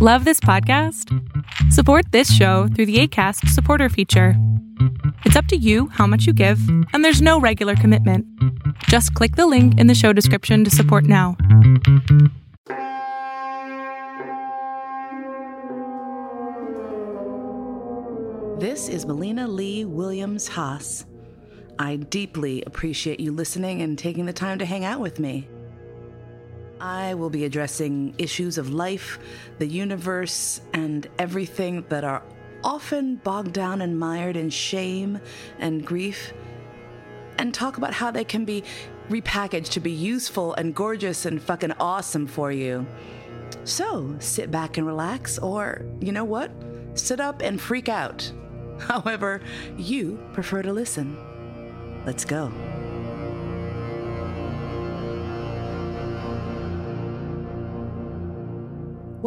Love 0.00 0.24
this 0.24 0.38
podcast? 0.38 1.12
Support 1.72 2.12
this 2.12 2.32
show 2.32 2.68
through 2.68 2.86
the 2.86 3.00
ACAST 3.00 3.48
supporter 3.48 3.88
feature. 3.88 4.34
It's 5.24 5.34
up 5.34 5.46
to 5.46 5.56
you 5.56 5.88
how 5.88 6.06
much 6.06 6.24
you 6.24 6.32
give, 6.32 6.60
and 6.92 7.04
there's 7.04 7.20
no 7.20 7.40
regular 7.40 7.74
commitment. 7.74 8.24
Just 8.84 9.12
click 9.14 9.34
the 9.34 9.48
link 9.48 9.76
in 9.76 9.88
the 9.88 9.96
show 9.96 10.12
description 10.12 10.62
to 10.62 10.70
support 10.70 11.02
now. 11.02 11.36
This 18.60 18.88
is 18.88 19.04
Mollena 19.04 19.48
Lee 19.48 19.84
Williams 19.84 20.46
Haas. 20.46 21.06
I 21.80 21.96
deeply 21.96 22.62
appreciate 22.62 23.18
you 23.18 23.32
listening 23.32 23.82
and 23.82 23.98
taking 23.98 24.26
the 24.26 24.32
time 24.32 24.60
to 24.60 24.64
hang 24.64 24.84
out 24.84 25.00
with 25.00 25.18
me. 25.18 25.48
I 26.80 27.14
will 27.14 27.30
be 27.30 27.44
addressing 27.44 28.14
issues 28.18 28.58
of 28.58 28.72
life, 28.72 29.18
the 29.58 29.66
universe, 29.66 30.60
and 30.72 31.06
everything 31.18 31.84
that 31.88 32.04
are 32.04 32.22
often 32.62 33.16
bogged 33.16 33.52
down 33.52 33.80
and 33.80 33.98
mired 33.98 34.36
in 34.36 34.50
shame 34.50 35.20
and 35.58 35.84
grief, 35.84 36.32
and 37.38 37.54
talk 37.54 37.76
about 37.76 37.94
how 37.94 38.10
they 38.10 38.24
can 38.24 38.44
be 38.44 38.64
repackaged 39.08 39.70
to 39.70 39.80
be 39.80 39.90
useful 39.90 40.54
and 40.54 40.74
gorgeous 40.74 41.24
and 41.24 41.42
fucking 41.42 41.72
awesome 41.80 42.26
for 42.26 42.52
you. 42.52 42.86
So 43.64 44.16
sit 44.18 44.50
back 44.50 44.76
and 44.76 44.86
relax, 44.86 45.38
or 45.38 45.84
you 46.00 46.12
know 46.12 46.24
what? 46.24 46.50
Sit 46.94 47.20
up 47.20 47.42
and 47.42 47.60
freak 47.60 47.88
out. 47.88 48.30
However, 48.78 49.40
you 49.76 50.18
prefer 50.32 50.62
to 50.62 50.72
listen. 50.72 51.16
Let's 52.04 52.24
go. 52.24 52.52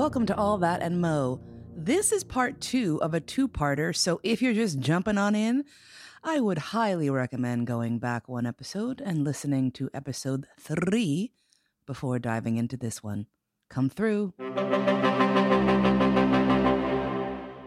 Welcome 0.02 0.26
to 0.26 0.36
All 0.36 0.58
That 0.58 0.82
and 0.82 1.00
Mo. 1.00 1.40
This 1.78 2.12
is 2.12 2.24
part 2.24 2.60
two 2.60 3.00
of 3.04 3.14
a 3.14 3.20
two 3.20 3.48
parter, 3.48 3.96
so 3.96 4.20
if 4.24 4.42
you're 4.42 4.52
just 4.52 4.80
jumping 4.80 5.20
on 5.20 5.36
in, 5.36 5.64
I 6.24 6.40
would 6.40 6.58
highly 6.58 7.12
recommend 7.12 7.68
going 7.68 8.00
back 8.00 8.28
one 8.28 8.48
episode 8.48 9.00
and 9.00 9.24
listening 9.24 9.70
to 9.74 9.92
episode 9.94 10.48
three 10.60 11.34
before 11.86 12.18
diving 12.18 12.58
into 12.58 12.78
this 12.78 13.04
one. 13.04 13.28
Come 13.70 13.92
through. 13.92 14.34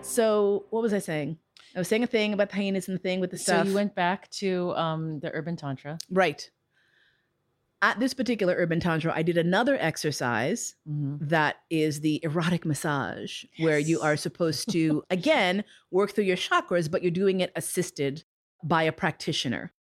So, 0.02 0.64
what 0.70 0.82
was 0.82 0.92
I 0.92 0.98
saying? 0.98 1.38
I 1.76 1.78
was 1.78 1.86
saying 1.86 2.02
a 2.02 2.08
thing 2.08 2.32
about 2.32 2.50
the 2.50 2.56
hyenas 2.56 2.88
and 2.88 2.96
the 2.96 3.02
thing 3.02 3.20
with 3.20 3.30
the 3.30 3.38
stuff. 3.38 3.62
So 3.62 3.68
you 3.68 3.76
went 3.76 3.94
back 3.94 4.28
to 4.32 4.74
um, 4.74 5.20
the 5.20 5.30
urban 5.32 5.54
tantra. 5.54 5.98
right. 6.10 6.50
At 7.84 8.00
this 8.00 8.14
particular 8.14 8.54
urban 8.56 8.80
tantra, 8.80 9.12
I 9.14 9.22
did 9.22 9.36
another 9.36 9.76
exercise 9.78 10.74
Mm-hmm. 10.88 11.26
that 11.28 11.56
is 11.68 12.00
the 12.00 12.18
erotic 12.22 12.64
massage, 12.64 13.44
where 13.58 13.78
you 13.78 14.00
are 14.00 14.16
supposed 14.16 14.70
to, 14.72 15.02
again, 15.10 15.64
work 15.90 16.12
through 16.12 16.24
your 16.24 16.38
chakras, 16.38 16.90
but 16.90 17.02
you're 17.02 17.10
doing 17.10 17.40
it 17.40 17.52
assisted 17.56 18.24
by 18.62 18.84
a 18.84 18.92
practitioner. 18.92 19.72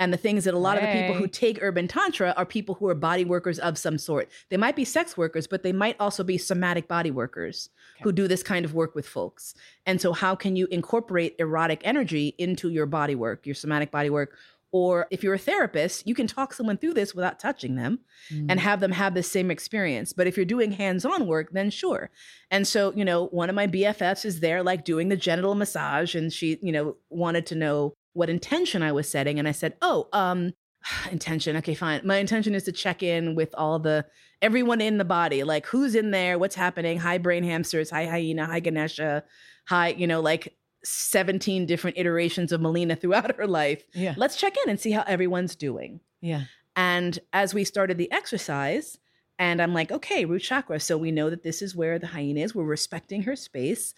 And 0.00 0.12
the 0.14 0.16
thing 0.16 0.38
is 0.38 0.44
that 0.44 0.54
a 0.54 0.58
lot 0.58 0.78
of 0.78 0.82
the 0.82 0.88
people 0.98 1.14
who 1.14 1.28
take 1.28 1.58
urban 1.62 1.86
tantra 1.88 2.32
are 2.38 2.46
people 2.46 2.74
who 2.76 2.88
are 2.88 2.94
body 2.94 3.24
workers 3.26 3.58
of 3.58 3.76
some 3.76 3.98
sort. 3.98 4.30
They 4.48 4.56
might 4.56 4.74
be 4.74 4.84
sex 4.86 5.16
workers, 5.18 5.46
but 5.46 5.62
they 5.62 5.72
might 5.72 5.96
also 6.00 6.24
be 6.24 6.38
somatic 6.38 6.88
body 6.88 7.10
workers 7.10 7.68
Okay. 7.96 8.04
who 8.04 8.12
do 8.12 8.26
this 8.26 8.42
kind 8.42 8.64
of 8.64 8.72
work 8.74 8.94
with 8.94 9.06
folks. 9.06 9.54
And 9.84 10.00
so, 10.00 10.14
how 10.14 10.34
can 10.34 10.56
you 10.56 10.66
incorporate 10.70 11.36
erotic 11.38 11.82
energy 11.84 12.34
into 12.38 12.70
your 12.70 12.86
body 12.86 13.14
work, 13.14 13.44
your 13.46 13.54
somatic 13.54 13.90
body 13.90 14.08
work? 14.10 14.38
Or 14.72 15.06
if 15.10 15.22
you're 15.22 15.34
a 15.34 15.38
therapist, 15.38 16.06
you 16.06 16.14
can 16.14 16.26
talk 16.26 16.54
someone 16.54 16.78
through 16.78 16.94
this 16.94 17.14
without 17.14 17.38
touching 17.38 17.76
them 17.76 18.00
Mm. 18.30 18.46
and 18.50 18.60
have 18.60 18.80
them 18.80 18.92
have 18.92 19.14
the 19.14 19.22
same 19.22 19.50
experience. 19.50 20.12
But 20.12 20.26
if 20.26 20.36
you're 20.36 20.46
doing 20.46 20.72
hands 20.72 21.04
on 21.04 21.26
work, 21.26 21.50
then 21.52 21.70
sure. 21.70 22.10
And 22.50 22.66
so, 22.66 22.92
you 22.94 23.04
know, 23.04 23.26
one 23.26 23.48
of 23.50 23.54
my 23.54 23.66
BFFs 23.66 24.24
is 24.24 24.40
there, 24.40 24.62
like 24.62 24.84
doing 24.84 25.08
the 25.08 25.16
genital 25.16 25.54
massage, 25.54 26.14
and 26.14 26.32
she, 26.32 26.58
you 26.62 26.72
know, 26.72 26.96
wanted 27.10 27.46
to 27.46 27.54
know 27.54 27.94
what 28.14 28.30
intention 28.30 28.82
I 28.82 28.92
was 28.92 29.10
setting. 29.10 29.38
And 29.38 29.46
I 29.46 29.52
said, 29.52 29.74
oh, 29.82 30.08
um, 30.12 30.52
intention. 31.10 31.56
Okay, 31.58 31.74
fine. 31.74 32.00
My 32.04 32.16
intention 32.16 32.54
is 32.54 32.64
to 32.64 32.72
check 32.72 33.02
in 33.02 33.34
with 33.34 33.54
all 33.56 33.78
the 33.78 34.06
everyone 34.40 34.80
in 34.80 34.98
the 34.98 35.04
body, 35.04 35.44
like 35.44 35.66
who's 35.66 35.94
in 35.94 36.10
there, 36.10 36.38
what's 36.38 36.56
happening. 36.56 36.98
Hi, 36.98 37.18
brain 37.18 37.44
hamsters. 37.44 37.90
Hi, 37.90 38.06
hyena. 38.06 38.46
Hi, 38.46 38.60
Ganesha. 38.60 39.22
Hi, 39.68 39.88
you 39.88 40.06
know, 40.06 40.20
like 40.20 40.56
17 40.84 41.66
different 41.66 41.96
iterations 41.98 42.52
of 42.52 42.60
Mollena 42.60 42.96
throughout 42.96 43.36
her 43.36 43.46
life. 43.46 43.84
yeah, 43.94 44.14
Let's 44.16 44.36
check 44.36 44.54
in 44.64 44.70
and 44.70 44.78
see 44.80 44.90
how 44.92 45.04
everyone's 45.06 45.56
doing. 45.56 46.00
yeah. 46.20 46.44
And 46.74 47.18
as 47.34 47.52
we 47.52 47.64
started 47.64 47.98
the 47.98 48.10
exercise, 48.10 48.96
and 49.38 49.60
I'm 49.60 49.74
like, 49.74 49.92
okay, 49.92 50.24
root 50.24 50.40
chakra. 50.40 50.80
So 50.80 50.96
we 50.96 51.10
know 51.10 51.28
that 51.28 51.42
this 51.42 51.60
is 51.60 51.76
where 51.76 51.98
the 51.98 52.06
hyena 52.06 52.40
is. 52.40 52.54
We're 52.54 52.64
respecting 52.64 53.24
her 53.24 53.36
space. 53.36 53.92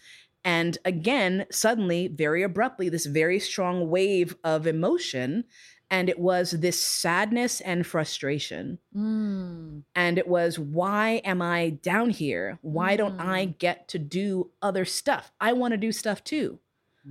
And 0.44 0.77
again, 0.84 1.47
suddenly, 1.53 2.09
very 2.09 2.43
abruptly, 2.43 2.89
this 2.89 3.06
very 3.06 3.39
strong 3.39 3.89
wave 3.91 4.34
of 4.43 4.67
emotion. 4.67 5.44
And 5.91 6.09
it 6.09 6.19
was 6.19 6.50
this 6.53 6.81
sadness 6.81 7.61
and 7.61 7.87
frustration. 7.87 8.78
Mm. 8.97 9.83
And 9.94 10.19
it 10.19 10.27
was, 10.27 10.59
why 10.59 11.21
am 11.25 11.41
I 11.43 11.78
down 11.83 12.11
here? 12.11 12.59
Why 12.62 12.97
don't 12.97 13.21
I 13.21 13.47
Mm. 13.47 13.59
get 13.59 13.87
to 13.89 13.99
do 14.00 14.50
other 14.62 14.84
stuff? 14.84 15.31
I 15.41 15.53
want 15.53 15.73
to 15.73 15.78
do 15.78 15.93
stuff 15.93 16.25
too. 16.25 16.59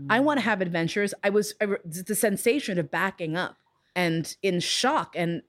I 0.10 0.20
Mm. 0.20 0.24
want 0.24 0.38
to 0.40 0.44
have 0.46 0.62
adventures. 0.62 1.14
I 1.24 1.30
was 1.30 1.54
I, 1.62 1.68
the 1.86 2.16
sensation 2.16 2.80
of 2.80 2.90
backing 2.90 3.36
up 3.38 3.58
and 3.96 4.36
in 4.42 4.60
shock. 4.60 5.14
And 5.16 5.44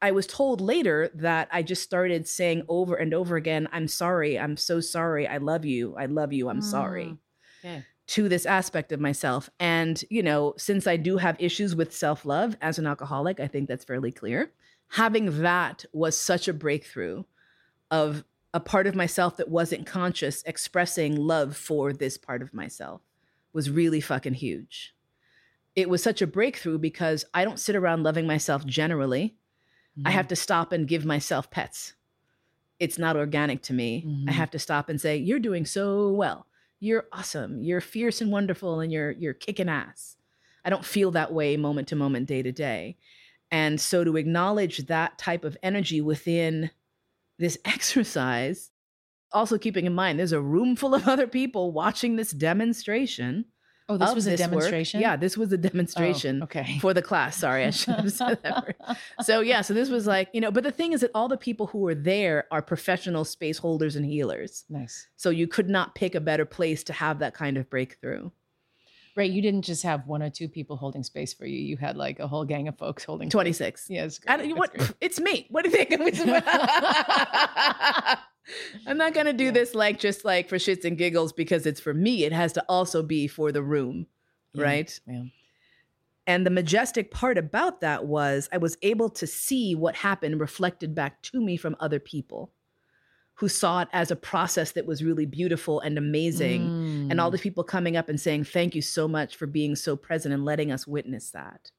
I 0.00 0.10
was 0.12 0.26
told 0.26 0.60
later 0.60 1.10
that 1.14 1.48
I 1.52 1.62
just 1.62 1.82
started 1.82 2.26
saying 2.26 2.64
over 2.68 2.94
and 2.96 3.12
over 3.14 3.36
again, 3.36 3.68
I'm 3.70 3.86
sorry. 3.88 4.38
I'm 4.38 4.56
so 4.56 4.80
sorry. 4.80 5.28
I 5.28 5.36
love 5.36 5.64
you. 5.64 5.94
I 5.96 6.06
love 6.06 6.32
you. 6.32 6.48
I'm 6.48 6.62
sorry 6.62 7.04
Mm. 7.06 7.18
Okay. 7.64 7.84
to 8.08 8.28
this 8.28 8.46
aspect 8.46 8.92
of 8.92 8.98
myself. 9.00 9.48
And, 9.60 10.02
you 10.10 10.22
know, 10.22 10.54
since 10.56 10.86
I 10.86 10.96
do 10.96 11.18
have 11.18 11.36
issues 11.38 11.76
with 11.76 11.92
self 11.94 12.24
love 12.24 12.56
as 12.60 12.78
an 12.78 12.86
alcoholic, 12.86 13.40
I 13.40 13.46
think 13.46 13.68
that's 13.68 13.84
fairly 13.84 14.10
clear. 14.10 14.50
Having 14.88 15.42
that 15.42 15.84
was 15.92 16.18
such 16.18 16.48
a 16.48 16.52
breakthrough 16.52 17.24
of 17.90 18.24
a 18.54 18.60
part 18.60 18.86
of 18.86 18.94
myself 18.94 19.36
that 19.36 19.48
wasn't 19.48 19.86
conscious 19.86 20.42
expressing 20.44 21.16
love 21.16 21.56
for 21.56 21.92
this 21.92 22.18
part 22.18 22.42
of 22.42 22.52
myself 22.52 23.00
was 23.52 23.70
really 23.70 24.00
fucking 24.00 24.34
huge. 24.34 24.94
It 25.74 25.88
was 25.88 26.02
such 26.02 26.20
a 26.22 26.26
breakthrough 26.26 26.78
because 26.78 27.24
I 27.32 27.44
don't 27.44 27.60
sit 27.60 27.76
around 27.76 28.02
loving 28.02 28.26
myself 28.26 28.66
generally. 28.66 29.36
I 30.04 30.10
Mhm. 30.10 30.14
have 30.14 30.28
to 30.28 30.36
stop 30.36 30.72
and 30.72 30.88
give 30.88 31.04
myself 31.04 31.50
pets. 31.50 31.94
It's 32.80 32.98
not 32.98 33.16
organic 33.16 33.62
to 33.62 33.72
me. 33.72 34.04
I 34.26 34.32
Mhm. 34.32 34.34
have 34.34 34.50
to 34.50 34.58
stop 34.58 34.88
and 34.88 35.00
say, 35.00 35.16
"You're 35.16 35.38
doing 35.38 35.64
so 35.64 36.12
well. 36.12 36.46
You're 36.80 37.06
awesome. 37.12 37.62
You're 37.62 37.80
fierce 37.80 38.20
and 38.20 38.32
wonderful, 38.32 38.80
and 38.80 38.90
you're 38.92 39.12
you're 39.12 39.34
kicking 39.34 39.68
ass." 39.68 40.16
I 40.64 40.70
don't 40.70 40.84
feel 40.84 41.10
that 41.12 41.32
way 41.32 41.56
moment 41.56 41.88
to 41.88 41.96
moment, 41.96 42.26
day 42.26 42.42
to 42.42 42.52
day, 42.52 42.96
and 43.50 43.80
so 43.80 44.02
to 44.04 44.16
acknowledge 44.16 44.78
that 44.86 45.16
type 45.18 45.44
of 45.44 45.56
energy 45.62 46.00
within 46.00 46.70
this 47.38 47.56
exercise, 47.64 48.71
also 49.32 49.58
keeping 49.58 49.86
in 49.86 49.94
mind 49.94 50.18
there's 50.18 50.32
a 50.32 50.40
room 50.40 50.76
full 50.80 50.94
of 50.94 51.06
other 51.08 51.26
people 51.26 51.72
watching 51.72 52.16
this 52.16 52.30
demonstration. 52.32 53.46
Oh, 53.88 53.96
this 53.98 54.14
was 54.14 54.26
a 54.26 54.30
work. 54.30 54.38
demonstration. 54.38 55.00
Yeah, 55.00 55.16
this 55.16 55.36
was 55.36 55.52
a 55.52 55.56
Oh, 55.56 55.58
demonstration 55.58 56.42
okay. 56.44 56.78
for 56.80 56.94
the 56.94 57.02
class. 57.02 57.36
Sorry, 57.36 57.64
I 57.64 57.70
should 57.70 57.94
have 57.96 58.12
said 58.12 58.38
that. 58.42 58.64
word. 58.64 58.76
So 59.22 59.40
yeah, 59.40 59.60
so 59.60 59.74
this 59.74 59.90
was 59.90 60.06
like, 60.06 60.28
you 60.32 60.40
know, 60.40 60.50
but 60.50 60.62
the 60.62 60.70
thing 60.70 60.92
is 60.92 61.00
that 61.00 61.10
all 61.14 61.28
the 61.28 61.36
people 61.36 61.66
who 61.66 61.78
were 61.78 61.94
there 61.94 62.46
are 62.50 62.62
professional 62.62 63.24
space 63.24 63.58
holders 63.58 63.96
and 63.96 64.06
healers. 64.06 64.64
nice. 64.70 65.08
So 65.16 65.30
you 65.30 65.46
could 65.48 65.68
not 65.68 65.94
pick 65.94 66.14
a 66.14 66.20
better 66.20 66.44
place 66.46 66.84
to 66.84 66.92
have 66.92 67.18
that 67.18 67.34
kind 67.34 67.56
of 67.56 67.68
breakthrough. 67.68 68.30
Right. 69.14 69.30
You 69.30 69.42
didn't 69.42 69.62
just 69.62 69.82
have 69.82 70.06
one 70.06 70.22
or 70.22 70.30
two 70.30 70.48
people 70.48 70.76
holding 70.76 71.02
space 71.02 71.34
for 71.34 71.44
you. 71.44 71.58
You 71.58 71.76
had 71.76 71.98
like 71.98 72.18
a 72.18 72.26
whole 72.26 72.46
gang 72.46 72.66
of 72.68 72.78
folks 72.78 73.04
holding 73.04 73.28
space. 73.28 73.32
26. 73.32 73.86
Yes. 73.90 74.20
I 74.26 74.38
don't, 74.38 74.56
what 74.56 74.94
it's 75.02 75.20
me. 75.20 75.46
What 75.50 75.64
do 75.64 75.70
you 75.70 75.76
think? 75.76 75.90
I'm 78.86 78.96
not 78.96 79.14
gonna 79.14 79.32
do 79.32 79.44
Yeah. 79.46 79.50
this 79.52 79.74
like 79.74 79.98
just 80.00 80.24
like 80.24 80.48
for 80.48 80.56
shits 80.56 80.84
and 80.84 80.96
giggles 80.98 81.32
because 81.32 81.66
it's 81.66 81.80
for 81.80 81.94
me. 81.94 82.24
It 82.24 82.32
has 82.32 82.52
to 82.54 82.64
also 82.68 83.02
be 83.02 83.28
for 83.28 83.52
the 83.52 83.62
room, 83.62 84.06
right? 84.54 84.98
Yeah. 85.06 85.24
And 86.26 86.46
the 86.46 86.50
majestic 86.50 87.10
part 87.10 87.36
about 87.36 87.80
that 87.82 88.06
was 88.06 88.48
I 88.52 88.58
was 88.58 88.76
able 88.82 89.10
to 89.10 89.26
see 89.26 89.74
what 89.74 89.96
happened 89.96 90.38
reflected 90.40 90.94
back 90.94 91.20
to 91.22 91.40
me 91.40 91.56
from 91.56 91.76
other 91.80 91.98
people 91.98 92.52
who 93.42 93.48
saw 93.48 93.80
it 93.80 93.88
as 93.92 94.12
a 94.12 94.16
process 94.16 94.70
that 94.70 94.86
was 94.86 95.02
really 95.02 95.26
beautiful 95.26 95.80
and 95.80 95.98
amazing. 95.98 97.08
And 97.10 97.20
all 97.20 97.28
Mm. 97.28 97.32
the 97.32 97.38
people 97.38 97.64
coming 97.64 97.96
up 97.96 98.08
and 98.08 98.20
saying, 98.20 98.44
Thank 98.44 98.76
you 98.76 98.82
so 98.82 99.08
much 99.08 99.34
for 99.34 99.46
being 99.48 99.74
so 99.74 99.96
present 99.96 100.32
and 100.32 100.44
letting 100.44 100.70
us 100.70 100.86
witness 100.86 101.30
that. 101.32 101.72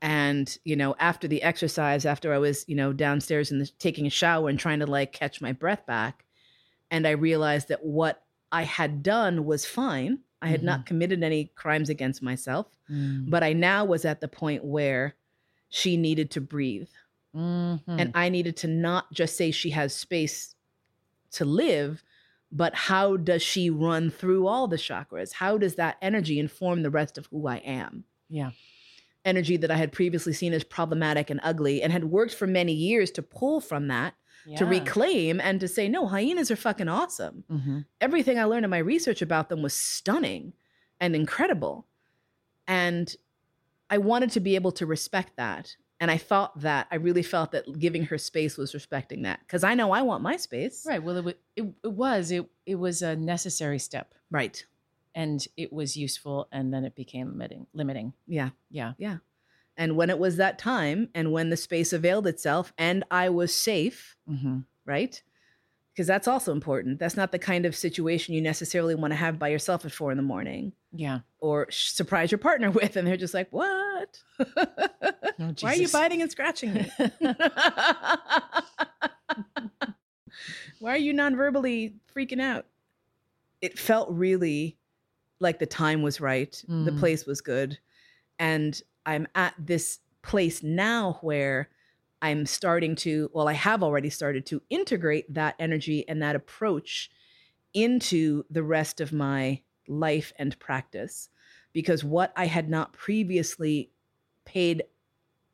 And, 0.00 0.56
you 0.64 0.76
know, 0.76 0.96
after 0.98 1.28
the 1.28 1.42
exercise, 1.42 2.06
after 2.06 2.32
I 2.32 2.38
was, 2.38 2.64
you 2.66 2.74
know, 2.74 2.94
downstairs 2.94 3.50
and 3.50 3.70
taking 3.78 4.06
a 4.06 4.10
shower 4.10 4.48
and 4.48 4.58
trying 4.58 4.78
to 4.78 4.86
like 4.86 5.12
catch 5.12 5.42
my 5.42 5.52
breath 5.52 5.84
back, 5.84 6.24
and 6.90 7.06
I 7.06 7.10
realized 7.10 7.68
that 7.68 7.84
what 7.84 8.22
I 8.50 8.62
had 8.62 9.02
done 9.02 9.44
was 9.44 9.66
fine. 9.66 10.20
I 10.40 10.48
had 10.48 10.62
not 10.62 10.86
committed 10.86 11.22
any 11.22 11.52
crimes 11.56 11.90
against 11.90 12.22
myself, 12.22 12.68
Mm. 12.90 13.28
but 13.28 13.42
I 13.44 13.52
now 13.52 13.84
was 13.84 14.06
at 14.06 14.22
the 14.22 14.28
point 14.28 14.64
where 14.64 15.14
she 15.68 15.98
needed 15.98 16.30
to 16.30 16.40
breathe. 16.40 16.88
Mhm. 17.36 17.80
And 17.86 18.10
I 18.14 18.30
needed 18.30 18.56
to 18.58 18.66
not 18.66 19.12
just 19.12 19.36
say 19.36 19.50
she 19.50 19.70
has 19.70 19.94
space 19.94 20.54
to 21.32 21.44
live, 21.44 22.02
but 22.52 22.74
how 22.74 23.16
does 23.16 23.42
she 23.42 23.70
run 23.70 24.10
through 24.10 24.46
all 24.46 24.66
the 24.68 24.76
chakras? 24.76 25.32
How 25.34 25.56
does 25.58 25.76
that 25.76 25.96
energy 26.02 26.38
inform 26.38 26.82
the 26.82 26.90
rest 26.90 27.16
of 27.18 27.26
who 27.26 27.46
I 27.46 27.56
am? 27.56 28.04
Yeah. 28.28 28.50
Energy 29.24 29.56
that 29.58 29.70
I 29.70 29.76
had 29.76 29.92
previously 29.92 30.32
seen 30.32 30.52
as 30.52 30.64
problematic 30.64 31.30
and 31.30 31.40
ugly 31.42 31.82
and 31.82 31.92
had 31.92 32.04
worked 32.04 32.34
for 32.34 32.46
many 32.46 32.72
years 32.72 33.10
to 33.12 33.22
pull 33.22 33.60
from 33.60 33.88
that, 33.88 34.14
to 34.56 34.64
reclaim 34.64 35.38
and 35.40 35.60
to 35.60 35.68
say, 35.68 35.86
no, 35.88 36.06
hyenas 36.06 36.50
are 36.50 36.56
fucking 36.56 36.88
awesome. 36.88 37.44
Mhm. 37.50 37.84
Everything 38.00 38.38
I 38.38 38.44
learned 38.44 38.64
in 38.64 38.70
my 38.70 38.78
research 38.78 39.20
about 39.20 39.48
them 39.50 39.60
was 39.60 39.74
stunning 39.74 40.54
and 40.98 41.14
incredible. 41.14 41.86
And 42.66 43.14
I 43.90 43.98
wanted 43.98 44.30
to 44.30 44.40
be 44.40 44.54
able 44.54 44.72
to 44.72 44.86
respect 44.86 45.36
that. 45.36 45.76
And 46.00 46.10
I 46.10 46.16
thought 46.16 46.58
that 46.60 46.86
I 46.90 46.96
really 46.96 47.22
felt 47.22 47.52
that 47.52 47.78
giving 47.78 48.04
her 48.06 48.16
space 48.16 48.56
was 48.56 48.72
respecting 48.72 49.22
that 49.22 49.40
because 49.40 49.62
I 49.62 49.74
know 49.74 49.92
I 49.92 50.00
want 50.02 50.22
my 50.22 50.36
space. 50.36 50.86
Right. 50.88 51.02
Well, 51.02 51.28
it, 51.28 51.38
it, 51.56 51.66
it 51.84 51.92
was 51.92 52.30
it 52.30 52.46
it 52.64 52.76
was 52.76 53.02
a 53.02 53.14
necessary 53.16 53.78
step, 53.78 54.14
Right. 54.30 54.64
and 55.14 55.46
it 55.58 55.72
was 55.72 55.96
useful, 55.98 56.48
and 56.50 56.72
then 56.72 56.84
it 56.86 56.94
became 56.94 57.28
limiting. 57.32 57.66
Limiting. 57.74 58.14
Yeah. 58.26 58.50
Yeah. 58.70 58.94
Yeah. 58.96 59.18
And 59.76 59.96
when 59.96 60.08
it 60.10 60.18
was 60.18 60.36
that 60.38 60.58
time 60.58 61.08
and 61.14 61.32
when 61.32 61.50
the 61.50 61.56
space 61.56 61.92
availed 61.92 62.26
itself 62.26 62.72
and 62.78 63.04
I 63.10 63.28
was 63.28 63.54
safe, 63.54 64.16
Mm-hmm. 64.28 64.60
right? 64.86 65.22
Because 65.92 66.06
that's 66.06 66.28
also 66.28 66.52
important. 66.52 66.98
That's 66.98 67.16
not 67.16 67.30
the 67.32 67.38
kind 67.38 67.66
of 67.66 67.76
situation 67.76 68.34
you 68.34 68.40
necessarily 68.40 68.94
want 68.94 69.10
to 69.12 69.16
have 69.16 69.38
by 69.38 69.48
yourself 69.48 69.84
at 69.84 69.92
four 69.92 70.10
in 70.10 70.16
the 70.16 70.22
morning 70.22 70.72
Yeah. 70.92 71.20
or 71.38 71.70
surprise 71.70 72.30
your 72.32 72.38
partner 72.38 72.70
with. 72.80 72.96
And 72.96 73.06
they're 73.06 73.16
just 73.16 73.34
like, 73.34 73.48
what? 73.52 74.20
Oh, 74.38 74.46
Why 75.60 75.72
are 75.72 75.74
you 75.74 75.88
biting 75.88 76.20
and 76.22 76.30
scratching 76.30 76.74
me? 76.74 76.90
Why 80.78 80.94
are 80.94 80.98
you 80.98 81.12
non-verbally 81.12 81.96
freaking 82.16 82.40
out? 82.40 82.66
It 83.60 83.78
felt 83.78 84.08
really 84.10 84.78
like 85.38 85.58
the 85.58 85.66
time 85.66 86.02
was 86.02 86.20
right. 86.20 86.52
The 86.66 86.90
Mm. 86.90 86.98
place 86.98 87.26
was 87.26 87.40
good. 87.40 87.78
And 88.38 88.80
I'm 89.04 89.26
at 89.34 89.54
this 89.58 89.98
place 90.22 90.62
now 90.62 91.18
where 91.22 91.68
I'm 92.22 92.46
starting 92.46 92.94
to, 92.96 93.30
well, 93.32 93.48
I 93.48 93.52
have 93.54 93.82
already 93.82 94.10
started 94.10 94.46
to 94.46 94.62
integrate 94.70 95.32
that 95.34 95.54
energy 95.58 96.06
and 96.08 96.22
that 96.22 96.36
approach 96.36 97.10
into 97.74 98.44
the 98.50 98.62
rest 98.62 99.00
of 99.00 99.12
my 99.12 99.60
life 99.90 100.32
and 100.38 100.58
practice. 100.58 101.28
Because 101.72 102.02
what 102.02 102.32
I 102.36 102.46
had 102.46 102.68
not 102.68 102.92
previously 102.92 103.90
paid 104.44 104.82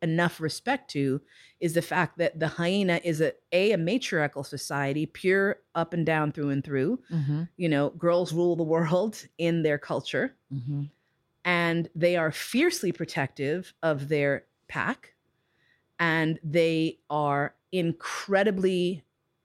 enough 0.03 0.41
respect 0.41 0.91
to 0.91 1.21
is 1.59 1.73
the 1.73 1.83
fact 1.83 2.19
that 2.19 2.39
the 2.39 2.49
hyena 2.49 3.01
is 3.03 3.21
a 3.21 3.33
a, 3.53 3.73
a 3.73 3.79
matriarchal 3.79 4.45
society, 4.45 5.07
pure 5.07 5.57
up 5.75 5.93
and 5.95 6.05
down 6.07 6.33
through 6.33 6.51
and 6.51 6.63
through. 6.63 7.01
Mm-hmm. 7.11 7.43
You 7.57 7.69
know, 7.69 7.91
girls 7.91 8.33
rule 8.33 8.57
the 8.57 8.63
world 8.63 9.27
in 9.39 9.63
their 9.63 9.79
culture, 9.79 10.35
Mm-hmm. 10.53 10.83
and 11.45 11.89
they 11.95 12.17
are 12.17 12.31
fiercely 12.31 12.93
protective 12.93 13.73
of 13.83 14.09
their 14.09 14.45
pack, 14.69 15.15
and 15.99 16.39
they 16.45 16.99
are 17.11 17.55
incredibly 17.73 19.03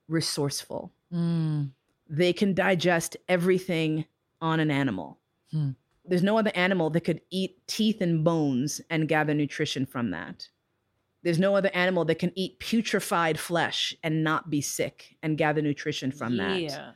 resourceful. 0.08 0.92
Mm. 1.12 1.70
They 2.08 2.32
can 2.32 2.54
digest 2.54 3.16
everything 3.28 4.04
on 4.42 4.60
an 4.60 4.70
animal. 4.70 5.18
Hmm. 5.50 5.70
There's 6.04 6.22
no 6.22 6.36
other 6.36 6.52
animal 6.54 6.90
that 6.90 7.02
could 7.02 7.20
eat 7.30 7.66
teeth 7.68 8.00
and 8.00 8.24
bones 8.24 8.80
and 8.90 9.08
gather 9.08 9.32
nutrition 9.32 9.86
from 9.86 10.10
that. 10.10 10.48
There's 11.22 11.38
no 11.38 11.54
other 11.54 11.70
animal 11.72 12.04
that 12.06 12.18
can 12.18 12.32
eat 12.34 12.58
putrefied 12.58 13.38
flesh 13.38 13.94
and 14.02 14.24
not 14.24 14.50
be 14.50 14.60
sick 14.60 15.16
and 15.22 15.38
gather 15.38 15.62
nutrition 15.62 16.10
from 16.10 16.36
that. 16.38 16.60
Yeah. 16.60 16.90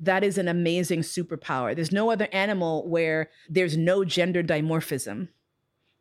That 0.00 0.24
is 0.24 0.38
an 0.38 0.48
amazing 0.48 1.00
superpower. 1.00 1.74
There's 1.74 1.92
no 1.92 2.10
other 2.10 2.28
animal 2.32 2.88
where 2.88 3.30
there's 3.48 3.76
no 3.76 4.04
gender 4.04 4.42
dimorphism 4.42 5.28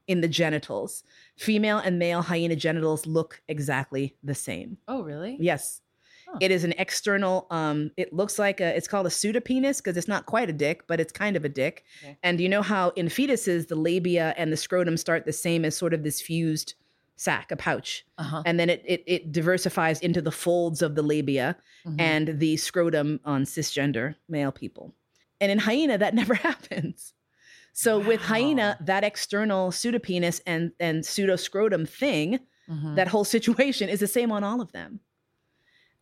in 0.08 0.22
the 0.22 0.28
genitals. 0.28 1.04
Female 1.36 1.78
and 1.78 2.00
male 2.00 2.24
hyena 2.24 2.56
genitals 2.56 3.06
look 3.06 3.42
exactly 3.48 4.16
the 4.24 4.36
same. 4.36 4.78
Oh, 4.88 5.04
really? 5.04 5.38
Yes. 5.40 5.82
Huh. 6.28 6.38
It 6.42 6.52
is 6.52 6.64
an 6.66 6.74
external 6.78 7.48
um 7.52 7.92
it 7.96 8.12
looks 8.12 8.38
like 8.38 8.60
a 8.60 8.76
it's 8.76 8.88
called 8.88 9.06
a 9.08 9.10
pseudopenis 9.10 9.78
because 9.78 9.96
it's 9.98 10.08
not 10.10 10.26
quite 10.26 10.50
a 10.50 10.54
dick, 10.54 10.86
but 10.88 11.00
it's 11.00 11.12
kind 11.14 11.36
of 11.38 11.46
a 11.46 11.50
dick. 11.50 11.84
Okay. 12.04 12.18
And 12.24 12.42
you 12.42 12.50
know 12.50 12.62
how 12.62 12.90
in 12.98 13.08
fetuses 13.08 13.68
the 13.70 13.76
labia 13.76 14.34
and 14.38 14.52
the 14.52 14.58
scrotum 14.58 14.98
start 14.98 15.26
the 15.26 15.34
same 15.34 15.64
as 15.64 15.76
sort 15.78 15.94
of 15.94 16.04
this 16.04 16.20
fused 16.22 16.74
sac, 17.16 17.52
a 17.52 17.56
pouch. 17.56 18.06
Uh 18.18 18.24
huh. 18.24 18.44
And 18.46 18.60
then 18.60 18.70
it 18.70 18.84
it, 18.86 19.04
it 19.08 19.32
diversifies 19.32 20.00
into 20.02 20.22
the 20.22 20.32
folds 20.32 20.82
of 20.82 20.96
the 20.96 21.02
labia 21.04 21.56
Mm-hmm. 21.86 22.02
and 22.02 22.40
the 22.40 22.58
scrotum 22.58 23.22
on 23.24 23.46
cisgender 23.46 24.16
male 24.28 24.52
people. 24.52 24.94
And 25.40 25.50
in 25.50 25.60
hyena, 25.60 25.98
that 25.98 26.14
never 26.22 26.34
happens. 26.34 27.14
So 27.72 27.98
with 28.00 28.20
hyena, 28.20 28.78
that 28.82 29.06
external 29.06 29.72
pseudopenis 29.72 30.42
and 30.46 30.72
and 30.80 31.04
pseudoscrotum 31.04 31.88
thing, 31.88 32.40
Mm-hmm. 32.70 32.96
that 32.96 33.08
whole 33.08 33.24
situation 33.24 33.88
is 33.88 34.02
the 34.02 34.08
same 34.08 34.30
on 34.34 34.44
all 34.44 34.60
of 34.60 34.74
them. 34.74 35.00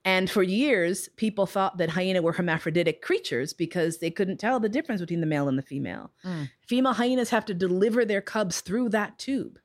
And 0.06 0.30
for 0.30 0.44
years, 0.44 1.10
people 1.16 1.48
thought 1.48 1.80
that 1.80 1.90
hyena 1.90 2.22
were 2.22 2.32
hermaphroditic 2.32 3.02
creatures 3.02 3.54
because 3.54 3.98
they 3.98 4.12
couldn't 4.12 4.38
tell 4.38 4.60
the 4.60 4.70
difference 4.70 5.02
between 5.02 5.20
the 5.20 5.26
male 5.26 5.48
and 5.48 5.58
the 5.58 5.64
female. 5.64 6.12
Mm. 6.24 6.52
Female 6.62 6.94
hyenas 6.94 7.32
have 7.32 7.44
to 7.46 7.56
deliver 7.56 8.06
their 8.06 8.22
cubs 8.22 8.62
through 8.62 8.90
that 8.90 9.18
tube. 9.18 9.58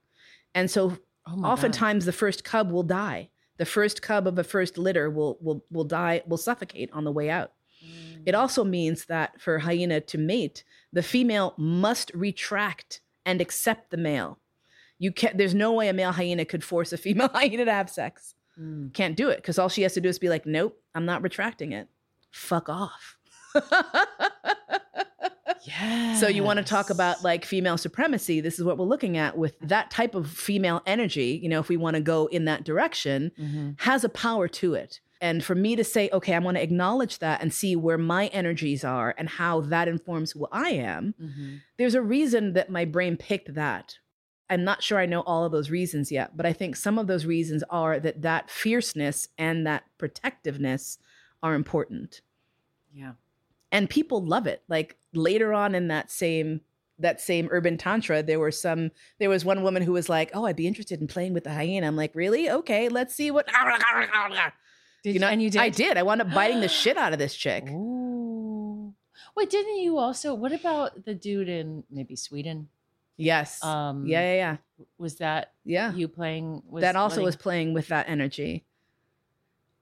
And 0.54 0.70
so 0.70 0.96
oh 1.26 1.36
my 1.36 1.46
God. 1.46 1.52
oftentimes 1.52 2.06
the 2.06 2.12
first 2.12 2.42
cub 2.42 2.72
will 2.72 2.82
die. 2.82 3.28
The 3.58 3.66
first 3.66 4.00
cub 4.00 4.26
of 4.26 4.38
a 4.38 4.44
first 4.44 4.78
litter 4.78 5.10
will 5.10 5.36
will 5.42 5.62
will 5.70 5.84
die, 5.84 6.22
will 6.26 6.38
suffocate 6.38 6.90
on 6.94 7.04
the 7.04 7.12
way 7.12 7.28
out. 7.28 7.52
Mm. 7.84 8.22
It 8.24 8.34
also 8.34 8.64
means 8.64 9.04
that 9.04 9.38
for 9.38 9.58
hyena 9.58 10.00
to 10.00 10.16
mate, 10.16 10.64
the 10.90 11.02
female 11.02 11.52
must 11.58 12.10
retract 12.14 13.02
and 13.26 13.42
accept 13.42 13.90
the 13.90 13.98
male. 13.98 14.38
You 14.98 15.12
can't 15.12 15.36
there's 15.36 15.54
no 15.54 15.74
way 15.74 15.88
a 15.88 15.92
male 15.92 16.12
hyena 16.12 16.46
could 16.46 16.64
force 16.64 16.94
a 16.94 16.96
female 16.96 17.28
hyena 17.34 17.66
to 17.66 17.72
have 17.72 17.90
sex. 17.90 18.34
Mm. 18.60 18.92
Can't 18.92 19.16
do 19.16 19.28
it 19.30 19.36
because 19.36 19.58
all 19.58 19.68
she 19.68 19.82
has 19.82 19.94
to 19.94 20.00
do 20.00 20.08
is 20.08 20.18
be 20.18 20.28
like, 20.28 20.44
nope, 20.46 20.78
I'm 20.94 21.06
not 21.06 21.22
retracting 21.22 21.72
it. 21.72 21.88
Fuck 22.30 22.68
off. 22.68 23.16
Yeah. 25.66 26.14
So 26.20 26.28
you 26.28 26.42
want 26.42 26.58
to 26.58 26.64
talk 26.64 26.90
about 26.90 27.22
like 27.24 27.44
female 27.46 27.78
supremacy? 27.78 28.40
This 28.42 28.58
is 28.58 28.64
what 28.64 28.76
we're 28.76 28.84
looking 28.84 29.16
at 29.16 29.38
with 29.38 29.58
that 29.60 29.90
type 29.90 30.14
of 30.14 30.28
female 30.28 30.82
energy. 30.86 31.38
You 31.42 31.48
know, 31.48 31.60
if 31.60 31.68
we 31.70 31.76
want 31.78 31.94
to 31.96 32.00
go 32.02 32.26
in 32.26 32.44
that 32.46 32.64
direction, 32.64 33.32
Mm-hmm. 33.40 33.70
has 33.78 34.04
a 34.04 34.08
power 34.10 34.46
to 34.48 34.74
it. 34.74 35.00
And 35.22 35.42
for 35.44 35.54
me 35.54 35.76
to 35.76 35.84
say, 35.84 36.08
okay, 36.12 36.34
I 36.34 36.38
want 36.38 36.56
to 36.56 36.62
acknowledge 36.62 37.18
that 37.20 37.40
and 37.42 37.52
see 37.54 37.74
where 37.76 37.96
my 37.98 38.26
energies 38.28 38.84
are 38.84 39.14
and 39.16 39.28
how 39.28 39.60
that 39.62 39.86
informs 39.88 40.32
who 40.32 40.46
I 40.52 40.70
am, 40.70 41.14
Mm-hmm. 41.22 41.56
there's 41.78 41.94
a 41.94 42.02
reason 42.02 42.52
that 42.54 42.68
my 42.70 42.84
brain 42.84 43.16
picked 43.16 43.54
that. 43.54 43.96
I'm 44.50 44.64
not 44.64 44.82
sure 44.82 44.98
I 44.98 45.06
know 45.06 45.20
all 45.22 45.44
of 45.44 45.52
those 45.52 45.70
reasons 45.70 46.10
yet, 46.10 46.36
but 46.36 46.44
I 46.44 46.52
think 46.52 46.74
some 46.74 46.98
of 46.98 47.06
those 47.06 47.24
reasons 47.24 47.62
are 47.70 48.00
that 48.00 48.22
that 48.22 48.50
fierceness 48.50 49.28
and 49.38 49.64
that 49.66 49.84
protectiveness 49.96 50.98
are 51.40 51.54
important. 51.54 52.20
Yeah. 52.92 53.12
And 53.70 53.88
people 53.88 54.24
love 54.24 54.48
it. 54.48 54.62
Like 54.68 54.96
later 55.14 55.54
on 55.54 55.76
in 55.76 55.88
that 55.88 56.10
same 56.10 56.62
that 56.98 57.20
same 57.20 57.48
urban 57.50 57.78
tantra, 57.78 58.22
there 58.22 58.40
were 58.40 58.50
some 58.50 58.90
there 59.20 59.30
was 59.30 59.44
one 59.44 59.62
woman 59.62 59.82
who 59.82 59.92
was 59.92 60.08
like, 60.08 60.30
"Oh, 60.34 60.44
I'd 60.44 60.56
be 60.56 60.66
interested 60.66 61.00
in 61.00 61.06
playing 61.06 61.32
with 61.32 61.44
the 61.44 61.52
hyena." 61.52 61.86
I'm 61.86 61.96
like, 61.96 62.14
"Really? 62.14 62.50
Okay, 62.50 62.88
let's 62.88 63.14
see 63.14 63.30
what 63.30 63.48
Did 65.02 65.14
you 65.14 65.20
know, 65.20 65.28
and 65.28 65.42
you 65.42 65.48
did? 65.48 65.62
I 65.62 65.70
did. 65.70 65.96
I 65.96 66.02
wound 66.02 66.20
up 66.20 66.34
biting 66.34 66.60
the 66.60 66.68
shit 66.68 66.98
out 66.98 67.14
of 67.14 67.18
this 67.18 67.34
chick. 67.34 67.64
Ooh. 67.70 68.92
Wait, 69.34 69.48
didn't 69.48 69.78
you 69.78 69.96
also? 69.96 70.34
What 70.34 70.52
about 70.52 71.04
the 71.04 71.14
dude 71.14 71.48
in 71.48 71.84
maybe 71.90 72.16
Sweden? 72.16 72.68
Yes. 73.20 73.62
Um, 73.62 74.06
yeah, 74.06 74.20
yeah, 74.20 74.34
yeah. 74.34 74.56
Was 74.98 75.16
that 75.16 75.52
Yeah. 75.64 75.92
you 75.92 76.08
playing? 76.08 76.62
Was 76.68 76.82
that 76.82 76.96
also 76.96 77.16
letting- 77.16 77.24
was 77.26 77.36
playing 77.36 77.74
with 77.74 77.88
that 77.88 78.08
energy. 78.08 78.64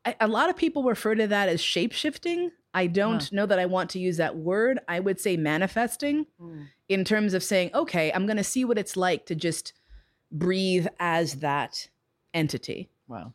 I, 0.05 0.17
a 0.21 0.29
lot 0.29 0.49
of 0.51 0.57
people 0.57 0.83
refer 0.85 1.15
to 1.15 1.27
that 1.27 1.49
as 1.49 1.61
shape 1.61 1.93
shifting. 1.93 2.51
I 2.75 2.87
don't 2.87 3.23
Huh. 3.23 3.29
know 3.33 3.47
that 3.47 3.59
I 3.59 3.67
want 3.67 3.91
to 3.91 3.99
use 3.99 4.17
that 4.19 4.37
word. 4.37 4.79
I 4.89 5.01
would 5.01 5.21
say 5.21 5.37
manifesting 5.37 6.27
Mm. 6.41 6.67
in 6.89 7.05
terms 7.05 7.35
of 7.35 7.43
saying, 7.43 7.71
okay, 7.75 8.13
I'm 8.13 8.27
going 8.27 8.37
to 8.37 8.45
see 8.45 8.65
what 8.65 8.79
it's 8.79 8.97
like 8.97 9.27
to 9.27 9.35
just 9.35 9.73
breathe 10.31 10.87
as 11.01 11.37
that 11.37 11.89
entity. 12.35 12.89
Wow. 13.07 13.33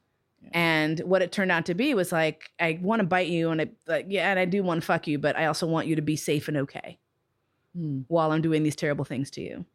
And 0.52 1.00
what 1.02 1.22
it 1.22 1.32
turned 1.32 1.52
out 1.52 1.66
to 1.68 1.74
be 1.74 1.94
was 1.94 2.12
like, 2.12 2.52
I 2.60 2.78
want 2.82 3.00
to 3.00 3.06
bite 3.08 3.28
you, 3.30 3.50
and 3.50 3.62
I, 3.62 3.70
like, 3.88 4.06
yeah, 4.10 4.30
and 4.30 4.38
I 4.40 4.46
do 4.46 4.62
want 4.62 4.82
to 4.82 4.86
fuck 4.86 5.08
you, 5.08 5.18
but 5.18 5.36
I 5.38 5.46
also 5.46 5.66
want 5.66 5.88
you 5.88 5.96
to 5.96 6.02
be 6.02 6.16
safe 6.18 6.48
and 6.48 6.58
okay 6.58 7.00
Mm. 7.78 8.06
while 8.08 8.32
I'm 8.32 8.42
doing 8.42 8.62
these 8.62 8.76
terrible 8.76 9.06
things 9.06 9.32
to 9.32 9.42
you. 9.42 9.66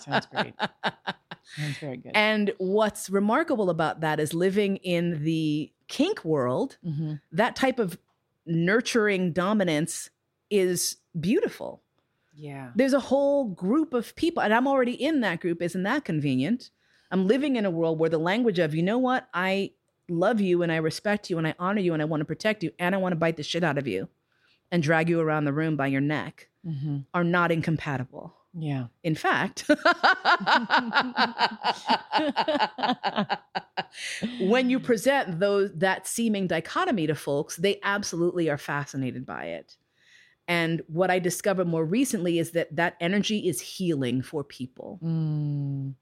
Sounds 0.00 0.26
great. 0.26 0.54
Sounds 1.56 1.78
very 1.78 1.96
good. 1.96 2.12
And 2.14 2.52
what's 2.58 3.10
remarkable 3.10 3.70
about 3.70 4.00
that 4.00 4.20
is 4.20 4.32
living 4.34 4.76
in 4.78 5.24
the 5.24 5.72
kink 5.88 6.24
world, 6.24 6.76
hmm 6.84 7.14
that 7.32 7.56
type 7.56 7.78
of 7.78 7.98
nurturing 8.46 9.32
dominance 9.32 10.10
is 10.50 10.96
beautiful. 11.18 11.82
Yeah. 12.34 12.70
There's 12.74 12.92
a 12.94 13.00
whole 13.00 13.44
group 13.48 13.92
of 13.94 14.14
people, 14.16 14.42
and 14.42 14.52
I'm 14.54 14.66
already 14.66 14.92
in 14.94 15.20
that 15.20 15.40
group. 15.40 15.60
Isn't 15.62 15.82
that 15.84 16.04
convenient? 16.04 16.70
I'm 17.10 17.26
living 17.26 17.56
in 17.56 17.64
a 17.66 17.70
world 17.70 17.98
where 17.98 18.08
the 18.10 18.18
language 18.18 18.58
of, 18.58 18.74
you 18.74 18.82
know 18.82 18.98
what, 18.98 19.28
I 19.34 19.72
love 20.08 20.40
you 20.40 20.62
and 20.62 20.72
I 20.72 20.76
respect 20.76 21.28
you 21.30 21.38
and 21.38 21.46
I 21.46 21.54
honor 21.58 21.80
you 21.80 21.92
and 21.92 22.00
I 22.02 22.04
want 22.04 22.20
to 22.20 22.24
protect 22.24 22.62
you 22.62 22.70
and 22.78 22.94
I 22.94 22.98
want 22.98 23.12
to 23.12 23.16
bite 23.16 23.36
the 23.36 23.42
shit 23.42 23.62
out 23.62 23.78
of 23.78 23.86
you 23.86 24.08
and 24.72 24.82
drag 24.82 25.08
you 25.08 25.20
around 25.20 25.44
the 25.44 25.52
room 25.52 25.76
by 25.76 25.88
your 25.88 26.00
neck 26.00 26.48
Mm-hmm. 26.66 26.98
are 27.14 27.24
not 27.24 27.50
incompatible. 27.50 28.34
Yeah. 28.52 28.86
In 29.04 29.14
fact, 29.14 29.64
when 34.40 34.70
you 34.70 34.80
present 34.80 35.38
those 35.40 35.72
that 35.74 36.06
seeming 36.06 36.46
dichotomy 36.46 37.06
to 37.06 37.14
folks, 37.14 37.56
they 37.56 37.78
absolutely 37.82 38.48
are 38.50 38.58
fascinated 38.58 39.24
by 39.24 39.44
it. 39.46 39.76
And 40.48 40.82
what 40.88 41.10
I 41.10 41.20
discovered 41.20 41.68
more 41.68 41.84
recently 41.84 42.38
is 42.38 42.50
that 42.52 42.74
that 42.74 42.96
energy 43.00 43.48
is 43.48 43.60
healing 43.60 44.20
for 44.20 44.42
people. 44.42 44.98
Mm. 45.02 45.94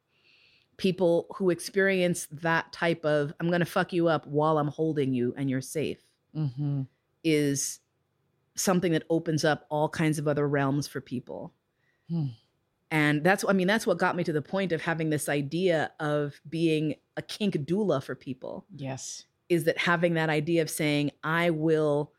People 0.79 1.27
who 1.37 1.51
experience 1.51 2.29
that 2.31 2.73
type 2.73 3.05
of 3.05 3.33
I'm 3.41 3.49
going 3.49 3.61
to 3.61 3.67
fuck 3.67 3.93
you 3.93 4.09
up 4.09 4.27
while 4.27 4.59
I'm 4.59 4.69
holding 4.69 5.13
you 5.13 5.35
and 5.37 5.51
you're 5.51 5.61
safe 5.61 6.03
Mm-hmm. 6.37 6.83
is 7.25 7.81
something 8.55 8.93
that 8.93 9.03
opens 9.09 9.45
up 9.47 9.65
all 9.71 9.89
kinds 9.89 10.19
of 10.19 10.29
other 10.29 10.47
realms 10.47 10.87
for 10.87 11.01
people. 11.01 11.53
Hmm. 12.09 12.27
And 12.91 13.23
that's 13.23 13.45
I 13.47 13.53
mean 13.53 13.67
that's 13.67 13.87
what 13.87 13.99
got 13.99 14.17
me 14.17 14.25
to 14.25 14.33
the 14.33 14.43
point 14.43 14.73
of 14.73 14.81
having 14.81 15.11
this 15.11 15.29
idea 15.29 15.93
of 16.01 16.41
being 16.49 16.95
a 17.17 17.23
kink 17.23 17.55
doula 17.67 18.03
for 18.03 18.15
people 18.15 18.65
Yes. 18.75 19.25
is 19.49 19.65
that 19.65 19.77
having 19.77 20.15
that 20.15 20.31
idea 20.31 20.63
of 20.63 20.71
saying 20.71 21.11
I 21.23 21.51
will 21.51 22.13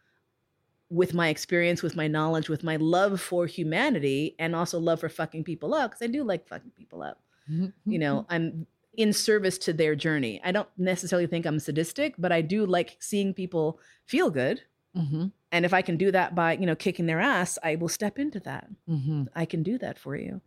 with 0.92 1.14
my 1.14 1.30
experience 1.30 1.82
with 1.82 1.96
my 1.96 2.08
knowledge 2.08 2.50
with 2.50 2.64
my 2.64 2.76
love 2.76 3.20
for 3.20 3.48
humanity 3.48 4.36
and 4.38 4.56
also 4.56 4.80
love 4.80 5.00
for 5.00 5.10
fucking 5.10 5.44
people 5.44 5.74
up 5.74 5.92
cuz 5.94 6.02
I 6.04 6.08
do 6.08 6.24
like 6.24 6.48
fucking 6.48 6.72
people 6.78 7.02
up. 7.02 7.22
You 7.48 7.98
know, 7.98 8.28
I'm 8.30 8.68
in 8.96 9.12
service 9.12 9.58
to 9.60 9.74
their 9.74 9.96
journey. 9.96 10.40
I 10.44 10.52
don't 10.52 10.70
necessarily 10.78 11.26
think 11.26 11.48
I'm 11.48 11.58
sadistic, 11.60 12.14
but 12.20 12.32
I 12.32 12.42
do 12.42 12.66
like 12.68 12.98
seeing 13.00 13.34
people 13.34 13.80
feel 14.06 14.30
good. 14.30 14.62
Mm-hmm. 14.96 15.28
And 15.52 15.66
if 15.66 15.74
I 15.74 15.82
can 15.82 15.98
do 15.98 16.12
that 16.12 16.36
by, 16.36 16.54
you 16.54 16.66
know, 16.66 16.76
kicking 16.76 17.06
their 17.06 17.20
ass, 17.20 17.58
I 17.64 17.76
will 17.76 17.90
step 17.90 18.20
into 18.20 18.40
that. 18.42 18.68
Mm-hmm. 18.88 19.24
I 19.36 19.46
can 19.46 19.64
do 19.64 19.78
that 19.80 19.98
for 19.98 20.16
you. 20.16 20.42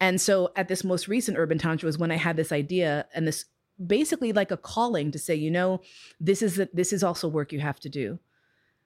And 0.00 0.20
so 0.20 0.50
at 0.56 0.66
this 0.66 0.82
most 0.82 1.06
recent 1.06 1.38
Urban 1.38 1.58
Tantra 1.58 1.86
was 1.86 1.98
when 1.98 2.10
I 2.10 2.16
had 2.16 2.36
this 2.36 2.50
idea 2.50 3.06
and 3.14 3.26
this 3.26 3.44
basically 3.84 4.32
like 4.32 4.50
a 4.50 4.56
calling 4.56 5.12
to 5.12 5.18
say, 5.18 5.34
you 5.34 5.50
know, 5.50 5.80
this 6.18 6.42
is 6.42 6.56
the, 6.56 6.68
this 6.72 6.92
is 6.92 7.04
also 7.04 7.28
work 7.28 7.52
you 7.52 7.60
have 7.60 7.78
to 7.80 7.88
do. 7.88 8.18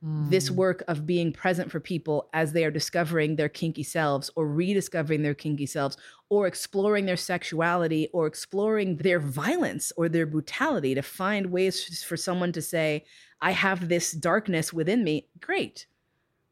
This 0.02 0.50
Mm. 0.50 0.56
work 0.56 0.84
of 0.88 1.06
being 1.06 1.32
present 1.32 1.70
for 1.70 1.80
people 1.80 2.28
as 2.34 2.52
they 2.52 2.64
are 2.64 2.70
discovering 2.70 3.36
their 3.36 3.48
kinky 3.48 3.82
selves 3.82 4.30
or 4.36 4.46
rediscovering 4.46 5.22
their 5.22 5.34
kinky 5.34 5.66
selves 5.66 5.96
or 6.28 6.46
exploring 6.46 7.06
their 7.06 7.16
sexuality 7.16 8.08
or 8.12 8.26
exploring 8.26 8.98
their 8.98 9.18
violence 9.18 9.92
or 9.96 10.08
their 10.08 10.26
brutality 10.26 10.94
to 10.94 11.02
find 11.02 11.46
ways 11.46 12.04
for 12.04 12.16
someone 12.16 12.52
to 12.52 12.60
say, 12.62 13.04
I 13.40 13.52
have 13.52 13.88
this 13.88 14.12
darkness 14.12 14.72
within 14.72 15.02
me. 15.02 15.28
Great. 15.40 15.86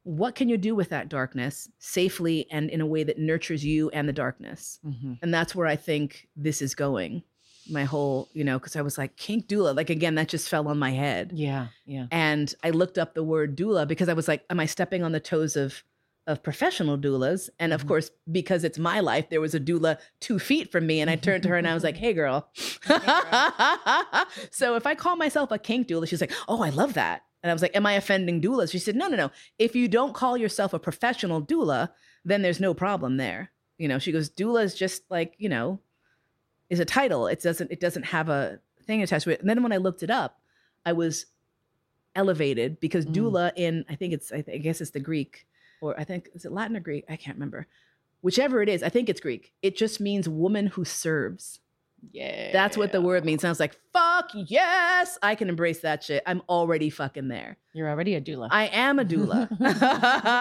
What 0.04 0.34
can 0.34 0.48
you 0.48 0.56
do 0.56 0.74
with 0.74 0.88
that 0.90 1.08
darkness 1.08 1.68
safely 1.78 2.46
and 2.50 2.70
in 2.70 2.80
a 2.80 2.86
way 2.86 3.04
that 3.04 3.18
nurtures 3.18 3.64
you 3.64 3.90
and 3.90 4.08
the 4.08 4.12
darkness? 4.12 4.80
Mm-hmm. 4.84 5.14
And 5.22 5.32
that's 5.32 5.54
where 5.54 5.66
I 5.66 5.76
think 5.76 6.28
this 6.36 6.60
is 6.62 6.74
going. 6.74 7.22
My 7.70 7.84
whole, 7.84 8.28
you 8.34 8.44
know, 8.44 8.58
because 8.58 8.76
I 8.76 8.82
was 8.82 8.98
like, 8.98 9.16
kink 9.16 9.48
doula. 9.48 9.74
Like, 9.74 9.88
again, 9.90 10.16
that 10.16 10.28
just 10.28 10.48
fell 10.48 10.68
on 10.68 10.78
my 10.78 10.90
head. 10.90 11.32
Yeah. 11.34 11.68
Yeah. 11.86 12.06
And 12.10 12.54
I 12.62 12.70
looked 12.70 12.98
up 12.98 13.14
the 13.14 13.22
word 13.24 13.56
doula 13.56 13.88
because 13.88 14.08
I 14.08 14.12
was 14.14 14.28
like, 14.28 14.44
am 14.50 14.60
I 14.60 14.66
stepping 14.66 15.02
on 15.02 15.12
the 15.12 15.20
toes 15.20 15.56
of 15.56 15.82
of 16.26 16.42
professional 16.42 16.96
doulas? 16.96 17.50
And 17.58 17.74
of 17.74 17.84
Mhm. 17.84 17.88
course, 17.88 18.10
because 18.32 18.64
it's 18.64 18.78
my 18.78 19.00
life, 19.00 19.28
there 19.28 19.42
was 19.42 19.54
a 19.54 19.60
doula 19.60 19.98
two 20.20 20.38
feet 20.38 20.72
from 20.72 20.86
me. 20.86 21.00
And 21.02 21.10
I 21.10 21.16
turned 21.16 21.42
to 21.42 21.50
her 21.50 21.56
and 21.56 21.68
I 21.68 21.74
was 21.74 21.84
like, 21.84 21.96
hey 22.04 22.14
girl. 22.14 22.48
so 24.50 24.74
if 24.76 24.86
I 24.86 24.94
call 24.94 25.16
myself 25.16 25.50
a 25.50 25.58
kink 25.58 25.88
doula, 25.88 26.08
she's 26.08 26.20
like, 26.20 26.32
oh, 26.48 26.62
I 26.62 26.70
love 26.70 26.94
that. 26.94 27.22
And 27.42 27.50
I 27.50 27.52
was 27.52 27.60
like, 27.62 27.76
am 27.76 27.84
I 27.84 27.92
offending 27.92 28.40
doulas? 28.40 28.70
She 28.70 28.78
said, 28.78 28.96
no, 28.96 29.06
no, 29.08 29.16
no. 29.16 29.30
If 29.58 29.76
you 29.76 29.86
don't 29.86 30.14
call 30.14 30.36
yourself 30.38 30.72
a 30.72 30.78
professional 30.78 31.42
doula, 31.42 31.90
then 32.24 32.40
there's 32.40 32.60
no 32.60 32.72
problem 32.72 33.18
there. 33.18 33.50
You 33.76 33.88
know, 33.88 33.98
she 33.98 34.12
goes, 34.12 34.30
doula 34.30 34.64
is 34.64 34.74
just 34.74 35.02
like, 35.10 35.34
you 35.36 35.50
know, 35.50 35.80
is 36.74 36.80
a 36.80 36.84
title. 36.84 37.26
It 37.26 37.40
doesn't, 37.42 37.70
it 37.72 37.80
doesn't 37.80 38.04
have 38.04 38.28
a 38.28 38.60
thing 38.86 39.02
attached 39.02 39.24
to 39.24 39.30
it. 39.30 39.40
And 39.40 39.48
then 39.48 39.62
when 39.62 39.72
I 39.72 39.78
looked 39.78 40.02
it 40.02 40.10
up, 40.10 40.38
I 40.84 40.92
was 40.92 41.26
elevated 42.16 42.78
because 42.80 43.06
Mm. 43.06 43.14
doula 43.14 43.52
in 43.56 43.84
I 43.88 43.94
think 43.96 44.12
it's 44.12 44.30
I, 44.32 44.44
I 44.46 44.58
guess 44.58 44.80
it's 44.80 44.92
the 44.92 45.00
Greek 45.00 45.46
or 45.80 45.98
I 45.98 46.04
think 46.04 46.28
is 46.34 46.44
it 46.44 46.52
Latin 46.52 46.76
or 46.76 46.80
Greek 46.80 47.04
I 47.08 47.16
can't 47.16 47.36
remember 47.36 47.66
whichever 48.20 48.62
it 48.62 48.68
is 48.68 48.82
I 48.84 48.88
think 48.88 49.08
it's 49.08 49.20
Greek 49.20 49.52
it 49.62 49.76
just 49.76 50.00
means 50.00 50.28
woman 50.28 50.68
who 50.68 50.84
serves 50.84 51.58
Yeah. 52.12 52.52
that's 52.52 52.76
what 52.76 52.92
the 52.92 53.00
word 53.02 53.24
means 53.24 53.42
and 53.42 53.48
I 53.48 53.50
was 53.50 53.58
like 53.58 53.76
fuck 53.92 54.30
yes 54.32 55.18
I 55.24 55.34
can 55.34 55.48
embrace 55.48 55.80
that 55.80 56.04
shit 56.04 56.22
I'm 56.24 56.42
already 56.48 56.88
fucking 56.88 57.26
there 57.26 57.56
You're 57.72 57.88
already 57.90 58.14
a 58.14 58.20
doula. 58.20 58.46
I 58.52 58.66
am 58.66 59.00
a 59.00 59.04
doula 59.04 59.48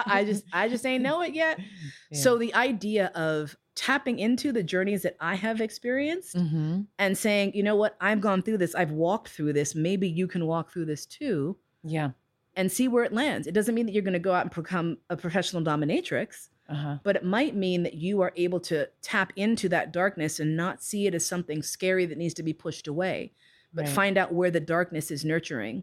I 0.06 0.22
just 0.24 0.44
I 0.52 0.68
just 0.68 0.86
ain't 0.86 1.02
know 1.02 1.22
it 1.22 1.34
yet 1.34 1.58
Yeah. 2.12 2.20
so 2.20 2.38
the 2.38 2.54
idea 2.54 3.06
of 3.16 3.56
tapping 3.74 4.18
into 4.18 4.52
the 4.52 4.62
journeys 4.62 5.02
that 5.02 5.16
I 5.20 5.34
have 5.34 5.60
experienced 5.60 6.36
Mm-hmm. 6.36 6.82
and 6.98 7.18
saying 7.18 7.52
you 7.54 7.62
know 7.62 7.76
what 7.76 7.96
I've 8.00 8.20
gone 8.20 8.42
through 8.42 8.58
this 8.58 8.74
I've 8.74 8.92
walked 8.92 9.28
through 9.30 9.52
this 9.54 9.74
maybe 9.74 10.08
you 10.08 10.26
can 10.28 10.46
walk 10.46 10.72
through 10.72 10.84
this 10.86 11.06
too 11.06 11.56
Yeah. 11.82 12.10
and 12.56 12.70
see 12.70 12.86
where 12.88 13.04
it 13.04 13.12
lands. 13.12 13.46
It 13.46 13.52
doesn't 13.54 13.74
mean 13.74 13.86
that 13.86 13.92
you're 13.92 14.02
going 14.02 14.12
to 14.12 14.18
go 14.18 14.32
out 14.32 14.46
and 14.46 14.54
become 14.54 14.98
a 15.10 15.16
professional 15.16 15.62
dominatrix, 15.62 16.50
Uh 16.68 16.74
huh. 16.74 16.98
but 17.02 17.16
it 17.16 17.24
might 17.24 17.56
mean 17.56 17.82
that 17.82 17.94
you 17.94 18.20
are 18.22 18.32
able 18.36 18.60
to 18.60 18.88
tap 19.02 19.32
into 19.36 19.68
that 19.70 19.92
darkness 19.92 20.38
and 20.40 20.56
not 20.56 20.82
see 20.82 21.06
it 21.08 21.14
as 21.14 21.26
something 21.26 21.60
scary 21.62 22.06
that 22.06 22.18
needs 22.18 22.34
to 22.34 22.42
be 22.44 22.52
pushed 22.52 22.86
away, 22.86 23.32
but 23.72 23.86
Right. 23.86 23.94
find 23.94 24.16
out 24.18 24.32
where 24.32 24.52
the 24.52 24.60
darkness 24.60 25.10
is 25.10 25.24
nurturing. 25.24 25.82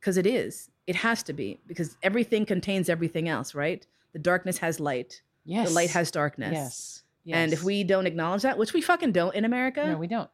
Because 0.00 0.16
it 0.16 0.26
is. 0.26 0.70
It 0.86 0.96
has 0.96 1.22
to 1.24 1.32
be, 1.32 1.60
because 1.66 1.96
everything 2.02 2.44
contains 2.44 2.88
everything 2.88 3.28
else, 3.28 3.54
right? 3.54 3.86
The 4.14 4.18
darkness 4.18 4.58
has 4.58 4.80
light, 4.80 5.22
Yes. 5.44 5.68
the 5.68 5.74
light 5.74 5.90
has 5.90 6.10
darkness. 6.10 6.52
Yes. 6.52 7.02
yes. 7.24 7.36
And 7.36 7.52
if 7.52 7.62
we 7.64 7.84
don't 7.84 8.06
acknowledge 8.06 8.42
that, 8.42 8.58
which 8.58 8.72
we 8.72 8.80
fucking 8.80 9.12
don't 9.12 9.34
in 9.34 9.44
America, 9.44 9.84
No, 9.86 9.98
we 9.98 10.06
don't. 10.06 10.30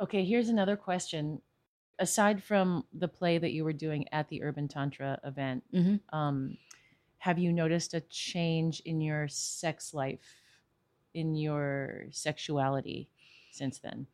Okay, 0.00 0.24
here's 0.24 0.48
another 0.48 0.76
question. 0.76 1.40
Aside 1.98 2.42
from 2.42 2.84
the 2.92 3.08
play 3.08 3.36
that 3.38 3.52
you 3.52 3.64
were 3.64 3.74
doing 3.74 4.06
at 4.12 4.28
the 4.28 4.42
Urban 4.42 4.68
Tantra 4.68 5.20
event, 5.24 5.64
Mhm. 5.74 6.00
um, 6.14 6.56
have 7.18 7.38
you 7.38 7.52
noticed 7.52 7.92
a 7.92 8.00
change 8.00 8.80
in 8.86 9.00
your 9.02 9.28
sex 9.28 9.92
life, 9.92 10.40
in 11.12 11.34
your 11.34 12.06
sexuality 12.10 13.10
since 13.50 13.78
then? 13.78 14.06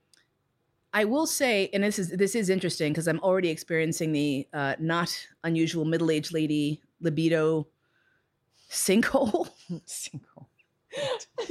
I 0.92 1.04
will 1.04 1.26
say, 1.26 1.68
and 1.72 1.84
this 1.84 1.98
is 1.98 2.08
this 2.10 2.34
is 2.34 2.48
interesting 2.48 2.92
because 2.92 3.06
I'm 3.06 3.20
already 3.20 3.50
experiencing 3.50 4.12
the 4.12 4.48
uh, 4.52 4.74
not 4.80 5.28
unusual 5.44 5.84
middle 5.84 6.10
aged 6.10 6.32
lady 6.32 6.80
libido 7.00 7.68
sinkhole. 8.70 9.48
sinkhole. 9.86 10.46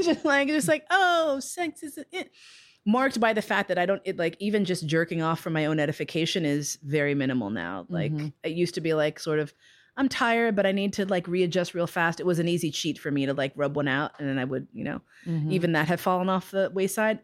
just 0.01 0.25
like 0.25 0.48
just 0.48 0.67
like 0.67 0.86
oh, 0.89 1.39
sex 1.39 1.84
is 1.84 2.00
it. 2.12 2.31
marked 2.86 3.19
by 3.19 3.34
the 3.34 3.41
fact 3.41 3.67
that 3.69 3.77
I 3.77 3.86
don't 3.86 4.01
it, 4.05 4.17
like 4.17 4.36
even 4.39 4.65
just 4.65 4.86
jerking 4.88 5.22
off 5.22 5.39
for 5.39 5.50
my 5.50 5.65
own 5.65 5.79
edification 5.79 6.45
is 6.45 6.77
very 6.84 7.13
minimal 7.15 7.50
now. 7.50 7.86
Like 7.89 8.12
Mhm. 8.12 8.34
it 8.43 8.51
used 8.53 8.75
to 8.75 8.81
be 8.81 8.93
like 8.93 9.19
sort 9.19 9.39
of. 9.39 9.53
I'm 9.98 10.10
tired, 10.10 10.57
but 10.57 10.65
I 10.65 10.74
need 10.74 10.91
to 10.93 11.05
like 11.05 11.25
readjust 11.25 11.74
real 11.74 11.88
fast. 11.88 12.19
It 12.19 12.25
was 12.25 12.38
an 12.39 12.50
easy 12.50 12.69
cheat 12.69 13.00
for 13.00 13.12
me 13.12 13.25
to 13.27 13.34
like 13.34 13.53
rub 13.55 13.77
one 13.77 13.88
out, 13.88 14.12
and 14.19 14.27
then 14.27 14.38
I 14.38 14.43
would, 14.43 14.67
you 14.74 14.84
know, 14.84 15.01
Mhm. 15.25 15.53
even 15.53 15.72
that 15.72 15.88
had 15.88 16.01
fallen 16.01 16.27
off 16.27 16.51
the 16.51 16.69
wayside. 16.74 17.19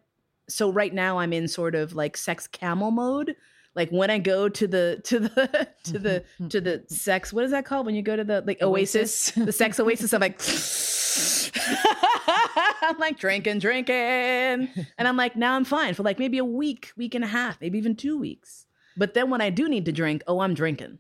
So 0.47 0.71
right 0.71 0.93
now 0.93 1.19
I'm 1.19 1.33
in 1.33 1.49
sort 1.49 1.75
of 1.75 1.93
like 1.93 2.15
sex 2.15 2.47
camel 2.47 2.89
mode. 2.91 3.35
Like 3.75 3.89
when 3.89 4.09
I 4.09 4.19
go 4.19 4.49
to 4.49 4.67
the 4.67 5.01
to 5.05 5.19
the 5.19 5.69
to 5.85 5.99
the 5.99 6.09
mm-hmm. 6.09 6.47
to 6.49 6.61
the 6.61 6.71
mm-hmm. 6.71 6.93
sex, 6.93 7.31
what 7.31 7.45
is 7.45 7.51
that 7.51 7.65
called? 7.65 7.85
When 7.85 7.95
you 7.95 8.01
go 8.01 8.15
to 8.15 8.23
the 8.23 8.43
like 8.45 8.61
oasis, 8.61 9.31
the 9.31 9.51
sex 9.51 9.79
oasis, 9.79 10.13
I'm 10.13 10.21
like 10.21 10.41
I'm 12.81 12.97
like 12.97 13.17
drinking, 13.17 13.59
drinking. 13.59 13.95
And 13.95 15.07
I'm 15.07 15.17
like, 15.17 15.35
now 15.35 15.55
I'm 15.55 15.65
fine 15.65 15.93
for 15.93 16.03
like 16.03 16.19
maybe 16.19 16.37
a 16.37 16.45
week, 16.45 16.91
week 16.97 17.15
and 17.15 17.23
a 17.23 17.27
half, 17.27 17.59
maybe 17.61 17.77
even 17.77 17.95
two 17.95 18.17
weeks. 18.17 18.65
But 18.97 19.13
then 19.13 19.29
when 19.29 19.41
I 19.41 19.49
do 19.49 19.69
need 19.69 19.85
to 19.85 19.91
drink, 19.91 20.23
oh, 20.27 20.41
I'm 20.41 20.53
drinking. 20.53 20.99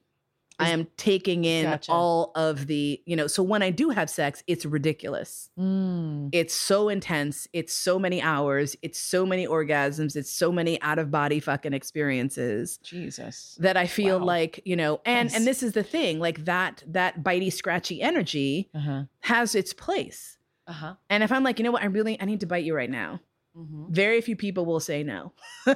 I 0.59 0.69
am 0.69 0.87
taking 0.97 1.43
in 1.45 1.65
Gotcha. 1.65 1.91
all 1.91 2.31
of 2.35 2.67
the, 2.67 3.01
you 3.05 3.15
know, 3.15 3.25
so 3.25 3.41
when 3.41 3.63
I 3.63 3.71
do 3.71 3.89
have 3.89 4.09
sex, 4.11 4.43
it's 4.45 4.63
ridiculous. 4.65 5.49
Mm. 5.57 6.29
It's 6.33 6.53
so 6.53 6.87
intense. 6.89 7.47
It's 7.51 7.73
so 7.73 7.97
many 7.97 8.21
hours. 8.21 8.75
It's 8.83 8.99
so 8.99 9.25
many 9.25 9.47
orgasms. 9.47 10.15
It's 10.15 10.29
so 10.29 10.51
many 10.51 10.79
out 10.83 10.99
of 10.99 11.09
body 11.09 11.39
fucking 11.39 11.73
experiences 11.73 12.77
Jesus. 12.83 13.57
that 13.59 13.75
I 13.75 13.87
feel 13.87 14.19
Wow. 14.19 14.25
like, 14.25 14.61
you 14.63 14.75
know, 14.75 15.01
and 15.05 15.33
and 15.33 15.47
this 15.47 15.63
is 15.63 15.73
the 15.73 15.83
thing, 15.83 16.19
like 16.19 16.45
that 16.45 16.83
that 16.87 17.23
bitey 17.23 17.51
scratchy 17.51 18.01
energy 18.01 18.69
Uh 18.75 18.79
huh. 18.79 19.03
has 19.21 19.55
its 19.55 19.73
place. 19.73 20.37
Uh 20.67 20.73
huh. 20.73 20.93
And 21.09 21.23
if 21.23 21.31
I'm 21.31 21.43
like, 21.43 21.57
you 21.57 21.65
know 21.65 21.71
what, 21.71 21.81
I 21.81 21.85
really 21.87 22.21
I 22.21 22.25
need 22.25 22.41
to 22.41 22.45
bite 22.45 22.63
you 22.65 22.75
right 22.75 22.89
now. 22.89 23.19
Mm-hmm. 23.57 23.91
Very 23.91 24.21
few 24.21 24.35
people 24.35 24.65
will 24.65 24.79
say 24.79 25.01
no. 25.03 25.33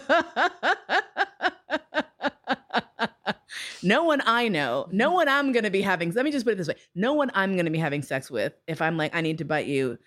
no 3.86 4.04
one 4.04 4.22
I 4.26 4.48
know, 4.48 4.88
no 4.92 5.12
one 5.12 5.30
I'm 5.30 5.52
going 5.52 5.64
to 5.64 5.70
be 5.70 5.82
having, 5.82 6.12
let 6.12 6.26
me 6.26 6.32
just 6.32 6.46
put 6.46 6.54
it 6.54 6.58
this 6.58 6.68
way 6.68 6.76
no 6.96 7.14
one 7.14 7.32
I'm 7.34 7.54
going 7.54 7.66
to 7.66 7.72
be 7.72 7.78
having 7.78 8.02
sex 8.02 8.30
with, 8.32 8.54
if 8.68 8.82
I'm 8.82 8.98
like, 8.98 9.16
I 9.16 9.22
need 9.22 9.38
to 9.38 9.46
bite 9.46 9.68
you, 9.68 9.98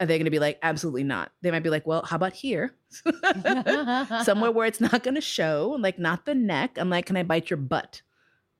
Are 0.00 0.06
they 0.06 0.18
going 0.18 0.24
to 0.24 0.30
be 0.30 0.38
like, 0.40 0.58
absolutely 0.62 1.04
not? 1.04 1.32
They 1.42 1.50
might 1.50 1.62
be 1.62 1.70
like, 1.70 1.86
well, 1.86 2.02
how 2.04 2.16
about 2.16 2.32
here? 2.32 2.74
Somewhere 4.24 4.50
where 4.50 4.66
it's 4.66 4.80
not 4.80 5.02
going 5.02 5.14
to 5.14 5.20
show, 5.20 5.76
like 5.80 5.98
not 5.98 6.24
the 6.24 6.34
neck. 6.34 6.76
I'm 6.76 6.90
like, 6.90 7.06
can 7.06 7.16
I 7.16 7.22
bite 7.22 7.50
your 7.50 7.56
butt, 7.56 8.02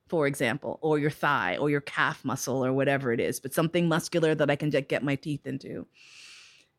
for 0.09 0.27
example, 0.27 0.79
or 0.83 0.99
your 0.99 1.11
thigh 1.11 1.57
or 1.57 1.69
your 1.69 1.81
calf 1.81 2.25
muscle 2.25 2.65
or 2.65 2.73
whatever 2.73 3.13
it 3.13 3.21
is, 3.21 3.41
but 3.41 3.55
something 3.55 3.89
muscular 3.89 4.35
that 4.37 4.51
I 4.51 4.57
can 4.57 4.71
just 4.71 4.89
get 4.89 5.03
my 5.03 5.17
teeth 5.17 5.47
into. 5.47 5.87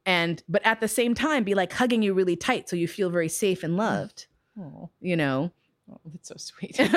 And, 0.06 0.42
but 0.48 0.66
at 0.66 0.80
the 0.82 0.88
same 0.88 1.14
time, 1.14 1.44
be 1.44 1.56
like 1.56 1.74
hugging 1.74 2.02
you 2.02 2.14
really 2.14 2.36
tight 2.36 2.70
so 2.70 2.76
you 2.76 2.88
feel 2.88 3.10
very 3.10 3.30
safe 3.30 3.64
and 3.64 3.76
loved, 3.78 4.28
oh, 4.60 4.90
you 5.00 5.16
know? 5.16 5.52
Oh, 5.92 6.00
that's 6.12 6.30
so 6.30 6.36
sweet. 6.38 6.80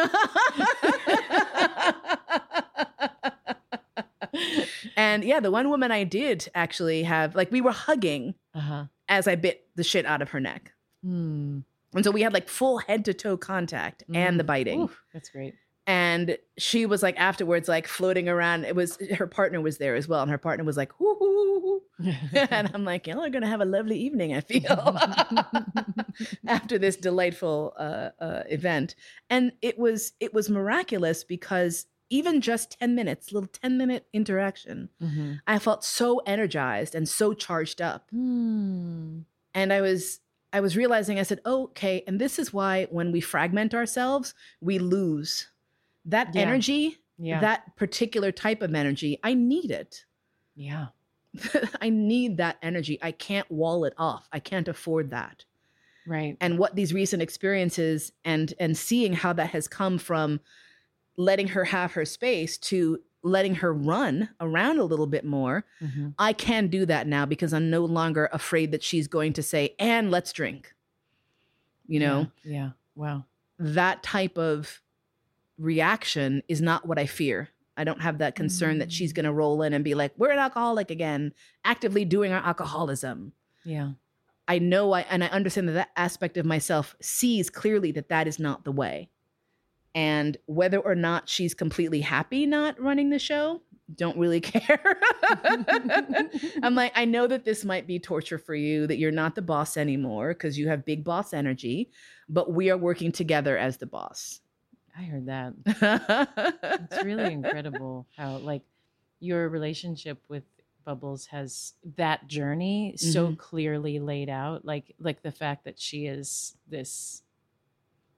and 4.96 5.24
yeah, 5.24 5.40
the 5.40 5.50
one 5.50 5.68
woman 5.68 5.90
I 5.90 6.04
did 6.04 6.48
actually 6.54 7.02
have, 7.02 7.34
like, 7.34 7.50
we 7.50 7.60
were 7.60 7.72
hugging 7.72 8.34
uh-huh. 8.54 8.84
as 9.08 9.28
I 9.28 9.34
bit 9.34 9.66
the 9.76 9.84
shit 9.84 10.06
out 10.06 10.22
of 10.22 10.30
her 10.30 10.40
neck. 10.40 10.72
Hmm. 11.02 11.60
And 11.94 12.04
so 12.04 12.10
we 12.10 12.22
had 12.22 12.32
like 12.34 12.48
full 12.48 12.78
head 12.78 13.04
to 13.06 13.14
toe 13.14 13.36
contact 13.36 14.02
and 14.12 14.38
the 14.38 14.44
Mm. 14.44 14.46
biting. 14.46 14.88
That's 15.14 15.30
great. 15.30 15.54
And 15.88 16.36
she 16.58 16.84
was 16.86 17.02
like 17.02 17.16
afterwards, 17.18 17.68
like 17.68 17.86
floating 17.86 18.28
around. 18.28 18.64
It 18.64 18.74
was 18.74 18.98
her 19.16 19.26
partner 19.28 19.60
was 19.60 19.78
there 19.78 19.94
as 19.94 20.08
well. 20.08 20.20
And 20.22 20.30
her 20.30 20.38
partner 20.38 20.64
was 20.64 20.76
like, 20.76 20.92
hoo, 20.94 21.14
hoo, 21.18 21.82
hoo, 22.00 22.10
and 22.50 22.70
I'm 22.74 22.84
like, 22.84 23.06
y'all 23.06 23.22
are 23.22 23.30
gonna 23.30 23.46
have 23.46 23.60
a 23.60 23.64
lovely 23.64 23.96
evening, 23.98 24.34
I 24.34 24.40
feel, 24.40 24.98
after 26.46 26.78
this 26.78 26.96
delightful 26.96 27.74
uh, 27.78 28.10
uh, 28.20 28.42
event. 28.48 28.94
And 29.30 29.52
it 29.62 29.78
was 29.78 30.12
it 30.20 30.32
was 30.34 30.50
miraculous 30.50 31.24
because 31.24 31.86
even 32.10 32.40
just 32.40 32.78
10 32.78 32.94
minutes, 32.94 33.32
little 33.32 33.48
10 33.48 33.78
minute 33.78 34.06
interaction, 34.12 34.88
Mhm. 35.02 35.40
I 35.46 35.58
felt 35.58 35.84
so 35.84 36.18
energized 36.26 36.94
and 36.94 37.08
so 37.08 37.32
charged 37.34 37.80
up 37.82 38.08
Hmm. 38.10 39.20
and 39.54 39.72
i 39.72 39.80
was 39.80 40.20
i 40.52 40.60
was 40.60 40.76
realizing 40.76 41.18
i 41.18 41.22
said 41.24 41.40
oh, 41.44 41.64
okay 41.64 42.02
and 42.06 42.20
this 42.20 42.38
is 42.38 42.52
why 42.52 42.86
when 42.90 43.10
we 43.12 43.20
fragment 43.20 43.74
ourselves 43.74 44.34
we 44.60 44.78
lose 44.78 45.48
that 46.06 46.34
Yeah. 46.34 46.42
energy 46.42 46.98
Yeah. 47.18 47.40
that 47.40 47.76
particular 47.76 48.32
type 48.32 48.62
of 48.62 48.74
energy 48.74 49.18
i 49.22 49.34
need 49.34 49.70
it 49.70 50.04
yeah. 50.54 50.86
i 51.80 51.88
need 51.90 52.36
that 52.38 52.56
energy 52.62 52.98
i 53.02 53.12
can't 53.12 53.50
wall 53.50 53.84
it 53.84 53.94
off 53.98 54.28
i 54.32 54.38
can't 54.40 54.68
afford 54.68 55.10
that 55.10 55.44
Right. 56.06 56.36
and 56.40 56.58
what 56.58 56.76
these 56.76 56.94
recent 56.94 57.20
experiences 57.22 58.12
and 58.24 58.54
and 58.60 58.76
seeing 58.76 59.12
how 59.12 59.32
that 59.34 59.50
has 59.50 59.66
come 59.68 59.98
from 59.98 60.40
letting 61.16 61.48
her 61.48 61.64
have 61.64 61.92
her 61.92 62.04
space 62.04 62.56
to 62.58 63.00
letting 63.22 63.56
her 63.56 63.72
run 63.74 64.28
around 64.40 64.78
a 64.78 64.84
little 64.84 65.08
bit 65.08 65.24
more 65.24 65.64
Mhm. 65.82 66.14
I 66.18 66.32
can 66.32 66.68
do 66.68 66.86
that 66.86 67.08
now 67.08 67.26
because 67.26 67.52
I'm 67.52 67.70
no 67.70 67.84
longer 67.84 68.28
afraid 68.32 68.70
that 68.70 68.84
she's 68.84 69.08
going 69.08 69.32
to 69.32 69.42
say, 69.42 69.74
and 69.80 70.12
let's 70.12 70.32
drink. 70.32 70.74
You 71.88 71.98
know, 72.00 72.26
Yeah. 72.44 72.52
yeah. 72.52 72.70
Wow. 72.94 73.24
that 73.58 74.02
type 74.04 74.38
of 74.38 74.80
reaction 75.58 76.42
is 76.48 76.60
not 76.60 76.86
what 76.86 76.98
I 76.98 77.06
fear. 77.06 77.48
I 77.76 77.84
don't 77.84 78.00
have 78.00 78.18
that 78.18 78.34
concern 78.34 78.78
that 78.78 78.90
she's 78.90 79.12
Mm. 79.12 79.16
going 79.16 79.24
to 79.24 79.32
roll 79.32 79.62
in 79.62 79.72
and 79.74 79.84
be 79.84 79.94
like, 79.94 80.12
we're 80.16 80.30
an 80.30 80.38
alcoholic 80.38 80.90
again, 80.90 81.32
actively 81.64 82.04
doing 82.04 82.32
our 82.32 82.44
alcoholism. 82.44 83.32
Yeah. 83.64 83.92
I 84.48 84.58
know 84.60 84.92
I, 84.92 85.00
and 85.02 85.22
I 85.24 85.26
understand 85.28 85.68
that 85.68 85.72
that 85.72 85.90
aspect 85.96 86.36
of 86.36 86.46
myself 86.46 86.94
sees 87.02 87.50
clearly 87.50 87.92
that 87.92 88.08
that 88.08 88.26
is 88.28 88.38
not 88.38 88.64
the 88.64 88.72
way. 88.72 89.10
And 89.94 90.36
whether 90.46 90.78
or 90.78 90.94
not 90.94 91.28
she's 91.28 91.52
completely 91.54 92.00
happy 92.00 92.46
not 92.46 92.80
running 92.80 93.10
the 93.10 93.18
show, 93.18 93.62
don't 93.94 94.16
really 94.18 94.40
care. 94.52 94.98
I'm 96.62 96.74
like, 96.74 96.92
I 96.94 97.04
know 97.04 97.26
that 97.26 97.44
this 97.44 97.64
might 97.64 97.86
be 97.86 97.98
torture 97.98 98.38
for 98.38 98.54
you, 98.54 98.86
that 98.86 98.98
you're 98.98 99.10
not 99.12 99.34
the 99.34 99.42
boss 99.42 99.76
anymore 99.76 100.28
because 100.28 100.58
you 100.58 100.68
have 100.68 100.84
big 100.84 101.04
boss 101.04 101.32
energy, 101.32 101.90
but 102.28 102.52
we 102.52 102.70
are 102.70 102.76
working 102.78 103.12
together 103.12 103.56
as 103.56 103.78
the 103.78 103.86
boss. 103.86 104.40
I 104.98 105.02
heard 105.04 105.26
that. 105.26 105.52
It's 106.84 107.02
really 107.02 107.32
incredible 107.32 108.06
how 108.16 108.38
like 108.38 108.62
your 109.20 109.48
relationship 109.48 110.22
with 110.28 110.44
Bubbles 110.84 111.26
has 111.26 111.72
that 111.96 112.26
journey 112.28 112.94
so 112.96 113.30
Mhm. 113.32 113.38
clearly 113.38 113.98
laid 113.98 114.28
out. 114.28 114.64
Like 114.64 114.94
like 115.00 115.22
the 115.22 115.32
fact 115.32 115.64
that 115.64 115.80
she 115.80 116.06
is 116.06 116.56
this 116.68 117.22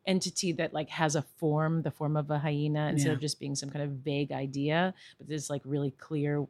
entity 0.07 0.53
that 0.53 0.73
like 0.73 0.89
has 0.91 1.17
a 1.17 1.23
form, 1.23 1.83
the 1.83 1.91
form 1.91 2.17
of 2.17 2.31
a 2.31 2.39
hyena, 2.39 2.89
instead 2.89 3.09
Yeah. 3.09 3.15
of 3.15 3.21
just 3.21 3.41
being 3.41 3.55
some 3.55 3.71
kind 3.71 3.85
of 3.85 3.91
vague 3.99 4.33
idea, 4.33 4.95
but 5.19 5.29
there's 5.29 5.51
like 5.51 5.63
really 5.65 5.91
clear 5.93 6.47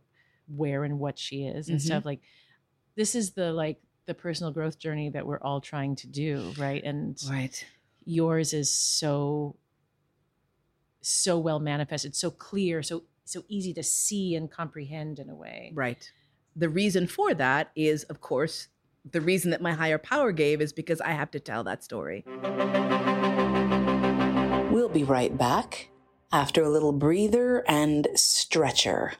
where 0.46 0.84
and 0.84 0.98
what 0.98 1.18
she 1.18 1.44
is 1.46 1.68
and 1.68 1.78
Mhm. 1.78 1.82
stuff. 1.82 2.04
Like 2.04 2.20
this 2.96 3.14
is 3.14 3.32
the 3.32 3.52
like 3.52 3.80
the 4.06 4.14
personal 4.14 4.52
growth 4.52 4.78
journey 4.78 5.10
that 5.10 5.26
we're 5.26 5.40
all 5.40 5.60
trying 5.60 5.94
to 5.96 6.06
do, 6.06 6.52
right? 6.58 6.82
And 6.82 7.20
Right. 7.28 7.64
yours 8.04 8.52
is 8.54 8.70
so 8.70 9.56
so 11.00 11.38
well 11.38 11.60
manifested 11.60 12.14
so 12.14 12.30
clear 12.30 12.82
so 12.82 13.04
so 13.24 13.44
easy 13.48 13.74
to 13.74 13.82
see 13.82 14.34
and 14.34 14.50
comprehend 14.50 15.18
in 15.18 15.28
a 15.28 15.34
way 15.34 15.70
Right. 15.74 16.10
The 16.58 16.68
reason 16.68 17.06
for 17.06 17.34
that 17.34 17.70
is, 17.76 18.02
of 18.04 18.20
course, 18.20 18.66
the 19.08 19.20
reason 19.20 19.52
that 19.52 19.62
my 19.62 19.74
higher 19.74 19.96
power 19.96 20.32
gave 20.32 20.60
is 20.60 20.72
because 20.72 21.00
I 21.00 21.12
have 21.12 21.30
to 21.30 21.38
tell 21.38 21.62
that 21.62 21.84
story. 21.84 22.24
We'll 24.72 24.88
be 24.88 25.04
right 25.04 25.38
back 25.38 25.90
after 26.32 26.64
a 26.64 26.68
little 26.68 26.90
breather 26.90 27.62
and 27.68 28.08
stretcher. 28.16 29.12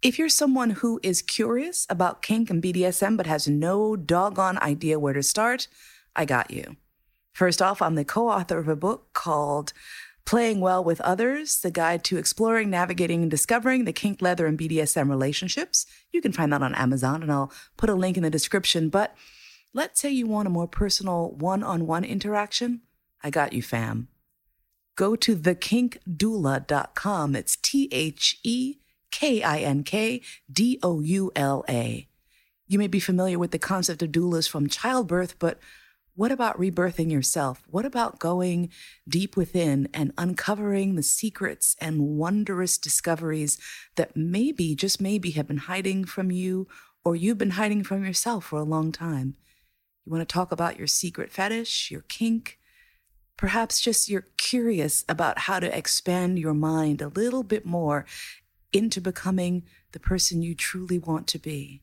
If 0.00 0.16
you're 0.16 0.28
someone 0.28 0.70
who 0.70 1.00
is 1.02 1.20
curious 1.20 1.84
about 1.90 2.22
kink 2.22 2.50
and 2.50 2.62
BDSM 2.62 3.16
but 3.16 3.26
has 3.26 3.48
no 3.48 3.96
doggone 3.96 4.58
idea 4.58 5.00
where 5.00 5.12
to 5.12 5.24
start, 5.24 5.66
I 6.14 6.24
got 6.24 6.52
you. 6.52 6.76
First 7.32 7.62
off, 7.62 7.80
I'm 7.80 7.94
the 7.94 8.04
co 8.04 8.28
author 8.28 8.58
of 8.58 8.68
a 8.68 8.76
book 8.76 9.12
called 9.14 9.72
Playing 10.26 10.60
Well 10.60 10.84
with 10.84 11.00
Others 11.00 11.60
The 11.60 11.70
Guide 11.70 12.04
to 12.04 12.18
Exploring, 12.18 12.68
Navigating, 12.68 13.22
and 13.22 13.30
Discovering 13.30 13.84
the 13.84 13.92
Kink, 13.92 14.20
Leather, 14.20 14.46
and 14.46 14.58
BDSM 14.58 15.08
Relationships. 15.08 15.86
You 16.12 16.20
can 16.20 16.32
find 16.32 16.52
that 16.52 16.62
on 16.62 16.74
Amazon, 16.74 17.22
and 17.22 17.32
I'll 17.32 17.50
put 17.76 17.88
a 17.88 17.94
link 17.94 18.18
in 18.18 18.22
the 18.22 18.30
description. 18.30 18.90
But 18.90 19.16
let's 19.72 20.00
say 20.00 20.10
you 20.10 20.26
want 20.26 20.46
a 20.46 20.50
more 20.50 20.68
personal 20.68 21.32
one 21.32 21.62
on 21.62 21.86
one 21.86 22.04
interaction. 22.04 22.82
I 23.22 23.30
got 23.30 23.54
you, 23.54 23.62
fam. 23.62 24.08
Go 24.94 25.16
to 25.16 25.34
thekinkdoula.com. 25.34 27.34
It's 27.34 27.56
T 27.56 27.88
H 27.90 28.38
E 28.44 28.76
K 29.10 29.42
I 29.42 29.60
N 29.60 29.84
K 29.84 30.20
D 30.52 30.78
O 30.82 31.00
U 31.00 31.32
L 31.34 31.64
A. 31.68 32.08
You 32.66 32.78
may 32.78 32.88
be 32.88 33.00
familiar 33.00 33.38
with 33.38 33.52
the 33.52 33.58
concept 33.58 34.02
of 34.02 34.10
doulas 34.10 34.48
from 34.48 34.68
childbirth, 34.68 35.38
but 35.38 35.58
what 36.14 36.30
about 36.30 36.58
rebirthing 36.58 37.10
yourself? 37.10 37.62
What 37.70 37.86
about 37.86 38.18
going 38.18 38.70
deep 39.08 39.36
within 39.36 39.88
and 39.94 40.12
uncovering 40.18 40.94
the 40.94 41.02
secrets 41.02 41.74
and 41.80 42.18
wondrous 42.18 42.76
discoveries 42.76 43.58
that 43.96 44.14
maybe, 44.14 44.74
just 44.74 45.00
maybe, 45.00 45.30
have 45.32 45.48
been 45.48 45.56
hiding 45.56 46.04
from 46.04 46.30
you 46.30 46.68
or 47.04 47.16
you've 47.16 47.38
been 47.38 47.52
hiding 47.52 47.82
from 47.82 48.04
yourself 48.04 48.44
for 48.44 48.58
a 48.58 48.64
long 48.64 48.92
time? 48.92 49.36
You 50.04 50.12
want 50.12 50.28
to 50.28 50.32
talk 50.32 50.52
about 50.52 50.76
your 50.76 50.86
secret 50.86 51.32
fetish, 51.32 51.90
your 51.90 52.02
kink? 52.02 52.58
Perhaps 53.38 53.80
just 53.80 54.10
you're 54.10 54.26
curious 54.36 55.04
about 55.08 55.40
how 55.40 55.60
to 55.60 55.76
expand 55.76 56.38
your 56.38 56.54
mind 56.54 57.00
a 57.00 57.08
little 57.08 57.42
bit 57.42 57.64
more 57.64 58.04
into 58.72 59.00
becoming 59.00 59.64
the 59.92 60.00
person 60.00 60.42
you 60.42 60.54
truly 60.54 60.98
want 60.98 61.26
to 61.28 61.38
be. 61.38 61.82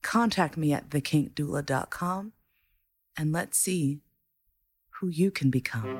Contact 0.00 0.56
me 0.56 0.72
at 0.72 0.88
thekinkdoula.com 0.90 2.32
and 3.16 3.32
let's 3.32 3.58
see 3.58 4.00
who 5.00 5.08
you 5.08 5.30
can 5.30 5.50
become. 5.50 5.98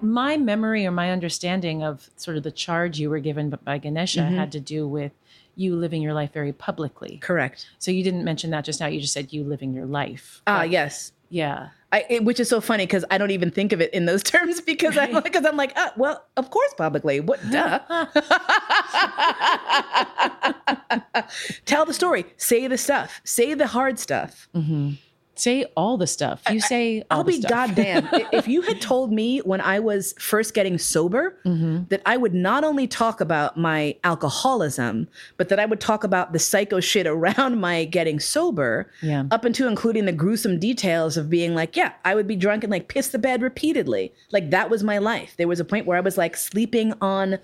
my 0.00 0.36
memory 0.36 0.84
or 0.86 0.90
my 0.90 1.10
understanding 1.10 1.82
of 1.82 2.10
sort 2.16 2.36
of 2.36 2.42
the 2.42 2.50
charge 2.50 2.98
you 2.98 3.08
were 3.08 3.18
given 3.20 3.48
by 3.64 3.78
ganesha 3.78 4.20
Mhm. 4.20 4.36
had 4.36 4.52
to 4.52 4.60
do 4.60 4.86
with 4.86 5.12
you 5.56 5.74
living 5.74 6.02
your 6.02 6.12
life 6.12 6.30
very 6.32 6.52
publicly 6.52 7.16
Correct. 7.22 7.66
so 7.78 7.90
you 7.90 8.04
didn't 8.04 8.22
mention 8.22 8.50
that 8.50 8.64
just 8.66 8.80
now 8.80 8.86
you 8.86 9.00
just 9.00 9.14
said 9.14 9.32
you 9.32 9.42
living 9.44 9.72
your 9.72 9.86
life 9.86 10.42
Ah, 10.46 10.62
yes. 10.62 11.12
Yeah 11.28 11.68
I, 11.92 12.04
it, 12.10 12.24
which 12.24 12.40
is 12.40 12.48
so 12.48 12.60
funny 12.60 12.86
because 12.86 13.04
I 13.08 13.18
don't 13.18 13.30
even 13.30 13.52
think 13.52 13.72
of 13.72 13.80
it 13.80 13.94
in 13.94 14.06
those 14.06 14.20
terms 14.24 14.60
because 14.60 14.98
I'm 14.98 15.22
because 15.22 15.46
I'm 15.46 15.56
like, 15.56 15.72
ah, 15.76 15.92
well, 15.96 16.24
of 16.36 16.50
course, 16.50 16.74
publicly. 16.76 17.20
What? 17.20 17.38
Duh. 17.52 17.78
Tell 21.66 21.84
the 21.86 21.94
story. 21.94 22.24
Say 22.36 22.66
the 22.66 22.76
stuff. 22.78 23.20
Say 23.22 23.54
the 23.54 23.68
hard 23.68 24.00
stuff. 24.00 24.48
Mhm. 24.56 24.96
Say 25.36 25.64
all 25.76 25.96
the 25.96 26.06
stuff 26.06 26.42
you 26.50 26.60
say 26.60 27.00
all 27.10 27.18
I'll 27.18 27.24
the 27.24 27.32
be 27.32 27.38
stuff. 27.40 27.50
goddamn. 27.50 28.08
If 28.32 28.46
you 28.48 28.62
had 28.62 28.80
told 28.80 29.12
me 29.12 29.38
when 29.40 29.60
I 29.60 29.80
was 29.80 30.14
first 30.18 30.54
getting 30.54 30.78
sober 30.78 31.36
Mhm. 31.44 31.88
that 31.88 32.00
I 32.06 32.16
would 32.16 32.34
not 32.34 32.62
only 32.64 32.86
talk 32.86 33.20
about 33.20 33.56
my 33.56 33.96
alcoholism, 34.04 35.08
but 35.36 35.48
that 35.48 35.58
I 35.58 35.64
would 35.66 35.80
talk 35.80 36.04
about 36.04 36.32
the 36.32 36.38
psycho 36.38 36.80
shit 36.80 37.06
around 37.06 37.60
my 37.68 37.84
getting 37.84 38.20
sober, 38.20 38.90
yeah 39.02 39.24
up 39.30 39.44
into 39.44 39.66
including 39.66 40.04
the 40.04 40.12
gruesome 40.12 40.58
details 40.58 41.16
of 41.16 41.28
being 41.30 41.54
like, 41.54 41.76
yeah, 41.76 41.92
I 42.04 42.14
would 42.14 42.26
be 42.26 42.36
drunk 42.36 42.64
and 42.64 42.70
like 42.70 42.88
piss 42.88 43.08
the 43.08 43.18
bed 43.18 43.42
repeatedly. 43.42 44.12
Like 44.32 44.50
that 44.50 44.70
was 44.70 44.82
my 44.82 44.98
life. 44.98 45.34
There 45.36 45.48
was 45.48 45.60
a 45.60 45.64
point 45.64 45.86
where 45.86 45.96
I 45.96 46.00
was 46.00 46.16
like 46.18 46.36
sleeping 46.36 46.92
on 47.00 47.38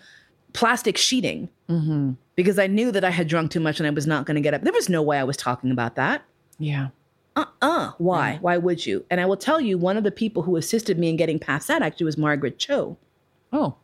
plastic 0.52 0.96
sheeting 0.96 1.48
Mm-hmm. 1.68 2.12
because 2.34 2.58
I 2.58 2.66
knew 2.66 2.90
that 2.90 3.04
I 3.04 3.10
had 3.10 3.28
drunk 3.28 3.52
too 3.52 3.60
much 3.60 3.78
and 3.78 3.86
I 3.86 3.90
was 3.90 4.04
not 4.04 4.26
going 4.26 4.34
to 4.34 4.40
get 4.40 4.54
up. 4.54 4.62
There 4.62 4.72
was 4.72 4.88
no 4.88 5.02
way 5.02 5.18
I 5.18 5.22
was 5.22 5.36
talking 5.36 5.70
about 5.70 5.94
that. 5.94 6.22
Yeah. 6.58 6.88
Uh-uh. 7.36 7.92
Why? 7.98 8.38
Why 8.40 8.56
would 8.58 8.84
you? 8.86 9.04
And 9.10 9.20
I 9.20 9.26
will 9.26 9.36
tell 9.36 9.60
you, 9.60 9.78
one 9.78 9.96
of 9.96 10.04
the 10.04 10.10
people 10.10 10.42
who 10.42 10.56
assisted 10.56 10.98
me 10.98 11.08
in 11.08 11.16
getting 11.16 11.38
past 11.38 11.68
that 11.68 11.82
actually 11.82 12.06
was 12.06 12.18
Margaret 12.18 12.58
Cho. 12.58 12.96
Oh. 13.52 13.76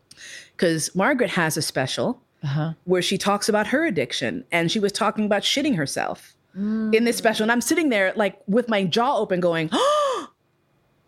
Because 0.56 0.94
Margaret 0.94 1.30
has 1.30 1.56
a 1.56 1.62
special 1.62 2.20
Uh-huh. 2.42 2.72
where 2.84 3.02
she 3.02 3.18
talks 3.18 3.48
about 3.48 3.66
her 3.68 3.84
addiction 3.86 4.44
and 4.52 4.70
she 4.70 4.78
was 4.78 4.92
talking 4.92 5.24
about 5.26 5.42
shitting 5.42 5.76
herself 5.76 6.34
in 6.54 7.04
this 7.04 7.16
special. 7.18 7.42
And 7.44 7.52
I'm 7.52 7.60
sitting 7.60 7.88
there 7.90 8.12
like 8.16 8.40
with 8.46 8.68
my 8.68 8.84
jaw 8.84 9.16
open 9.18 9.40
going, 9.40 9.68
oh 9.72 10.28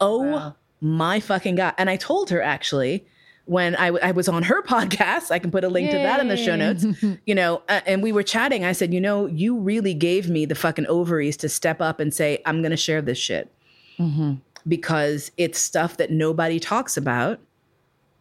Wow. 0.00 0.54
my 0.80 1.20
fucking 1.20 1.56
God. 1.56 1.74
And 1.78 1.88
I 1.90 1.96
told 1.96 2.30
her 2.30 2.42
actually 2.42 3.04
when 3.48 3.74
I, 3.76 3.86
w- 3.86 4.04
I 4.04 4.10
was 4.12 4.28
on 4.28 4.42
her 4.44 4.62
podcast, 4.74 5.30
I 5.30 5.38
can 5.38 5.50
put 5.50 5.64
a 5.64 5.68
link 5.68 5.90
to 5.90 5.96
that 5.96 6.20
in 6.20 6.28
the 6.28 6.36
show 6.36 6.54
notes, 6.54 6.84
you 7.26 7.34
know, 7.34 7.62
uh, 7.68 7.80
and 7.86 8.02
we 8.02 8.12
were 8.12 8.22
chatting. 8.22 8.64
I 8.64 8.72
said, 8.72 8.92
you 8.92 9.00
know, 9.00 9.26
you 9.26 9.58
really 9.58 9.94
gave 9.94 10.28
me 10.28 10.44
the 10.44 10.54
fucking 10.54 10.86
ovaries 10.86 11.36
to 11.38 11.48
step 11.48 11.80
up 11.80 11.98
and 11.98 12.12
say, 12.12 12.42
I'm 12.46 12.60
going 12.62 12.70
to 12.72 12.76
share 12.76 13.00
this 13.02 13.18
shit 13.18 13.50
Mm-hmm. 13.98 14.34
because 14.68 15.32
it's 15.36 15.58
stuff 15.58 15.96
that 15.96 16.10
nobody 16.12 16.60
talks 16.60 16.96
about 16.96 17.40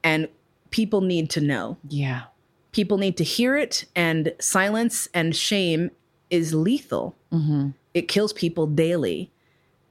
and 0.04 0.28
people 0.72 1.02
need 1.02 1.30
to 1.32 1.42
know 1.42 1.78
Yeah. 1.88 2.24
people 2.72 2.98
need 2.98 3.16
to 3.18 3.24
hear 3.24 3.56
it 3.56 3.86
and 3.96 4.34
silence 4.40 5.08
and 5.14 5.36
shame 5.36 5.92
is 6.32 6.54
lethal 6.54 7.16
Mm-hmm. 7.32 7.70
it 7.94 8.08
kills 8.08 8.34
people 8.34 8.66
daily 8.66 9.30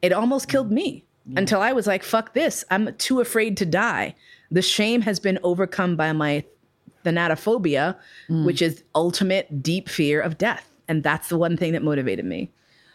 it 0.02 0.12
almost 0.12 0.48
killed 0.48 0.72
me 0.72 1.04
until 1.36 1.60
i 1.60 1.72
was 1.72 1.86
like 1.86 2.02
fuck 2.02 2.34
this 2.34 2.64
i'm 2.70 2.94
too 2.96 3.20
afraid 3.20 3.56
to 3.58 3.66
die 3.66 4.14
the 4.50 4.62
shame 4.62 5.02
has 5.02 5.18
been 5.20 5.38
overcome 5.42 5.96
by 5.96 6.12
my 6.12 6.44
thanatophobia 7.04 7.96
which 8.28 8.60
is 8.60 8.82
ultimate 8.94 9.62
deep 9.62 9.88
fear 9.88 10.20
of 10.20 10.36
death 10.38 10.68
and 10.88 11.02
that's 11.02 11.28
the 11.28 11.38
one 11.38 11.56
thing 11.56 11.72
that 11.72 11.82
motivated 11.82 12.24
me 12.24 12.50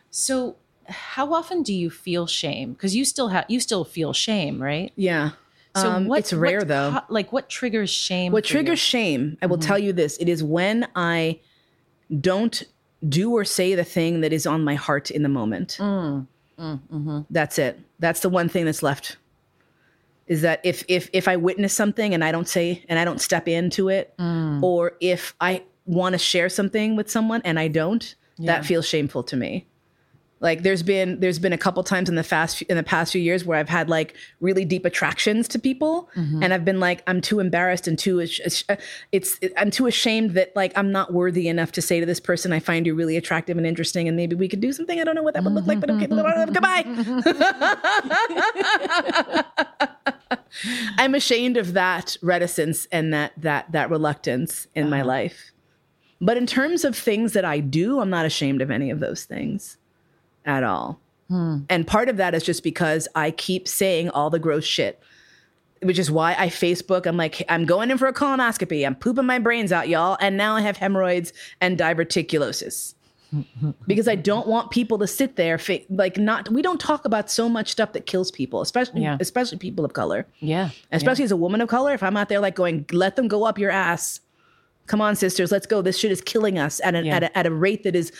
So, 0.10 0.58
how 0.88 1.34
often 1.34 1.64
do 1.64 1.74
you 1.74 1.90
feel 1.90 2.28
shame? 2.28 2.74
Because 2.74 2.96
you 2.96 3.06
still 3.06 3.30
have 3.30 3.46
you 3.48 3.60
still 3.62 3.86
feel 3.86 4.12
shame, 4.14 4.62
right? 4.62 4.92
yeah 4.96 5.32
So 5.76 5.88
Um, 5.90 6.08
what, 6.08 6.20
it's 6.20 6.34
rare 6.34 6.60
what 6.60 6.68
though 6.68 6.92
co- 6.92 7.14
like 7.14 7.32
what 7.32 7.48
triggers 7.50 7.90
shame? 7.90 8.34
What 8.34 8.46
for 8.46 8.50
you? 8.50 8.52
triggers 8.64 8.80
shame, 8.80 9.38
I 9.42 9.46
will 9.46 9.58
tell 9.58 9.80
you 9.80 9.94
this 9.94 10.18
it 10.18 10.28
is 10.28 10.44
when 10.44 10.88
I 10.96 11.40
don't 12.20 12.64
do 13.08 13.32
or 13.32 13.46
say 13.46 13.74
the 13.76 13.84
thing 13.86 14.22
that 14.22 14.34
is 14.34 14.46
on 14.46 14.64
my 14.64 14.76
heart 14.76 15.10
in 15.12 15.24
the 15.24 15.30
moment. 15.30 15.78
Mm, 15.80 16.28
mm, 16.60 16.80
mhm. 16.92 17.26
That's 17.30 17.58
it. 17.58 17.80
That's 18.00 18.20
the 18.20 18.30
one 18.30 18.50
thing 18.50 18.66
that's 18.66 18.84
left. 18.84 19.18
Is 20.32 20.42
that 20.44 20.62
if 20.64 20.86
if 20.88 21.10
if 21.12 21.28
I 21.28 21.36
witness 21.36 21.74
something 21.74 22.14
and 22.14 22.24
I 22.24 22.32
don't 22.32 22.48
say 22.48 22.86
and 22.88 22.98
I 22.98 23.04
don't 23.04 23.20
step 23.20 23.50
into 23.50 23.90
it, 23.90 24.14
Mm. 24.18 24.64
or 24.64 24.94
if 25.02 25.36
I 25.42 25.64
want 25.86 26.14
to 26.14 26.20
share 26.20 26.48
something 26.48 26.96
with 26.96 27.12
someone 27.12 27.42
and 27.44 27.60
I 27.60 27.68
don't, 27.68 28.16
Yeah. 28.38 28.54
that 28.56 28.66
feels 28.66 28.88
shameful 28.88 29.24
to 29.24 29.36
me. 29.36 29.68
Like 30.42 30.64
there's 30.64 30.82
been 30.82 31.20
there's 31.20 31.38
been 31.38 31.54
a 31.54 31.58
couple 31.58 31.84
times 31.84 32.10
in 32.10 32.16
the 32.16 32.24
fast 32.24 32.64
in 32.64 32.76
the 32.76 32.82
past 32.84 33.12
few 33.12 33.22
years 33.22 33.46
where 33.46 33.60
I've 33.60 33.70
had 33.70 33.90
like 33.90 34.16
really 34.40 34.66
deep 34.66 34.86
attractions 34.86 35.48
to 35.50 35.60
people, 35.60 36.10
Mm-hmm. 36.16 36.42
and 36.42 36.54
I've 36.54 36.66
been 36.66 36.80
like 36.80 37.04
I'm 37.06 37.22
too 37.22 37.40
embarrassed 37.40 37.88
and 37.88 37.98
too 37.98 38.20
it's 38.20 38.64
I'm 39.56 39.70
too 39.70 39.86
ashamed 39.86 40.32
that 40.32 40.52
like 40.56 40.74
I'm 40.76 40.92
not 40.92 41.14
worthy 41.14 41.48
enough 41.48 41.72
to 41.74 41.82
say 41.82 42.00
to 42.00 42.06
this 42.08 42.20
person 42.20 42.52
I 42.52 42.60
find 42.60 42.88
you 42.88 42.96
really 42.96 43.18
attractive 43.18 43.56
and 43.58 43.68
interesting, 43.68 44.08
and 44.08 44.18
maybe 44.18 44.36
we 44.36 44.48
could 44.48 44.62
do 44.62 44.74
something. 44.74 45.00
I 45.00 45.04
don't 45.04 45.14
know 45.14 45.22
what 45.22 45.36
that 45.36 45.44
would 45.44 45.54
look 45.54 45.68
like, 45.68 45.80
but 45.80 45.92
okay, 45.92 46.08
mm-hmm, 46.08 46.52
goodbye. 46.54 46.84
Mm-hmm. 46.84 47.32
I'm 50.98 51.14
ashamed 51.14 51.58
of 51.58 51.74
that 51.74 52.18
reticence 52.24 52.88
and 52.92 53.14
that 53.14 53.34
that 53.38 53.72
that 53.74 53.92
reluctance 53.92 54.68
in 54.74 54.90
my 54.90 55.02
uh-huh. 55.02 55.08
life. 55.08 55.52
But 56.20 56.38
in 56.38 56.48
terms 56.48 56.84
of 56.84 56.98
things 56.98 57.34
that 57.34 57.46
I 57.46 57.60
do, 57.60 58.00
I'm 58.00 58.10
not 58.10 58.26
ashamed 58.26 58.62
of 58.62 58.72
any 58.72 58.90
of 58.90 59.00
those 59.00 59.24
things 59.26 59.78
at 60.46 60.64
all. 60.64 61.00
Hmm. 61.30 61.60
And 61.70 61.88
part 61.88 62.10
of 62.10 62.18
that 62.18 62.34
is 62.36 62.44
just 62.44 62.64
because 62.64 63.08
I 63.16 63.32
keep 63.32 63.68
saying 63.68 64.10
all 64.10 64.30
the 64.30 64.40
gross 64.40 64.66
shit, 64.66 65.00
which 65.82 65.98
is 65.98 66.12
why 66.12 66.36
I 66.38 66.48
Facebook. 66.48 67.06
I'm 67.06 67.18
like, 67.18 67.42
I'm 67.50 67.66
going 67.66 67.90
in 67.90 67.98
for 67.98 68.08
a 68.08 68.14
colonoscopy. 68.14 68.86
I'm 68.86 68.96
pooping 68.96 69.26
my 69.26 69.40
brains 69.40 69.72
out, 69.72 69.88
y'all. 69.88 70.18
And 70.20 70.36
now 70.38 70.56
I 70.56 70.62
have 70.62 70.78
hemorrhoids 70.78 71.32
and 71.62 71.78
diverticulosis. 71.78 72.96
because 73.88 74.10
I 74.10 74.16
don't 74.16 74.46
want 74.46 74.72
people 74.72 74.98
to 74.98 75.08
sit 75.08 75.38
there, 75.38 75.58
fa- 75.58 75.80
like 75.90 76.18
not. 76.18 76.50
We 76.52 76.62
don't 76.62 76.82
talk 76.82 77.06
about 77.06 77.32
so 77.32 77.48
much 77.48 77.72
stuff 77.72 77.94
that 77.94 78.06
kills 78.06 78.30
people, 78.30 78.60
especially 78.60 79.04
Yeah. 79.04 79.16
especially 79.22 79.58
people 79.58 79.86
of 79.86 79.94
color 79.94 80.28
Yeah. 80.42 80.72
especially 80.92 81.24
as 81.24 81.32
a 81.32 81.38
woman 81.38 81.62
of 81.62 81.70
color 81.70 81.94
if 81.94 82.04
i'm 82.04 82.18
out 82.18 82.28
there 82.28 82.42
like 82.42 82.56
going 82.56 82.86
let 82.92 83.16
them 83.16 83.30
go 83.30 83.46
up 83.46 83.58
your 83.58 83.72
ass 83.72 84.20
come 84.88 85.00
on 85.00 85.16
sisters 85.16 85.50
let's 85.50 85.66
go 85.66 85.82
this 85.82 85.98
shit 85.98 86.12
is 86.12 86.20
killing 86.20 86.60
us 86.60 86.82
at, 86.84 86.94
an, 86.94 87.06
Yeah. 87.06 87.16
at, 87.16 87.24
a, 87.24 87.38
at 87.38 87.46
a 87.46 87.52
rate 87.52 87.84
that 87.84 87.96
is 87.96 88.12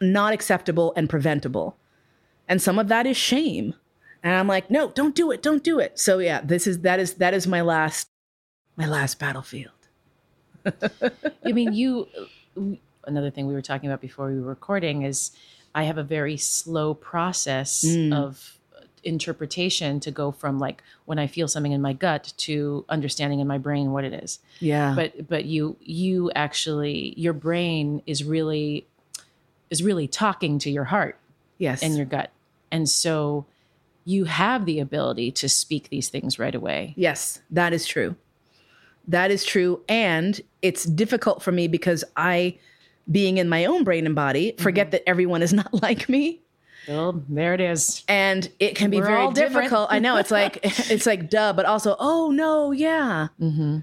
not 0.00 0.32
acceptable 0.32 0.92
and 0.96 1.08
preventable 1.08 1.76
and 2.48 2.60
some 2.62 2.78
of 2.78 2.88
that 2.88 3.06
is 3.06 3.16
shame 3.16 3.74
and 4.22 4.34
i'm 4.34 4.46
like 4.46 4.70
no 4.70 4.90
don't 4.90 5.14
do 5.14 5.30
it 5.30 5.42
don't 5.42 5.62
do 5.64 5.78
it 5.78 5.98
so 5.98 6.18
yeah 6.18 6.40
this 6.42 6.66
is 6.66 6.80
that 6.80 6.98
is 7.00 7.14
that 7.14 7.32
is 7.34 7.46
my 7.46 7.60
last 7.60 8.08
my 8.76 8.86
last 8.86 9.18
battlefield 9.18 9.70
I 11.44 11.52
mean, 11.52 11.72
you. 11.72 12.08
Another 13.04 13.30
thing 13.30 13.46
we 13.46 13.54
were 13.54 13.62
talking 13.62 13.88
about 13.88 14.00
before 14.00 14.26
we 14.26 14.40
were 14.40 14.48
recording 14.48 15.02
is 15.02 15.30
I 15.76 15.84
have 15.84 15.96
a 15.96 16.02
very 16.02 16.36
slow 16.36 16.92
process 16.94 17.84
Mm. 17.84 18.12
of 18.12 18.58
interpretation 19.04 20.00
to 20.00 20.10
go 20.10 20.32
from 20.32 20.58
like 20.58 20.82
when 21.04 21.16
I 21.20 21.28
feel 21.28 21.46
something 21.46 21.70
in 21.70 21.80
my 21.80 21.92
gut 21.92 22.32
to 22.38 22.84
understanding 22.88 23.38
in 23.38 23.46
my 23.46 23.58
brain 23.58 23.92
what 23.92 24.02
it 24.04 24.12
is. 24.12 24.40
yeah 24.58 24.94
But 24.96 25.28
but 25.28 25.44
you 25.44 25.76
you 25.80 26.32
actually 26.34 27.14
your 27.16 27.32
brain 27.32 28.02
is 28.06 28.24
really 28.24 28.88
is 29.70 29.82
really 29.82 30.06
talking 30.08 30.58
to 30.60 30.70
your 30.70 30.84
heart 30.84 31.18
yes 31.58 31.82
and 31.82 31.96
your 31.96 32.06
gut, 32.06 32.30
and 32.70 32.88
so 32.88 33.46
you 34.04 34.24
have 34.24 34.66
the 34.66 34.78
ability 34.78 35.32
to 35.32 35.48
speak 35.48 35.88
these 35.88 36.08
things 36.08 36.38
right 36.38 36.54
away. 36.54 36.94
Yes, 36.96 37.40
that 37.50 37.72
is 37.72 37.86
true. 37.86 38.14
That 39.08 39.30
is 39.32 39.44
true. 39.44 39.80
And 39.88 40.40
it's 40.62 40.84
difficult 40.84 41.42
for 41.42 41.50
me 41.50 41.66
because 41.68 42.04
I, 42.16 42.58
being 43.10 43.38
in 43.38 43.48
my 43.48 43.64
own 43.64 43.82
brain 43.82 44.06
and 44.06 44.14
body, 44.14 44.52
Mm-hmm. 44.52 44.62
forget 44.62 44.90
that 44.92 45.08
everyone 45.08 45.42
is 45.42 45.52
not 45.60 45.82
like 45.82 46.08
me. 46.08 46.40
Well, 46.86 47.20
there 47.28 47.52
it 47.54 47.60
is. 47.60 48.04
And 48.06 48.48
it 48.60 48.76
can 48.76 48.90
be 48.90 49.00
We're 49.00 49.06
very 49.06 49.32
difficult. 49.32 49.88
I 49.90 49.98
know 49.98 50.18
it's 50.18 50.30
like, 50.30 50.60
it's 50.62 51.04
like, 51.06 51.28
duh, 51.28 51.52
but 51.52 51.66
also, 51.66 51.96
oh 51.98 52.30
no, 52.30 52.70
yeah. 52.70 53.28
Mm-hmm. 53.40 53.78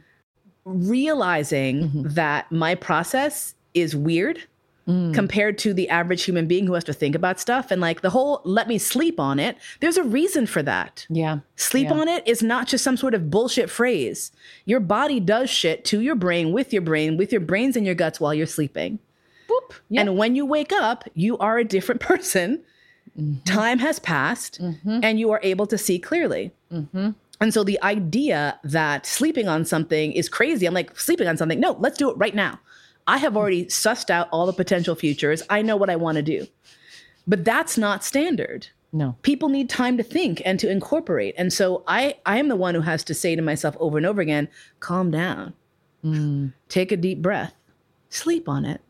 Realizing 0.66 2.04
that 2.04 2.50
my 2.50 2.76
process 2.76 3.56
is 3.74 3.94
weird 3.96 4.42
Mm. 4.86 5.14
compared 5.14 5.58
to 5.60 5.74
the 5.74 5.88
average 5.88 6.24
human 6.24 6.46
being 6.46 6.68
who 6.68 6.74
has 6.74 6.84
to 6.84 6.92
think 6.92 7.16
about 7.16 7.40
stuff. 7.40 7.72
And 7.72 7.80
like 7.80 8.02
the 8.02 8.10
whole 8.10 8.42
let 8.44 8.68
me 8.68 8.78
sleep 8.78 9.18
on 9.18 9.40
it, 9.40 9.56
there's 9.80 9.96
a 9.96 10.04
reason 10.04 10.46
for 10.46 10.62
that. 10.62 11.08
Yeah. 11.10 11.40
Sleep 11.56 11.88
Yeah. 11.88 11.94
on 11.94 12.10
it 12.10 12.28
is 12.28 12.44
not 12.44 12.68
just 12.68 12.84
some 12.84 12.98
sort 12.98 13.14
of 13.14 13.32
bullshit 13.32 13.70
phrase. 13.70 14.34
Your 14.66 14.82
body 14.82 15.22
does 15.22 15.50
shit 15.50 15.86
to 15.86 16.02
your 16.02 16.16
brain, 16.16 16.52
with 16.52 16.74
your 16.74 16.82
brain, 16.82 17.16
with 17.16 17.32
your 17.32 17.40
brains 17.40 17.78
and 17.78 17.86
your 17.86 17.96
guts 17.96 18.20
while 18.20 18.34
you're 18.34 18.46
sleeping. 18.46 19.00
Boop. 19.48 19.76
Yeah. 19.88 20.02
And 20.02 20.18
when 20.18 20.36
you 20.36 20.46
wake 20.46 20.74
up, 20.74 21.08
you 21.14 21.38
are 21.38 21.58
a 21.58 21.64
different 21.64 22.02
person. 22.12 22.62
Mm-hmm. 23.18 23.42
Time 23.46 23.80
has 23.80 24.00
passed 24.00 24.60
mm-hmm. 24.62 25.00
and 25.02 25.18
you 25.18 25.32
are 25.32 25.40
able 25.44 25.66
to 25.68 25.78
see 25.78 25.98
clearly. 25.98 26.52
Mm-hmm. 26.74 27.12
And 27.40 27.54
so 27.54 27.64
the 27.64 27.82
idea 27.84 28.60
that 28.66 29.06
sleeping 29.06 29.48
on 29.48 29.64
something 29.64 30.12
is 30.12 30.28
crazy, 30.28 30.66
I'm 30.66 30.74
like, 30.74 31.00
sleeping 31.00 31.30
on 31.30 31.38
something, 31.38 31.60
no, 31.60 31.78
let's 31.80 31.98
do 31.98 32.10
it 32.10 32.18
right 32.18 32.36
now. 32.36 32.60
I 33.08 33.18
have 33.18 33.36
already 33.36 33.66
sussed 33.66 34.10
out 34.10 34.30
all 34.32 34.46
the 34.46 34.54
potential 34.54 34.96
futures. 34.96 35.44
I 35.50 35.62
know 35.62 35.76
what 35.76 35.90
I 35.90 35.96
want 35.96 36.18
to 36.18 36.22
do. 36.22 36.48
But 37.28 37.46
that's 37.46 37.78
not 37.78 38.04
standard 38.04 38.68
no. 38.94 39.16
people 39.24 39.50
need 39.50 39.70
time 39.70 39.98
to 39.98 40.04
think 40.04 40.42
and 40.46 40.60
to 40.60 40.70
incorporate 40.70 41.34
and 41.38 41.52
so 41.52 41.84
i 41.88 42.16
i 42.26 42.38
am 42.38 42.48
the 42.48 42.56
one 42.56 42.76
who 42.76 42.82
has 42.82 43.04
to 43.04 43.14
say 43.14 43.36
to 43.36 43.42
myself 43.42 43.76
over 43.80 43.98
and 43.98 44.06
over 44.06 44.22
again 44.22 44.48
calm 44.80 45.12
down 45.12 45.54
mm. 46.06 46.54
take 46.70 46.92
a 46.92 46.98
deep 46.98 47.22
breath 47.22 47.54
sleep 48.10 48.48
on 48.48 48.64
it 48.66 48.82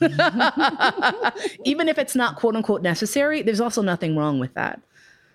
even 1.64 1.88
if 1.88 1.98
it's 1.98 2.14
not 2.14 2.36
quote 2.36 2.54
unquote 2.54 2.82
necessary 2.82 3.42
there's 3.42 3.60
also 3.60 3.82
nothing 3.82 4.16
wrong 4.16 4.38
with 4.38 4.54
that 4.54 4.80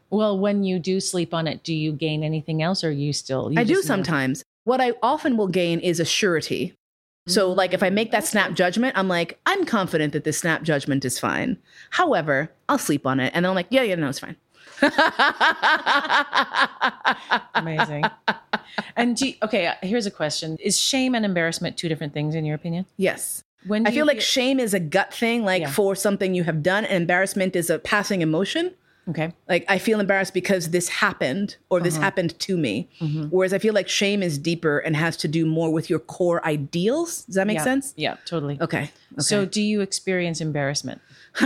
Well, 0.10 0.40
when 0.40 0.64
you 0.64 0.80
do 0.80 1.02
sleep 1.02 1.34
on 1.34 1.48
it, 1.48 1.64
do 1.64 1.74
you 1.74 1.92
gain 1.92 2.24
anything 2.24 2.62
else, 2.62 2.84
or 2.84 2.92
you 2.92 3.12
still? 3.12 3.52
You 3.52 3.60
i 3.60 3.66
do 3.66 3.74
just 3.74 3.90
know? 3.90 3.96
sometimes 3.96 4.42
what 4.64 4.80
i 4.80 4.94
often 5.02 5.36
will 5.36 5.50
gain 5.50 5.82
is 5.82 6.00
a 6.00 6.06
surety 6.06 6.78
so 7.28 7.52
like 7.52 7.74
if 7.74 7.82
i 7.82 7.90
make 7.90 8.12
that 8.12 8.26
snap 8.26 8.54
judgment 8.54 8.98
i'm 8.98 9.08
like 9.08 9.40
i'm 9.46 9.66
confident 9.66 10.12
that 10.14 10.24
this 10.26 10.38
snap 10.40 10.62
judgment 10.64 11.06
is 11.06 11.18
fine 11.20 11.58
however 11.92 12.52
i'll 12.68 12.78
sleep 12.78 13.08
on 13.08 13.20
it 13.20 13.32
and 13.34 13.46
then 13.46 13.50
i'm 13.50 13.56
like 13.56 13.68
yeah 13.70 13.82
yeah 13.82 13.96
no 13.96 14.10
it's 14.10 14.20
fine 14.20 14.36
Amazing. 17.56 18.04
and 18.98 19.20
you- 19.22 19.36
okay, 19.44 19.68
uh, 19.68 19.74
here's 19.82 20.06
a 20.06 20.12
question: 20.12 20.58
Is 20.60 20.78
shame 20.80 21.16
and 21.16 21.24
embarrassment 21.24 21.78
two 21.78 21.88
different 21.88 22.14
things 22.14 22.36
in 22.36 22.44
your 22.44 22.56
opinion? 22.56 22.86
yes 22.98 23.44
When 23.68 23.88
I 23.88 23.92
feel 23.92 24.06
like 24.06 24.20
shame 24.20 24.60
is 24.60 24.74
a 24.74 24.80
gut 24.80 25.14
thing, 25.14 25.46
like 25.46 25.62
Yeah. 25.62 25.70
for 25.72 25.96
something 25.96 26.34
you 26.34 26.44
have 26.44 26.62
done, 26.64 26.84
and 26.86 26.98
embarrassment 27.04 27.56
is 27.56 27.70
a 27.70 27.80
passing 27.80 28.22
emotion. 28.22 28.74
Okay. 29.10 29.34
Like 29.50 29.66
I 29.68 29.80
feel 29.80 30.00
embarrassed 30.00 30.34
because 30.34 30.70
this 30.70 30.88
happened 30.88 31.58
or 31.70 31.82
this 31.82 31.96
uh-huh. 31.96 32.04
happened 32.04 32.40
to 32.40 32.58
me. 32.58 32.90
Mm-hmm. 33.02 33.26
Whereas 33.26 33.54
I 33.54 33.60
feel 33.60 33.74
like 33.74 33.90
shame 33.90 34.24
is 34.24 34.38
deeper 34.38 34.80
and 34.80 34.96
has 34.96 35.18
to 35.18 35.28
do 35.28 35.46
more 35.46 35.72
with 35.72 35.90
your 35.90 36.00
core 36.00 36.46
ideals. 36.46 37.26
Does 37.26 37.36
that 37.36 37.48
make 37.48 37.58
yeah. 37.58 37.64
sense? 37.64 37.94
Yeah, 37.98 38.16
totally. 38.26 38.58
Okay. 38.62 38.84
okay. 38.84 38.92
So, 39.20 39.46
do 39.46 39.62
you 39.62 39.82
experience 39.82 40.40
embarrassment? 40.40 41.02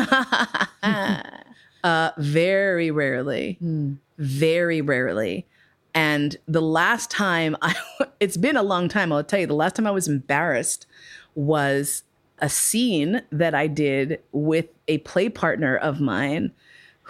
uh, 1.83 2.11
very 2.17 2.91
rarely, 2.91 3.57
hmm. 3.59 3.93
very 4.17 4.81
rarely. 4.81 5.47
And 5.95 6.37
the 6.47 6.61
last 6.61 7.09
time 7.09 7.57
I, 7.61 7.75
it's 8.19 8.37
been 8.37 8.55
a 8.55 8.63
long 8.63 8.87
time, 8.87 9.11
I'll 9.11 9.23
tell 9.23 9.39
you, 9.39 9.47
the 9.47 9.55
last 9.55 9.75
time 9.75 9.87
I 9.87 9.91
was 9.91 10.07
embarrassed 10.07 10.85
was 11.33 12.03
a 12.39 12.49
scene 12.49 13.23
that 13.31 13.55
I 13.55 13.65
did 13.65 14.21
with 14.31 14.67
a 14.87 14.99
play 14.99 15.27
partner 15.27 15.75
of 15.75 15.99
mine 15.99 16.51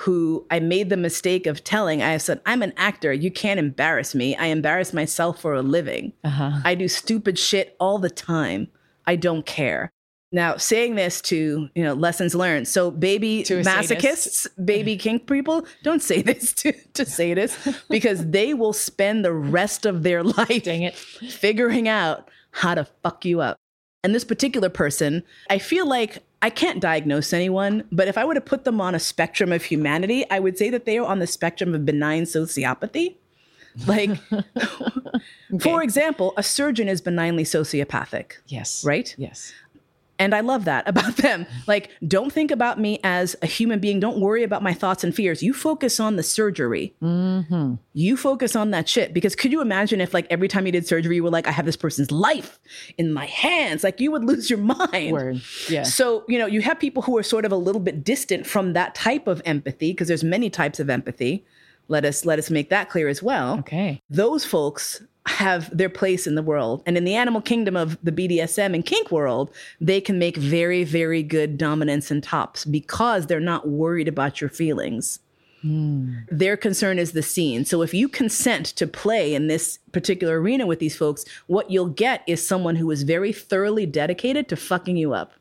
who 0.01 0.45
I 0.51 0.59
made 0.59 0.89
the 0.89 0.97
mistake 0.97 1.47
of 1.47 1.63
telling. 1.63 2.03
I 2.03 2.17
said, 2.17 2.39
I'm 2.45 2.61
an 2.61 2.71
actor. 2.77 3.11
You 3.11 3.31
can't 3.31 3.59
embarrass 3.59 4.13
me. 4.13 4.35
I 4.35 4.45
embarrass 4.47 4.93
myself 4.93 5.41
for 5.41 5.55
a 5.55 5.63
living. 5.63 6.13
Uh-huh. 6.23 6.59
I 6.63 6.75
do 6.75 6.87
stupid 6.87 7.39
shit 7.39 7.75
all 7.79 7.97
the 7.97 8.11
time. 8.11 8.67
I 9.07 9.15
don't 9.15 9.43
care. 9.43 9.89
Now, 10.31 10.57
saying 10.57 10.95
this 10.95 11.19
to, 11.23 11.69
you 11.73 11.83
know, 11.83 11.93
lessons 11.93 12.35
learned. 12.35 12.67
So, 12.67 12.91
baby 12.91 13.43
masochists, 13.43 14.45
baby 14.63 14.97
kink 14.99 15.25
people, 15.25 15.65
don't 15.81 16.03
say 16.03 16.21
this 16.21 16.53
to, 16.61 16.73
to 16.93 17.03
sadists 17.03 17.81
because 17.89 18.23
they 18.27 18.53
will 18.53 18.73
spend 18.73 19.25
the 19.25 19.33
rest 19.33 19.87
of 19.87 20.03
their 20.03 20.21
life 20.37 20.63
Dang 20.63 20.83
it. 20.83 20.95
figuring 20.95 21.87
out 21.87 22.29
how 22.51 22.75
to 22.75 22.85
fuck 23.01 23.25
you 23.25 23.41
up. 23.41 23.57
And 24.03 24.13
this 24.13 24.25
particular 24.25 24.69
person, 24.69 25.23
I 25.49 25.57
feel 25.57 25.87
like 25.87 26.19
I 26.41 26.49
can't 26.51 26.79
diagnose 26.79 27.33
anyone, 27.33 27.83
but 27.91 28.07
if 28.07 28.17
I 28.17 28.23
were 28.25 28.35
to 28.35 28.41
put 28.41 28.63
them 28.63 28.79
on 28.79 28.93
a 28.93 28.99
spectrum 28.99 29.51
of 29.51 29.63
humanity, 29.63 30.23
I 30.29 30.39
would 30.39 30.57
say 30.57 30.69
that 30.69 30.85
they 30.85 30.97
are 30.97 31.05
on 31.05 31.19
the 31.19 31.27
spectrum 31.27 31.73
of 31.73 31.85
benign 31.85 32.23
sociopathy. 32.23 33.15
Like, 33.85 34.11
for 35.61 35.83
example, 35.83 36.33
a 36.37 36.43
surgeon 36.43 36.87
is 36.87 37.01
benignly 37.01 37.43
sociopathic, 37.43 38.33
Yes. 38.47 38.83
right? 38.83 39.13
Yes. 39.17 39.53
And 40.19 40.33
I 40.33 40.39
love 40.39 40.65
that 40.65 40.87
about 40.87 41.17
them. 41.17 41.45
Like, 41.67 41.89
don't 42.07 42.31
think 42.33 42.51
about 42.51 42.79
me 42.79 42.99
as 43.03 43.35
a 43.41 43.45
human 43.45 43.79
being. 43.79 43.99
Don't 43.99 44.19
worry 44.19 44.43
about 44.43 44.63
my 44.63 44.73
thoughts 44.73 45.03
and 45.03 45.13
fears. 45.15 45.43
You 45.43 45.53
focus 45.53 45.99
on 45.99 46.15
the 46.15 46.23
surgery. 46.23 46.95
Mm-hmm. 47.01 47.75
You 47.93 48.17
focus 48.17 48.55
on 48.55 48.71
that 48.71 48.89
shit. 48.89 49.13
Because 49.13 49.35
could 49.35 49.51
you 49.51 49.61
imagine 49.61 50.01
if, 50.01 50.13
like, 50.13 50.27
every 50.29 50.47
time 50.47 50.65
you 50.65 50.71
did 50.71 50.87
surgery, 50.87 51.15
you 51.17 51.23
were 51.23 51.29
like, 51.29 51.47
I 51.47 51.51
have 51.51 51.65
this 51.65 51.77
person's 51.77 52.11
life 52.11 52.59
in 52.97 53.13
my 53.13 53.25
hands? 53.25 53.83
Like, 53.83 53.99
you 53.99 54.11
would 54.11 54.23
lose 54.23 54.49
your 54.49 54.59
mind. 54.59 55.11
Word. 55.11 55.41
Yeah. 55.69 55.83
So, 55.83 56.23
you 56.27 56.39
know, 56.39 56.45
you 56.47 56.61
have 56.61 56.79
people 56.79 57.03
who 57.03 57.17
are 57.17 57.23
sort 57.23 57.45
of 57.45 57.51
a 57.51 57.57
little 57.57 57.81
bit 57.81 58.03
distant 58.03 58.45
from 58.47 58.73
that 58.73 58.95
type 58.95 59.27
of 59.27 59.41
empathy, 59.45 59.91
because 59.91 60.07
there's 60.07 60.23
many 60.23 60.49
types 60.49 60.79
of 60.79 60.89
empathy. 60.89 61.45
Let 61.89 62.03
us 62.03 62.25
let 62.25 62.37
us 62.37 62.49
make 62.49 62.69
that 62.69 62.89
clear 62.89 63.07
as 63.07 63.23
well 63.23 63.59
Okay. 63.59 64.01
those 64.09 64.43
folks 64.43 65.01
have 65.27 65.75
their 65.75 65.89
place 65.89 66.25
in 66.25 66.35
the 66.35 66.41
world. 66.41 66.81
And 66.85 66.97
in 66.97 67.03
the 67.03 67.15
animal 67.15 67.41
kingdom 67.41 67.75
of 67.75 67.97
the 68.03 68.11
BDSM 68.11 68.73
and 68.73 68.85
kink 68.85 69.11
world, 69.11 69.51
they 69.79 70.01
can 70.01 70.17
make 70.19 70.37
very, 70.37 70.83
very 70.83 71.23
good 71.23 71.57
dominance 71.57 72.09
and 72.11 72.23
tops 72.23 72.65
because 72.65 73.27
they're 73.27 73.39
not 73.39 73.67
worried 73.67 74.07
about 74.07 74.41
your 74.41 74.49
feelings. 74.49 75.19
Hmm. 75.61 76.13
Their 76.29 76.55
concern 76.55 76.99
is 76.99 77.13
the 77.13 77.23
scene. 77.23 77.65
So 77.65 77.81
if 77.81 77.93
you 77.93 78.07
consent 78.07 78.67
to 78.67 78.87
play 78.87 79.33
in 79.33 79.47
this 79.47 79.79
particular 79.91 80.39
arena 80.39 80.65
with 80.67 80.79
these 80.79 80.95
folks, 80.95 81.25
what 81.47 81.71
you'll 81.71 81.87
get 81.87 82.23
is 82.27 82.45
someone 82.45 82.75
who 82.75 82.89
is 82.91 83.03
very 83.03 83.33
thoroughly 83.33 83.85
dedicated 83.85 84.47
to 84.49 84.55
fucking 84.55 84.97
you 84.97 85.13
up. 85.13 85.33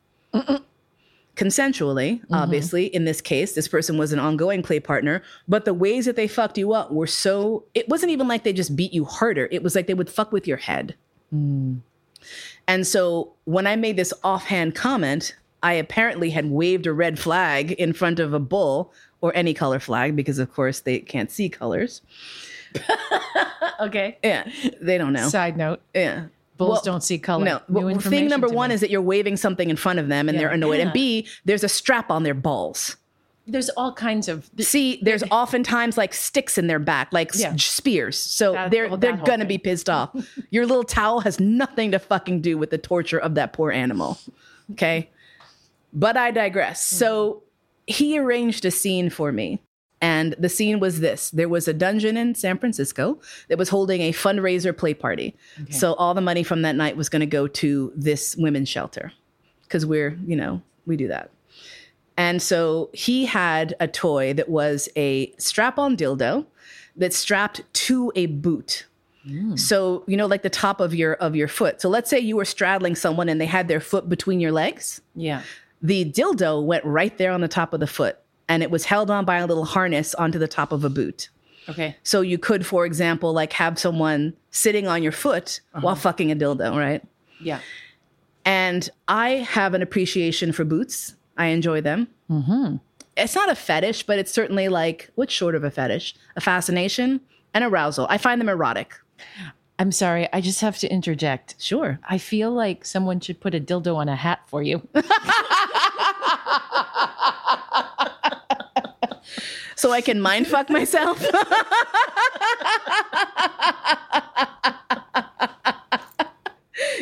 Consensually, 1.37 2.20
mm-hmm. 2.20 2.35
obviously, 2.35 2.87
in 2.87 3.05
this 3.05 3.20
case, 3.20 3.55
this 3.55 3.68
person 3.68 3.99
was 3.99 4.12
an 4.12 4.18
ongoing 4.18 4.62
play 4.62 4.81
partner, 4.81 5.22
but 5.46 5.64
the 5.64 5.75
ways 5.75 6.07
that 6.07 6.16
they 6.16 6.27
fucked 6.27 6.59
you 6.59 6.72
up 6.72 6.90
were 6.90 7.07
so, 7.07 7.64
it 7.75 7.88
wasn't 7.88 8.11
even 8.11 8.27
like 8.27 8.42
they 8.42 8.53
just 8.53 8.75
beat 8.75 8.92
you 8.92 9.05
harder. 9.05 9.49
It 9.51 9.62
was 9.62 9.75
like 9.75 9.87
they 9.87 9.94
would 9.94 10.11
fuck 10.11 10.33
with 10.33 10.46
your 10.46 10.57
head. 10.57 10.94
Mm. 11.35 11.81
And 12.66 12.87
so 12.87 13.35
when 13.44 13.66
I 13.66 13.77
made 13.77 13.96
this 13.96 14.12
offhand 14.25 14.75
comment, 14.75 15.37
I 15.62 15.75
apparently 15.75 16.31
had 16.31 16.51
waved 16.51 16.87
a 16.87 16.92
red 16.92 17.18
flag 17.18 17.72
in 17.72 17.92
front 17.92 18.18
of 18.18 18.33
a 18.33 18.40
bull 18.40 18.92
or 19.20 19.35
any 19.37 19.55
color 19.55 19.79
flag 19.79 20.16
because, 20.16 20.38
of 20.38 20.53
course, 20.53 20.81
they 20.81 21.01
can't 21.01 21.31
see 21.31 21.49
colors. 21.49 22.03
Okay. 23.81 24.18
Yeah, 24.22 24.49
they 24.81 24.99
don't 24.99 25.12
know. 25.12 25.29
Side 25.29 25.57
note: 25.57 25.81
Yeah. 25.94 26.27
Bulls 26.57 26.71
Well, 26.71 26.83
don't 26.83 27.03
see 27.03 27.19
color. 27.19 27.45
No. 27.45 27.61
Well, 27.69 27.99
thing 27.99 28.29
number 28.29 28.49
one 28.49 28.71
me. 28.71 28.75
is 28.75 28.81
that 28.81 28.90
you're 28.90 29.03
waving 29.03 29.37
something 29.37 29.69
in 29.71 29.77
front 29.77 29.99
of 29.99 30.09
them 30.09 30.29
and 30.29 30.37
Yeah. 30.37 30.42
they're 30.42 30.51
annoyed. 30.53 30.79
Yeah. 30.79 30.85
And 30.85 30.92
B, 30.92 31.27
there's 31.45 31.64
a 31.64 31.69
strap 31.69 32.11
on 32.11 32.23
their 32.23 32.35
balls. 32.35 32.97
there's 33.49 33.69
all 33.71 33.92
kinds 33.92 34.29
of. 34.29 34.51
See, 34.59 34.99
there's 35.03 35.23
oftentimes 35.31 35.97
like 35.97 36.12
sticks 36.14 36.59
in 36.59 36.66
their 36.66 36.81
back, 36.81 37.12
like 37.12 37.33
s- 37.33 37.62
spears. 37.62 38.19
So 38.19 38.53
That- 38.55 38.71
they're 38.73 38.88
well, 38.88 38.97
they're 38.97 39.16
gonna 39.16 39.38
thing. 39.45 39.49
be 39.49 39.59
pissed 39.59 39.88
off. 39.88 40.11
Your 40.51 40.66
little 40.66 40.83
towel 40.83 41.21
has 41.21 41.38
nothing 41.38 41.92
to 41.92 42.01
fucking 42.01 42.40
do 42.40 42.59
with 42.59 42.71
the 42.71 42.79
torture 42.79 43.19
of 43.19 43.37
that 43.37 43.53
poor 43.53 43.71
animal. 43.71 44.19
Okay, 44.73 45.11
but 45.92 46.16
I 46.16 46.33
digress. 46.33 46.85
So 46.85 47.35
mm-hmm. 47.88 47.92
he 47.95 48.19
arranged 48.19 48.64
a 48.64 48.73
scene 48.73 49.11
for 49.11 49.31
me. 49.31 49.61
And 50.07 50.35
the 50.38 50.49
scene 50.49 50.79
was 50.79 51.01
this 51.01 51.31
there 51.31 51.49
was 51.49 51.66
a 51.69 51.73
dungeon 51.75 52.16
in 52.16 52.35
San 52.35 52.59
Francisco 52.59 53.19
that 53.49 53.59
was 53.59 53.69
holding 53.71 54.01
a 54.03 54.12
fundraiser 54.12 54.73
play 54.77 54.95
party. 54.95 55.35
So 55.71 55.95
all 55.95 56.14
the 56.14 56.21
money 56.31 56.45
from 56.45 56.62
that 56.62 56.77
night 56.77 56.97
was 56.97 57.09
going 57.09 57.21
to 57.21 57.27
go 57.38 57.49
to 57.62 57.92
this 57.97 58.37
women's 58.37 58.69
shelter 58.69 59.12
because 59.64 59.85
we're, 59.85 60.16
you 60.31 60.37
know, 60.37 60.62
we 60.87 60.97
do 60.97 61.09
that. 61.09 61.31
And 62.16 62.40
so 62.40 62.88
he 62.92 63.27
had 63.27 63.75
a 63.81 63.88
toy 63.88 64.33
that 64.35 64.49
was 64.49 64.88
a 64.97 65.33
strap 65.38 65.79
on 65.79 65.97
dildo 65.97 66.47
that's 66.95 67.16
strapped 67.16 67.61
to 67.87 68.12
a 68.14 68.27
boot. 68.27 68.87
Mm. 69.29 69.59
So, 69.59 70.05
you 70.07 70.16
know, 70.16 70.27
like 70.27 70.42
the 70.42 70.51
top 70.66 70.81
of 70.81 70.95
your 70.95 71.14
of 71.14 71.35
your 71.35 71.49
foot. 71.49 71.81
So 71.83 71.88
let's 71.88 72.09
say 72.09 72.21
you 72.21 72.37
were 72.37 72.45
straddling 72.45 72.95
someone 72.95 73.29
and 73.29 73.40
they 73.40 73.47
had 73.47 73.66
their 73.69 73.81
foot 73.81 74.09
between 74.09 74.38
your 74.40 74.53
legs 74.53 75.01
Yeah. 75.16 75.42
the 75.83 76.05
dildo 76.19 76.64
went 76.64 76.85
right 76.85 77.16
there 77.19 77.33
on 77.33 77.40
the 77.40 77.49
top 77.49 77.75
of 77.75 77.81
the 77.81 77.87
foot 77.99 78.16
and 78.48 78.62
it 78.62 78.70
was 78.70 78.85
held 78.85 79.11
on 79.11 79.24
by 79.24 79.37
a 79.37 79.46
little 79.46 79.64
harness 79.64 80.14
onto 80.14 80.38
the 80.38 80.48
top 80.48 80.72
of 80.72 80.85
a 80.85 80.90
boot. 80.90 81.28
Okay. 81.68 81.96
So 82.02 82.20
you 82.20 82.38
could, 82.38 82.64
for 82.64 82.87
example, 82.87 83.32
like 83.32 83.52
have 83.54 83.78
someone 83.78 84.35
sitting 84.50 84.87
on 84.87 85.02
your 85.02 85.12
foot 85.12 85.61
uh-huh. 85.74 85.82
while 85.85 85.96
fucking 85.96 86.30
a 86.30 86.37
dildo, 86.37 86.76
right? 86.76 87.02
Yeah. 87.40 87.61
And 88.44 88.88
I 89.09 89.30
have 89.30 89.74
an 89.74 89.82
appreciation 89.82 90.52
for 90.52 90.64
boots. 90.64 91.16
I 91.37 91.46
enjoy 91.46 91.80
them. 91.80 92.09
Mm-hmm. 92.30 92.76
It's 93.16 93.35
not 93.35 93.50
a 93.50 93.54
fetish, 93.54 94.04
but 94.04 94.18
it's 94.18 94.30
certainly 94.30 94.68
like 94.68 95.11
what's 95.16 95.32
short 95.32 95.54
of 95.54 95.64
a 95.64 95.70
fetish? 95.70 96.14
A 96.37 96.40
fascination 96.40 97.20
and 97.54 97.64
arousal. 97.64 98.06
I 98.09 98.18
find 98.18 98.40
them 98.40 98.48
erotic. 98.48 98.94
I'm 99.78 99.92
sorry. 99.92 100.28
I 100.32 100.40
just 100.40 100.61
have 100.61 100.78
to 100.78 100.90
interject. 100.90 101.56
Sure. 101.59 101.98
I 102.09 102.18
feel 102.18 102.50
like 102.52 102.85
someone 102.85 103.20
should 103.20 103.40
put 103.40 103.54
a 103.54 103.61
dildo 103.61 103.96
on 103.96 104.09
a 104.09 104.16
hat 104.16 104.40
for 104.46 104.62
you. 104.62 104.87
So 109.76 109.92
I 109.92 110.00
can 110.00 110.20
mind 110.22 110.46
fuck 110.46 110.70
myself. 110.70 111.20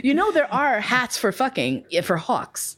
you 0.03 0.13
know 0.13 0.33
there 0.33 0.53
are 0.53 0.81
hats 0.81 1.17
for 1.17 1.31
fucking 1.31 1.85
for 2.03 2.17
hawks. 2.17 2.77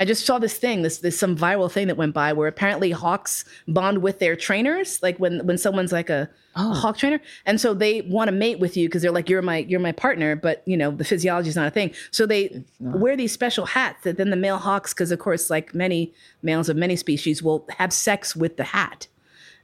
I 0.00 0.04
just 0.04 0.24
saw 0.24 0.38
this 0.38 0.56
thing, 0.56 0.82
this 0.82 0.98
this 0.98 1.18
some 1.18 1.36
viral 1.36 1.70
thing 1.70 1.88
that 1.88 1.96
went 1.96 2.14
by 2.14 2.32
where 2.32 2.46
apparently 2.46 2.92
hawks 2.92 3.44
bond 3.66 3.98
with 4.02 4.20
their 4.20 4.36
trainers, 4.36 5.02
like 5.02 5.18
when 5.18 5.44
when 5.44 5.58
someone's 5.58 5.90
like 5.90 6.08
a, 6.08 6.30
a 6.54 6.72
hawk 6.72 6.98
trainer, 6.98 7.20
and 7.46 7.60
so 7.60 7.74
they 7.74 8.02
want 8.02 8.28
to 8.28 8.32
mate 8.32 8.60
with 8.60 8.76
you 8.76 8.88
because 8.88 9.02
they're 9.02 9.10
like 9.10 9.28
you're 9.28 9.42
my 9.42 9.58
you're 9.58 9.80
my 9.80 9.92
partner, 9.92 10.36
but 10.36 10.62
you 10.66 10.76
know 10.76 10.92
the 10.92 11.04
physiology 11.04 11.48
is 11.48 11.56
not 11.56 11.66
a 11.66 11.70
thing. 11.70 11.92
So 12.12 12.26
they 12.26 12.62
wear 12.78 13.16
these 13.16 13.32
special 13.32 13.66
hats 13.66 14.04
that 14.04 14.16
then 14.16 14.30
the 14.30 14.36
male 14.36 14.58
hawks, 14.58 14.94
because 14.94 15.10
of 15.10 15.18
course, 15.18 15.50
like 15.50 15.74
many 15.74 16.14
males 16.42 16.68
of 16.68 16.76
many 16.76 16.94
species, 16.94 17.42
will 17.42 17.66
have 17.78 17.92
sex 17.92 18.36
with 18.36 18.56
the 18.56 18.64
hat, 18.64 19.08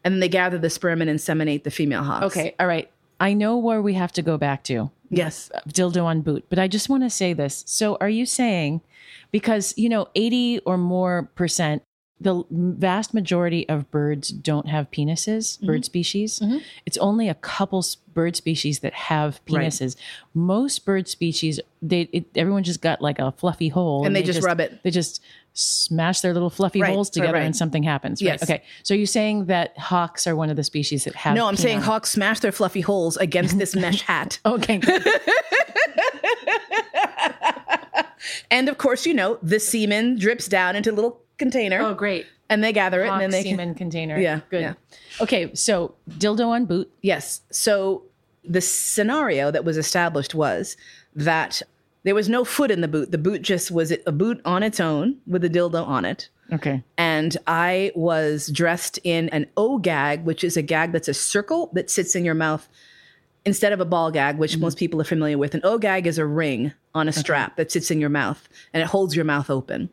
and 0.02 0.14
then 0.14 0.20
they 0.20 0.28
gather 0.28 0.58
the 0.58 0.70
sperm 0.70 1.00
and 1.00 1.08
inseminate 1.08 1.62
the 1.62 1.70
female 1.70 2.02
hawks. 2.02 2.26
Okay. 2.26 2.54
All 2.58 2.66
right. 2.66 2.90
I 3.20 3.34
know 3.34 3.56
where 3.56 3.80
we 3.80 3.94
have 3.94 4.12
to 4.12 4.22
go 4.22 4.36
back 4.36 4.64
to. 4.64 4.90
Yes. 5.16 5.50
dildo 5.68 6.04
on 6.04 6.20
boot. 6.22 6.44
But 6.48 6.58
I 6.58 6.68
just 6.68 6.88
want 6.88 7.02
to 7.02 7.10
say 7.10 7.32
this. 7.32 7.64
So 7.66 7.96
are 8.00 8.08
you 8.08 8.26
saying 8.26 8.80
because, 9.30 9.74
you 9.76 9.88
know, 9.88 10.08
80 10.14 10.60
or 10.60 10.76
more 10.78 11.30
percent 11.34 11.82
the 12.20 12.44
vast 12.48 13.12
majority 13.12 13.68
of 13.68 13.90
birds 13.90 14.28
don't 14.30 14.68
have 14.68 14.90
penises, 14.90 15.58
Mm-hmm. 15.58 15.66
bird 15.66 15.84
species. 15.84 16.40
It's 16.86 16.96
only 16.98 17.28
a 17.28 17.34
couple 17.34 17.84
bird 18.14 18.36
species 18.36 18.78
that 18.80 18.94
have 18.94 19.40
Right. 19.50 19.66
penises. 19.66 19.96
Most 20.32 20.84
bird 20.86 21.08
species, 21.08 21.58
they 21.82 22.02
it, 22.12 22.26
everyone 22.36 22.62
just 22.62 22.80
got 22.80 23.02
like 23.02 23.18
a 23.18 23.32
fluffy 23.32 23.68
hole, 23.68 24.06
And 24.06 24.14
they 24.14 24.22
just 24.22 24.42
rub 24.42 24.60
it. 24.60 24.82
They 24.84 24.90
just 24.90 25.20
smash 25.54 26.20
their 26.20 26.32
little 26.34 26.50
fluffy 26.50 26.80
Right, 26.82 26.92
holes 26.92 27.08
together, 27.10 27.34
right. 27.34 27.42
and 27.44 27.56
something 27.56 27.82
happens. 27.84 28.20
Right? 28.20 28.32
Yes. 28.32 28.42
Okay. 28.42 28.62
So 28.82 28.92
you're 28.92 29.06
saying 29.06 29.46
that 29.46 29.76
hawks 29.78 30.26
are 30.26 30.34
one 30.36 30.50
of 30.50 30.56
the 30.56 30.64
species 30.64 31.04
that 31.04 31.14
have? 31.14 31.34
No, 31.36 31.46
I'm 31.46 31.56
saying 31.56 31.78
peni- 31.78 31.84
hawks 31.84 32.10
smash 32.10 32.40
their 32.40 32.52
fluffy 32.52 32.80
holes 32.80 33.16
against 33.16 33.58
this 33.58 33.74
mesh 33.76 34.02
hat. 34.10 34.38
Okay. 34.44 34.80
And 38.50 38.68
of 38.68 38.78
course, 38.78 39.04
you 39.04 39.12
know, 39.14 39.38
the 39.42 39.60
semen 39.60 40.18
drips 40.18 40.48
down 40.48 40.76
into 40.76 40.90
a 40.90 40.94
little 40.94 41.20
container. 41.38 41.80
Oh, 41.80 41.94
great. 41.94 42.26
And 42.48 42.62
they 42.64 42.72
gather 42.72 43.02
it 43.04 43.08
Hawk 43.08 43.14
and 43.14 43.22
then 43.22 43.30
they 43.30 43.42
can, 43.42 43.52
semen 43.58 43.74
container. 43.74 44.18
Yeah, 44.18 44.40
Good. 44.50 44.60
yeah. 44.62 44.74
Okay. 45.20 45.52
So 45.54 45.94
dildo 46.10 46.48
on 46.48 46.64
boot. 46.64 46.90
Yes. 47.02 47.42
So 47.50 48.04
the 48.44 48.60
scenario 48.60 49.50
that 49.50 49.64
was 49.64 49.76
established 49.76 50.34
was 50.34 50.76
that 51.14 51.60
there 52.04 52.14
was 52.14 52.28
no 52.28 52.44
foot 52.44 52.70
in 52.70 52.80
the 52.80 52.88
boot. 52.88 53.10
The 53.10 53.18
boot 53.18 53.42
just 53.42 53.70
was 53.70 53.92
a 54.06 54.12
boot 54.12 54.40
on 54.44 54.62
its 54.62 54.78
own 54.78 55.18
with 55.26 55.42
a 55.44 55.50
dildo 55.50 55.86
on 55.86 56.04
it. 56.04 56.28
Okay. 56.52 56.82
And 56.98 57.36
I 57.46 57.90
was 57.94 58.48
dressed 58.48 58.98
in 59.02 59.30
an 59.30 59.46
O 59.56 59.78
gag, 59.78 60.24
which 60.24 60.44
is 60.44 60.56
a 60.56 60.62
gag 60.62 60.92
that's 60.92 61.08
a 61.08 61.14
circle 61.14 61.70
that 61.72 61.90
sits 61.90 62.14
in 62.14 62.24
your 62.24 62.34
mouth 62.34 62.68
instead 63.46 63.72
of 63.72 63.80
a 63.80 63.84
ball 63.84 64.10
gag, 64.10 64.36
which 64.38 64.52
mm-hmm. 64.52 64.60
most 64.60 64.78
people 64.78 65.00
are 65.00 65.04
familiar 65.04 65.38
with. 65.38 65.54
An 65.54 65.62
O 65.64 65.78
gag 65.78 66.06
is 66.06 66.18
a 66.18 66.26
ring 66.26 66.72
on 66.94 67.08
a 67.08 67.12
strap 67.12 67.56
that 67.56 67.72
sits 67.72 67.90
in 67.90 68.00
your 68.00 68.10
mouth 68.10 68.48
and 68.72 68.82
it 68.82 68.86
holds 68.86 69.16
your 69.16 69.24
mouth 69.24 69.48
open. 69.48 69.88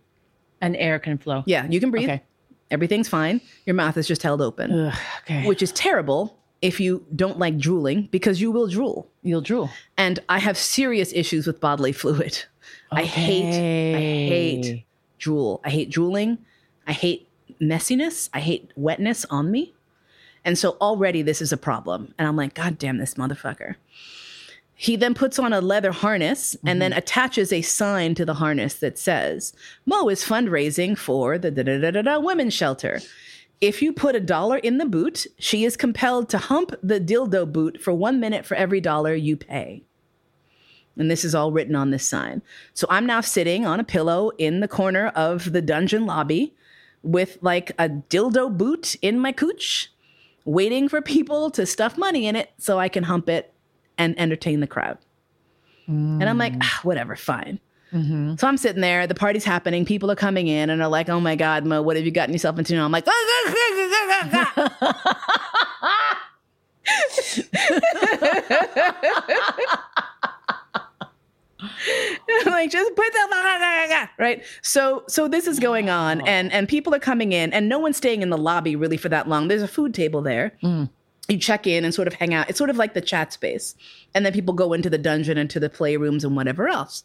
And 0.60 0.76
air 0.76 1.00
can 1.00 1.18
flow. 1.18 1.44
Yeah, 1.48 1.66
you 1.68 1.80
can 1.80 1.90
breathe. 1.90 2.10
Okay. 2.10 2.24
Everything's 2.70 3.10
fine. 3.10 3.42
Your 3.66 3.74
mouth 3.74 3.98
is 3.98 4.08
just 4.08 4.22
held 4.22 4.42
open, 4.42 4.72
Ugh, 4.72 5.00
okay. 5.24 5.48
which 5.48 5.62
is 5.62 5.72
terrible 5.72 6.38
if 6.62 6.80
you 6.80 7.06
don't 7.16 7.40
like 7.40 7.58
drooling 7.58 8.08
because 8.12 8.40
you 8.42 8.52
will 8.52 8.68
drool. 8.68 9.10
You'll 9.24 9.42
drool. 9.42 9.70
and 9.98 10.20
I 10.30 10.40
have 10.40 10.58
serious 10.58 11.12
issues 11.14 11.48
with 11.48 11.60
bodily 11.60 11.92
fluid. 12.02 12.46
I 12.92 13.04
hate, 13.04 13.96
I 13.96 14.00
hate 14.00 14.60
Okay. 14.66 14.86
drool. 15.18 15.62
I 15.64 15.70
hate 15.70 15.90
drooling. 15.90 16.38
I 16.88 16.94
hate 16.94 17.28
messiness. 17.62 18.30
I 18.34 18.40
hate 18.40 18.72
wetness 18.76 19.26
on 19.30 19.52
me. 19.52 19.74
And 20.44 20.58
so 20.58 20.78
already 20.82 21.22
this 21.22 21.42
is 21.42 21.52
a 21.52 21.58
problem. 21.58 22.14
And 22.18 22.28
I'm 22.28 22.36
like, 22.36 22.54
God 22.54 22.78
damn 22.78 22.98
this 22.98 23.14
motherfucker. 23.16 23.76
He 24.74 24.96
then 24.96 25.14
puts 25.14 25.38
on 25.38 25.54
a 25.54 25.62
leather 25.62 25.92
harness 25.92 26.56
and 26.56 26.62
mm-hmm. 26.64 26.80
then 26.80 26.94
attaches 26.94 27.54
a 27.54 27.62
sign 27.62 28.16
to 28.16 28.26
the 28.26 28.34
harness 28.36 28.74
that 28.76 28.98
says, 28.98 29.54
Mo 29.86 30.10
is 30.10 30.24
fundraising 30.24 30.98
for 30.98 31.38
the 31.38 31.52
da 31.52 31.62
da 31.62 31.80
da 31.80 31.92
da 31.92 32.02
da 32.02 32.20
women's 32.20 32.56
shelter. 32.56 33.00
If 33.62 33.82
you 33.84 33.94
put 33.94 34.16
a 34.16 34.20
dollar 34.20 34.58
in 34.58 34.80
the 34.80 34.86
boot, 34.88 35.28
she 35.38 35.64
is 35.64 35.78
compelled 35.78 36.30
to 36.30 36.40
hump 36.40 36.74
the 36.82 37.00
dildo 37.00 37.52
boot 37.52 37.80
for 37.80 37.94
one 37.94 38.20
minute 38.20 38.46
for 38.46 38.56
every 38.56 38.82
dollar 38.82 39.14
you 39.14 39.38
pay. 39.38 39.84
And 40.98 41.10
this 41.10 41.24
is 41.24 41.34
all 41.34 41.52
written 41.52 41.76
on 41.76 41.92
this 41.92 42.06
sign. 42.06 42.42
So 42.74 42.88
I'm 42.90 43.06
now 43.06 43.22
sitting 43.22 43.66
on 43.66 43.80
a 43.80 43.84
pillow 43.84 44.32
in 44.38 44.60
the 44.60 44.68
corner 44.68 45.08
of 45.10 45.54
the 45.54 45.62
dungeon 45.62 46.06
lobby 46.06 46.56
with 47.04 47.38
like 47.42 47.72
a 47.80 47.88
dildo 47.88 48.56
boot 48.58 48.96
in 49.02 49.20
my 49.20 49.32
cooch, 49.32 49.92
waiting 50.44 50.90
for 50.90 51.02
people 51.02 51.50
to 51.52 51.66
stuff 51.66 51.98
money 51.98 52.28
in 52.28 52.36
it 52.36 52.52
so 52.58 52.80
I 52.80 52.90
can 52.90 53.04
hump 53.04 53.30
it 53.30 53.54
and 53.98 54.20
entertain 54.20 54.60
the 54.60 54.68
crowd. 54.68 54.98
And 56.22 56.24
I'm 56.24 56.38
like, 56.38 56.54
ah, 56.62 56.80
whatever, 56.84 57.16
fine. 57.16 57.60
Mm-hmm. 57.94 58.36
So 58.38 58.48
I'm 58.48 58.58
sitting 58.58 58.82
there, 58.82 59.06
the 59.06 59.16
party's 59.16 59.44
happening, 59.44 59.86
people 59.86 60.10
are 60.12 60.16
coming 60.16 60.48
in 60.48 60.70
and 60.70 60.82
are 60.82 60.88
like, 60.88 61.10
oh 61.10 61.20
my 61.20 61.36
God, 61.36 61.66
Mo, 61.66 61.82
what 61.82 61.98
have 61.98 62.06
you 62.06 62.12
gotten 62.12 62.34
yourself 62.34 62.58
into? 62.58 62.74
And 62.74 62.82
I'm 62.82 62.92
like, 62.92 63.04
I'm 63.08 63.14
ah, 63.14 64.72
ah, 64.84 65.82
ah, 65.84 66.18
like 72.46 72.72
just 72.72 72.96
put 72.96 73.14
that 73.14 74.10
right? 74.18 74.44
So 74.62 75.04
so 75.08 75.28
this 75.28 75.48
is 75.48 75.60
going 75.60 75.90
on 75.90 76.26
and 76.28 76.52
and 76.52 76.68
people 76.68 76.94
are 76.96 77.00
coming 77.00 77.34
in 77.34 77.54
and 77.54 77.70
no 77.70 77.80
one's 77.80 77.98
staying 77.98 78.22
in 78.22 78.30
the 78.30 78.38
lobby 78.38 78.76
really 78.76 78.98
for 78.98 79.10
that 79.10 79.28
long. 79.28 79.48
There's 79.48 79.62
a 79.62 79.68
food 79.68 79.94
table 79.94 80.22
there. 80.22 80.54
Mm. 80.64 80.90
You 81.28 81.38
check 81.38 81.68
in 81.68 81.86
and 81.86 81.94
sort 81.94 82.08
of 82.08 82.16
hang 82.16 82.34
out. 82.34 82.50
It's 82.50 82.58
sort 82.58 82.70
of 82.70 82.78
like 82.78 82.94
the 82.94 83.02
chat 83.02 83.32
space. 83.32 83.76
And 84.14 84.26
then 84.26 84.34
people 84.34 84.54
go 84.54 84.74
into 84.74 84.90
the 84.90 84.98
dungeon 84.98 85.38
and 85.38 85.50
to 85.50 85.60
the 85.60 85.70
playrooms 85.70 86.24
and 86.24 86.36
whatever 86.36 86.68
else 86.68 87.04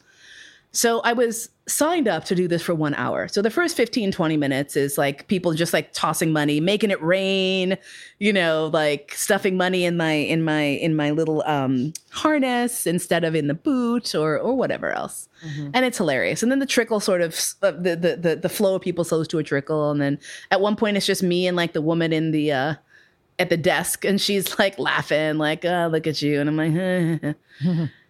so 0.72 1.00
I 1.00 1.12
was 1.12 1.48
signed 1.68 2.06
up 2.06 2.24
to 2.26 2.34
do 2.34 2.46
this 2.46 2.62
for 2.62 2.74
one 2.74 2.94
hour. 2.94 3.26
So 3.28 3.42
the 3.42 3.50
first 3.50 3.76
15, 3.76 4.12
20 4.12 4.36
minutes 4.36 4.76
is 4.76 4.96
like 4.96 5.26
people 5.26 5.52
just 5.52 5.72
like 5.72 5.92
tossing 5.92 6.32
money, 6.32 6.60
making 6.60 6.90
it 6.90 7.02
rain, 7.02 7.76
you 8.18 8.32
know, 8.32 8.70
like 8.72 9.12
stuffing 9.16 9.56
money 9.56 9.84
in 9.84 9.96
my 9.96 10.12
in 10.12 10.44
my 10.44 10.62
in 10.62 10.94
my 10.94 11.10
little 11.10 11.42
um 11.46 11.92
harness 12.10 12.86
instead 12.86 13.24
of 13.24 13.34
in 13.34 13.48
the 13.48 13.54
boot 13.54 14.14
or 14.14 14.38
or 14.38 14.54
whatever 14.54 14.92
else. 14.92 15.28
And 15.74 15.84
it's 15.84 15.98
hilarious. 15.98 16.42
And 16.42 16.52
then 16.52 16.60
the 16.60 16.66
trickle 16.66 17.00
sort 17.00 17.20
of 17.20 17.38
uh, 17.62 17.72
the, 17.72 17.96
the 17.96 18.16
the 18.16 18.36
the 18.36 18.48
flow 18.48 18.76
of 18.76 18.82
people 18.82 19.04
slows 19.04 19.26
to 19.28 19.38
a 19.38 19.42
trickle 19.42 19.90
and 19.90 20.00
then 20.00 20.18
at 20.50 20.60
one 20.60 20.76
point 20.76 20.96
it's 20.96 21.06
just 21.06 21.22
me 21.22 21.46
and 21.46 21.56
like 21.56 21.72
the 21.72 21.82
woman 21.82 22.12
in 22.12 22.30
the 22.30 22.52
uh 22.52 22.74
at 23.38 23.50
the 23.50 23.56
desk 23.56 24.04
and 24.04 24.20
she's 24.20 24.58
like 24.58 24.78
laughing 24.78 25.38
like, 25.38 25.64
"Oh, 25.64 25.88
look 25.90 26.06
at 26.06 26.22
you." 26.22 26.40
And 26.40 26.48
I'm 26.48 26.56
like, 26.56 27.36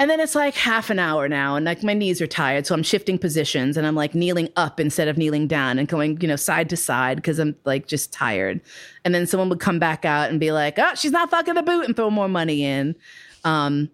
And 0.00 0.08
then 0.08 0.20
it's 0.20 0.36
like 0.36 0.54
half 0.54 0.90
an 0.90 1.00
hour 1.00 1.28
now, 1.28 1.56
and 1.56 1.66
like 1.66 1.82
my 1.82 1.92
knees 1.92 2.22
are 2.22 2.26
tired, 2.28 2.66
so 2.66 2.74
I'm 2.74 2.84
shifting 2.84 3.18
positions 3.18 3.76
and 3.76 3.84
I'm 3.84 3.96
like 3.96 4.14
kneeling 4.14 4.48
up 4.54 4.78
instead 4.78 5.08
of 5.08 5.18
kneeling 5.18 5.48
down 5.48 5.76
and 5.76 5.88
going, 5.88 6.20
you 6.20 6.28
know, 6.28 6.36
side 6.36 6.70
to 6.70 6.76
side 6.76 7.16
because 7.16 7.40
I'm 7.40 7.56
like 7.64 7.88
just 7.88 8.12
tired. 8.12 8.60
And 9.04 9.12
then 9.12 9.26
someone 9.26 9.48
would 9.48 9.58
come 9.58 9.80
back 9.80 10.04
out 10.04 10.30
and 10.30 10.38
be 10.38 10.52
like, 10.52 10.78
"Oh, 10.78 10.94
she's 10.94 11.10
not 11.10 11.30
fucking 11.30 11.54
the 11.54 11.64
boot," 11.64 11.86
and 11.86 11.96
throw 11.96 12.10
more 12.10 12.28
money 12.28 12.64
in. 12.64 12.94
Um, 13.42 13.90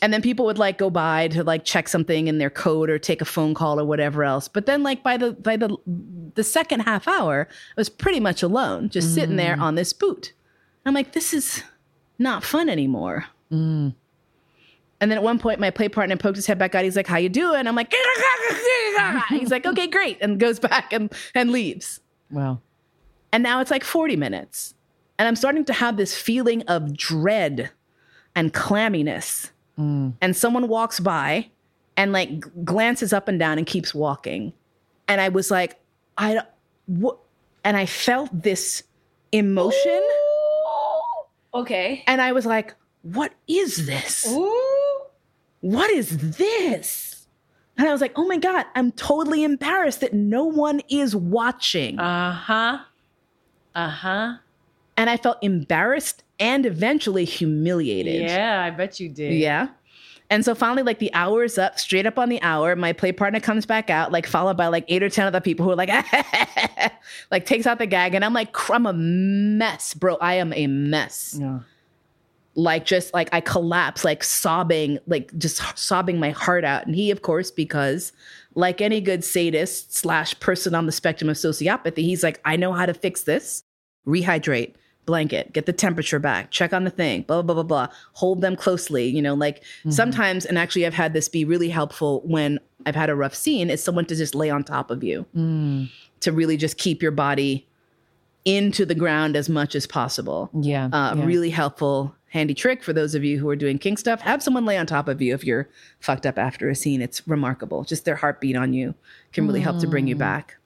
and 0.00 0.12
then 0.12 0.22
people 0.22 0.44
would 0.46 0.58
like 0.58 0.78
go 0.78 0.90
by 0.90 1.28
to 1.28 1.42
like 1.42 1.64
check 1.64 1.88
something 1.88 2.28
in 2.28 2.38
their 2.38 2.50
code 2.50 2.88
or 2.88 2.98
take 2.98 3.20
a 3.20 3.24
phone 3.24 3.52
call 3.54 3.80
or 3.80 3.84
whatever 3.84 4.22
else. 4.22 4.46
But 4.46 4.66
then 4.66 4.82
like 4.84 5.02
by 5.02 5.16
the 5.16 5.32
by 5.32 5.56
the 5.56 5.76
the 6.34 6.44
second 6.44 6.80
half 6.80 7.08
hour, 7.08 7.48
I 7.50 7.80
was 7.80 7.88
pretty 7.88 8.20
much 8.20 8.42
alone, 8.42 8.90
just 8.90 9.14
sitting 9.14 9.36
there 9.36 9.58
on 9.58 9.74
this 9.74 9.92
boot. 9.92 10.32
I'm 10.86 10.94
like, 10.94 11.12
this 11.12 11.34
is 11.34 11.64
not 12.18 12.44
fun 12.44 12.68
anymore. 12.68 13.26
And 15.00 15.10
then 15.10 15.18
at 15.18 15.22
one 15.22 15.38
point, 15.38 15.60
my 15.60 15.70
play 15.70 15.88
partner 15.88 16.16
poked 16.16 16.36
his 16.36 16.46
head 16.46 16.58
back 16.58 16.74
out. 16.74 16.82
He's 16.84 16.96
like, 16.96 17.06
"How 17.06 17.18
you 17.18 17.28
doing?" 17.28 17.66
I'm 17.66 17.76
like, 17.76 17.92
"He's 19.28 19.50
like, 19.50 19.64
okay, 19.64 19.86
great," 19.86 20.18
and 20.20 20.40
goes 20.40 20.58
back 20.70 20.92
and 20.92 21.12
and 21.34 21.50
leaves. 21.50 22.00
Wow. 22.30 22.60
And 23.32 23.42
now 23.42 23.60
it's 23.60 23.70
like 23.70 23.84
40 23.84 24.16
minutes, 24.16 24.74
and 25.18 25.28
I'm 25.28 25.36
starting 25.36 25.64
to 25.66 25.72
have 25.72 25.96
this 25.96 26.16
feeling 26.16 26.62
of 26.62 26.96
dread 26.96 27.70
and 28.34 28.52
clamminess. 28.52 29.50
Mm. 29.78 30.14
And 30.20 30.36
someone 30.36 30.66
walks 30.66 30.98
by 30.98 31.48
and 31.96 32.12
like 32.12 32.30
glances 32.64 33.12
up 33.12 33.28
and 33.28 33.38
down 33.38 33.58
and 33.58 33.66
keeps 33.66 33.94
walking, 33.94 34.52
and 35.06 35.20
I 35.20 35.28
was 35.28 35.50
like, 35.50 35.78
I. 36.16 36.40
What? 36.86 37.18
And 37.64 37.76
I 37.76 37.86
felt 37.86 38.30
this 38.32 38.82
emotion, 39.30 40.02
Okay. 41.54 42.02
and 42.06 42.20
I 42.20 42.32
was 42.32 42.46
like, 42.46 42.74
"What 43.02 43.32
is 43.46 43.86
this?" 43.86 44.26
What 45.60 45.90
is 45.90 46.36
this? 46.36 47.26
And 47.76 47.86
I 47.86 47.92
was 47.92 48.00
like, 48.00 48.12
oh 48.16 48.26
my 48.26 48.38
God, 48.38 48.66
I'm 48.74 48.90
totally 48.92 49.44
embarrassed 49.44 50.00
that 50.00 50.12
no 50.12 50.44
one 50.44 50.80
is 50.88 51.14
watching. 51.14 51.98
Uh 51.98 52.32
huh. 52.32 52.78
Uh 53.74 53.88
huh. 53.88 54.36
and 54.96 55.08
I 55.08 55.16
felt 55.16 55.38
embarrassed 55.42 56.24
and 56.40 56.66
eventually 56.66 57.24
humiliated. 57.24 58.22
Yeah, 58.22 58.62
I 58.64 58.70
bet 58.70 58.98
you 58.98 59.08
did. 59.08 59.34
Yeah. 59.34 59.68
And 60.30 60.44
so 60.44 60.54
finally, 60.54 60.82
like 60.82 60.98
the 60.98 61.12
hour 61.14 61.42
is 61.44 61.56
up, 61.56 61.78
straight 61.78 62.04
up 62.04 62.18
on 62.18 62.28
the 62.28 62.42
hour. 62.42 62.74
My 62.76 62.92
play 62.92 63.12
partner 63.12 63.40
comes 63.40 63.64
back 63.64 63.88
out, 63.90 64.10
like 64.12 64.26
followed 64.26 64.56
by 64.56 64.66
like 64.66 64.84
eight 64.88 65.02
or 65.02 65.08
10 65.08 65.26
other 65.26 65.40
people 65.40 65.64
who 65.64 65.72
are 65.72 65.76
like, 65.76 65.90
like 67.30 67.46
takes 67.46 67.66
out 67.66 67.78
the 67.78 67.86
gag. 67.86 68.14
And 68.14 68.24
I'm 68.24 68.34
like, 68.34 68.54
I'm 68.68 68.84
a 68.86 68.92
mess, 68.92 69.94
bro. 69.94 70.16
I 70.16 70.34
am 70.34 70.52
a 70.52 70.66
mess. 70.66 71.36
Yeah. 71.40 71.60
Like 72.54 72.84
just 72.84 73.14
like 73.14 73.28
I 73.32 73.40
collapse, 73.40 74.04
like 74.04 74.24
sobbing, 74.24 74.98
like 75.06 75.36
just 75.38 75.60
sobbing 75.78 76.18
my 76.18 76.30
heart 76.30 76.64
out. 76.64 76.86
And 76.86 76.94
he, 76.94 77.10
of 77.10 77.22
course, 77.22 77.50
because 77.50 78.12
like 78.54 78.80
any 78.80 79.00
good 79.00 79.22
sadist 79.22 79.94
slash 79.94 80.38
person 80.40 80.74
on 80.74 80.86
the 80.86 80.92
spectrum 80.92 81.30
of 81.30 81.36
sociopathy, 81.36 81.98
he's 81.98 82.22
like, 82.24 82.40
I 82.44 82.56
know 82.56 82.72
how 82.72 82.86
to 82.86 82.94
fix 82.94 83.22
this. 83.22 83.62
Rehydrate, 84.06 84.74
blanket, 85.06 85.52
get 85.52 85.66
the 85.66 85.72
temperature 85.72 86.18
back, 86.18 86.50
check 86.50 86.72
on 86.72 86.84
the 86.84 86.90
thing, 86.90 87.22
blah, 87.22 87.42
blah, 87.42 87.54
blah, 87.54 87.62
blah. 87.62 87.88
Hold 88.14 88.40
them 88.40 88.56
closely. 88.56 89.06
You 89.06 89.22
know, 89.22 89.34
like 89.34 89.62
sometimes, 89.90 90.44
and 90.44 90.58
actually 90.58 90.86
I've 90.86 90.94
had 90.94 91.12
this 91.12 91.28
be 91.28 91.44
really 91.44 91.68
helpful 91.68 92.22
when 92.24 92.58
I've 92.86 92.96
had 92.96 93.10
a 93.10 93.14
rough 93.14 93.34
scene, 93.34 93.70
is 93.70 93.82
someone 93.84 94.06
to 94.06 94.16
just 94.16 94.34
lay 94.34 94.50
on 94.50 94.64
top 94.64 94.90
of 94.90 95.04
you 95.04 95.26
to 96.20 96.32
really 96.32 96.56
just 96.56 96.78
keep 96.78 97.02
your 97.02 97.12
body 97.12 97.66
into 98.44 98.86
the 98.86 98.94
ground 98.94 99.36
as 99.36 99.48
much 99.48 99.74
as 99.74 99.86
possible 99.86 100.48
Yeah. 100.54 100.86
uh, 100.92 101.14
yeah. 101.16 101.24
really 101.24 101.50
helpful 101.50 102.14
handy 102.28 102.54
trick 102.54 102.82
for 102.82 102.92
those 102.92 103.14
of 103.14 103.24
you 103.24 103.38
who 103.38 103.48
are 103.48 103.56
doing 103.56 103.78
kink 103.78 103.98
stuff. 103.98 104.20
Have 104.20 104.42
someone 104.42 104.64
lay 104.64 104.76
on 104.76 104.86
top 104.86 105.08
of 105.08 105.20
you 105.22 105.34
if 105.34 105.44
you're 105.44 105.68
fucked 106.00 106.26
up 106.26 106.38
after 106.38 106.68
a 106.68 106.74
scene. 106.74 107.00
It's 107.00 107.26
remarkable. 107.26 107.84
Just 107.84 108.04
their 108.04 108.16
heartbeat 108.16 108.56
on 108.56 108.72
you 108.72 108.94
can 109.32 109.46
really 109.46 109.60
help 109.60 109.78
to 109.80 109.86
bring 109.86 110.06
you 110.06 110.16
mm. 110.16 110.20
back. 110.20 110.56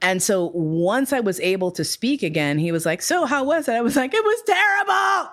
And 0.00 0.20
so 0.20 0.50
once 0.54 1.12
i 1.12 1.20
was 1.20 1.38
able 1.40 1.70
to 1.70 1.84
speak 1.84 2.24
again 2.24 2.58
he 2.58 2.72
was 2.72 2.84
like 2.84 3.02
so 3.02 3.24
how 3.24 3.44
was 3.44 3.68
it? 3.68 3.74
I 3.74 3.80
was 3.80 3.96
like 3.96 4.12
it 4.14 4.24
was 4.24 4.42
terrible. 4.46 5.32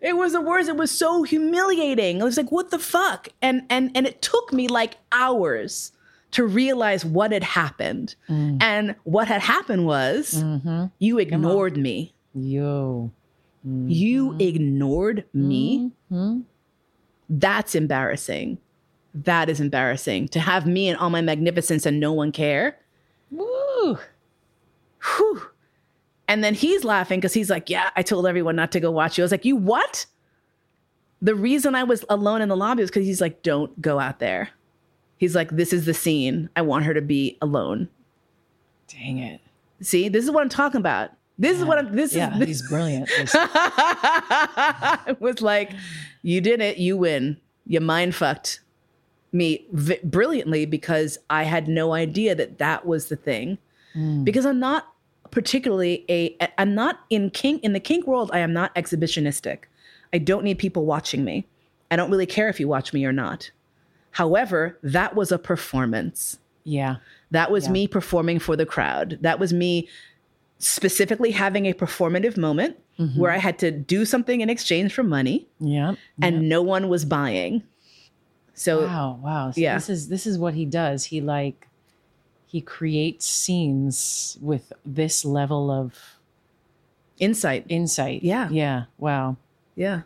It 0.00 0.16
was 0.16 0.32
the 0.32 0.40
worst. 0.40 0.70
It 0.70 0.76
was 0.76 0.90
so 0.90 1.22
humiliating. 1.22 2.22
I 2.22 2.24
was 2.24 2.36
like 2.36 2.50
what 2.50 2.70
the 2.70 2.78
fuck? 2.78 3.28
And 3.42 3.62
and 3.68 3.90
and 3.94 4.06
it 4.06 4.22
took 4.22 4.52
me 4.52 4.68
like 4.68 4.96
hours 5.12 5.92
to 6.34 6.44
realize 6.44 7.04
what 7.04 7.30
had 7.30 7.44
happened. 7.44 8.16
Mm. 8.28 8.60
And 8.60 8.96
what 9.04 9.28
had 9.28 9.40
happened 9.40 9.86
was 9.86 10.42
mm-hmm. 10.42 10.86
you 10.98 11.18
ignored 11.18 11.76
me. 11.76 12.12
Yo. 12.34 13.12
You 13.64 14.30
mm-hmm. 14.30 14.40
ignored 14.40 15.24
me. 15.32 15.90
Mm-hmm. 16.12 16.40
That's 17.30 17.74
embarrassing. 17.74 18.58
That 19.14 19.48
is 19.48 19.60
embarrassing 19.60 20.28
to 20.28 20.40
have 20.40 20.66
me 20.66 20.88
and 20.88 20.98
all 20.98 21.10
my 21.10 21.22
magnificence 21.22 21.86
and 21.86 21.98
no 21.98 22.12
one 22.12 22.32
care. 22.32 22.78
Whew. 23.30 23.98
Whew. 25.16 25.42
And 26.28 26.42
then 26.42 26.54
he's 26.54 26.84
laughing 26.84 27.20
because 27.20 27.32
he's 27.32 27.50
like, 27.50 27.70
Yeah, 27.70 27.90
I 27.96 28.02
told 28.02 28.26
everyone 28.26 28.56
not 28.56 28.72
to 28.72 28.80
go 28.80 28.90
watch 28.90 29.16
you. 29.16 29.22
I 29.22 29.26
was 29.26 29.30
like, 29.30 29.44
You 29.44 29.56
what? 29.56 30.06
The 31.22 31.34
reason 31.34 31.74
I 31.74 31.84
was 31.84 32.04
alone 32.10 32.42
in 32.42 32.48
the 32.48 32.56
lobby 32.56 32.82
was 32.82 32.90
because 32.90 33.06
he's 33.06 33.20
like, 33.20 33.42
Don't 33.42 33.80
go 33.80 33.98
out 33.98 34.18
there. 34.18 34.50
He's 35.16 35.34
like, 35.34 35.50
This 35.50 35.72
is 35.72 35.86
the 35.86 35.94
scene. 35.94 36.50
I 36.56 36.62
want 36.62 36.84
her 36.84 36.94
to 36.94 37.02
be 37.02 37.38
alone. 37.40 37.88
Dang 38.88 39.18
it. 39.18 39.40
See, 39.80 40.08
this 40.08 40.24
is 40.24 40.30
what 40.30 40.42
I'm 40.42 40.48
talking 40.48 40.80
about. 40.80 41.10
This 41.38 41.58
is 41.58 41.64
what 41.64 41.78
I'm, 41.78 41.94
this 41.94 42.14
Yeah, 42.14 42.32
is, 42.32 42.38
this 42.38 42.48
he's 42.48 42.68
brilliant. 42.68 43.08
it 45.06 45.20
was 45.20 45.40
like, 45.42 45.70
You 46.22 46.40
did 46.40 46.60
it. 46.60 46.78
You 46.78 46.96
win. 46.96 47.36
You 47.66 47.80
mind 47.80 48.14
fucked 48.14 48.60
me 49.32 49.64
v- 49.72 49.98
brilliantly 50.04 50.64
because 50.66 51.18
I 51.28 51.42
had 51.42 51.66
no 51.66 51.92
idea 51.92 52.34
that 52.36 52.58
that 52.58 52.86
was 52.86 53.08
the 53.08 53.16
thing. 53.16 53.58
Hmm. 53.94 54.22
Because 54.24 54.46
I'm 54.46 54.60
not 54.60 54.86
particularly 55.30 56.04
a 56.08 56.36
I'm 56.58 56.74
not 56.76 57.00
in 57.10 57.30
kink 57.30 57.64
in 57.64 57.72
the 57.72 57.80
kink 57.80 58.06
world 58.06 58.30
I 58.32 58.38
am 58.38 58.52
not 58.52 58.72
exhibitionistic. 58.76 59.60
I 60.12 60.18
don't 60.18 60.44
need 60.44 60.58
people 60.58 60.84
watching 60.86 61.24
me. 61.24 61.46
I 61.90 61.96
don't 61.96 62.10
really 62.10 62.26
care 62.26 62.48
if 62.48 62.60
you 62.60 62.68
watch 62.68 62.92
me 62.92 63.04
or 63.04 63.12
not. 63.12 63.50
However, 64.12 64.78
that 64.84 65.16
was 65.16 65.32
a 65.32 65.38
performance. 65.38 66.38
yeah. 66.62 66.96
That 67.32 67.50
was 67.50 67.64
Yeah. 67.64 67.72
me 67.72 67.88
performing 67.88 68.38
for 68.38 68.54
the 68.54 68.64
crowd. 68.66 69.18
That 69.22 69.40
was 69.40 69.52
me 69.52 69.88
specifically 70.58 71.30
having 71.32 71.66
a 71.66 71.72
performative 71.74 72.36
moment 72.36 72.76
Mm-hmm. 72.96 73.18
where 73.18 73.32
I 73.32 73.38
had 73.38 73.58
to 73.58 73.72
do 73.72 74.04
something 74.04 74.40
in 74.40 74.48
exchange 74.48 74.94
for 74.94 75.02
money 75.02 75.48
Yeah. 75.58 75.96
and 76.22 76.48
no 76.48 76.62
one 76.62 76.88
was 76.88 77.04
buying. 77.04 77.64
So 78.54 78.82
Wow, 78.86 79.18
wow. 79.20 79.50
So 79.50 79.60
Yeah. 79.60 79.74
This 79.74 79.90
is 79.90 80.08
this 80.08 80.28
is 80.28 80.38
what 80.38 80.54
he 80.54 80.64
does. 80.64 81.06
He 81.06 81.20
like 81.20 81.66
he 82.46 82.60
creates 82.60 83.26
scenes 83.26 84.38
with 84.40 84.72
this 84.86 85.24
level 85.24 85.72
of 85.72 85.98
insight. 87.18 87.66
insight. 87.68 88.22
Yeah. 88.22 88.48
Yeah. 88.48 88.84
Wow. 88.96 89.38
Yeah. 89.74 90.02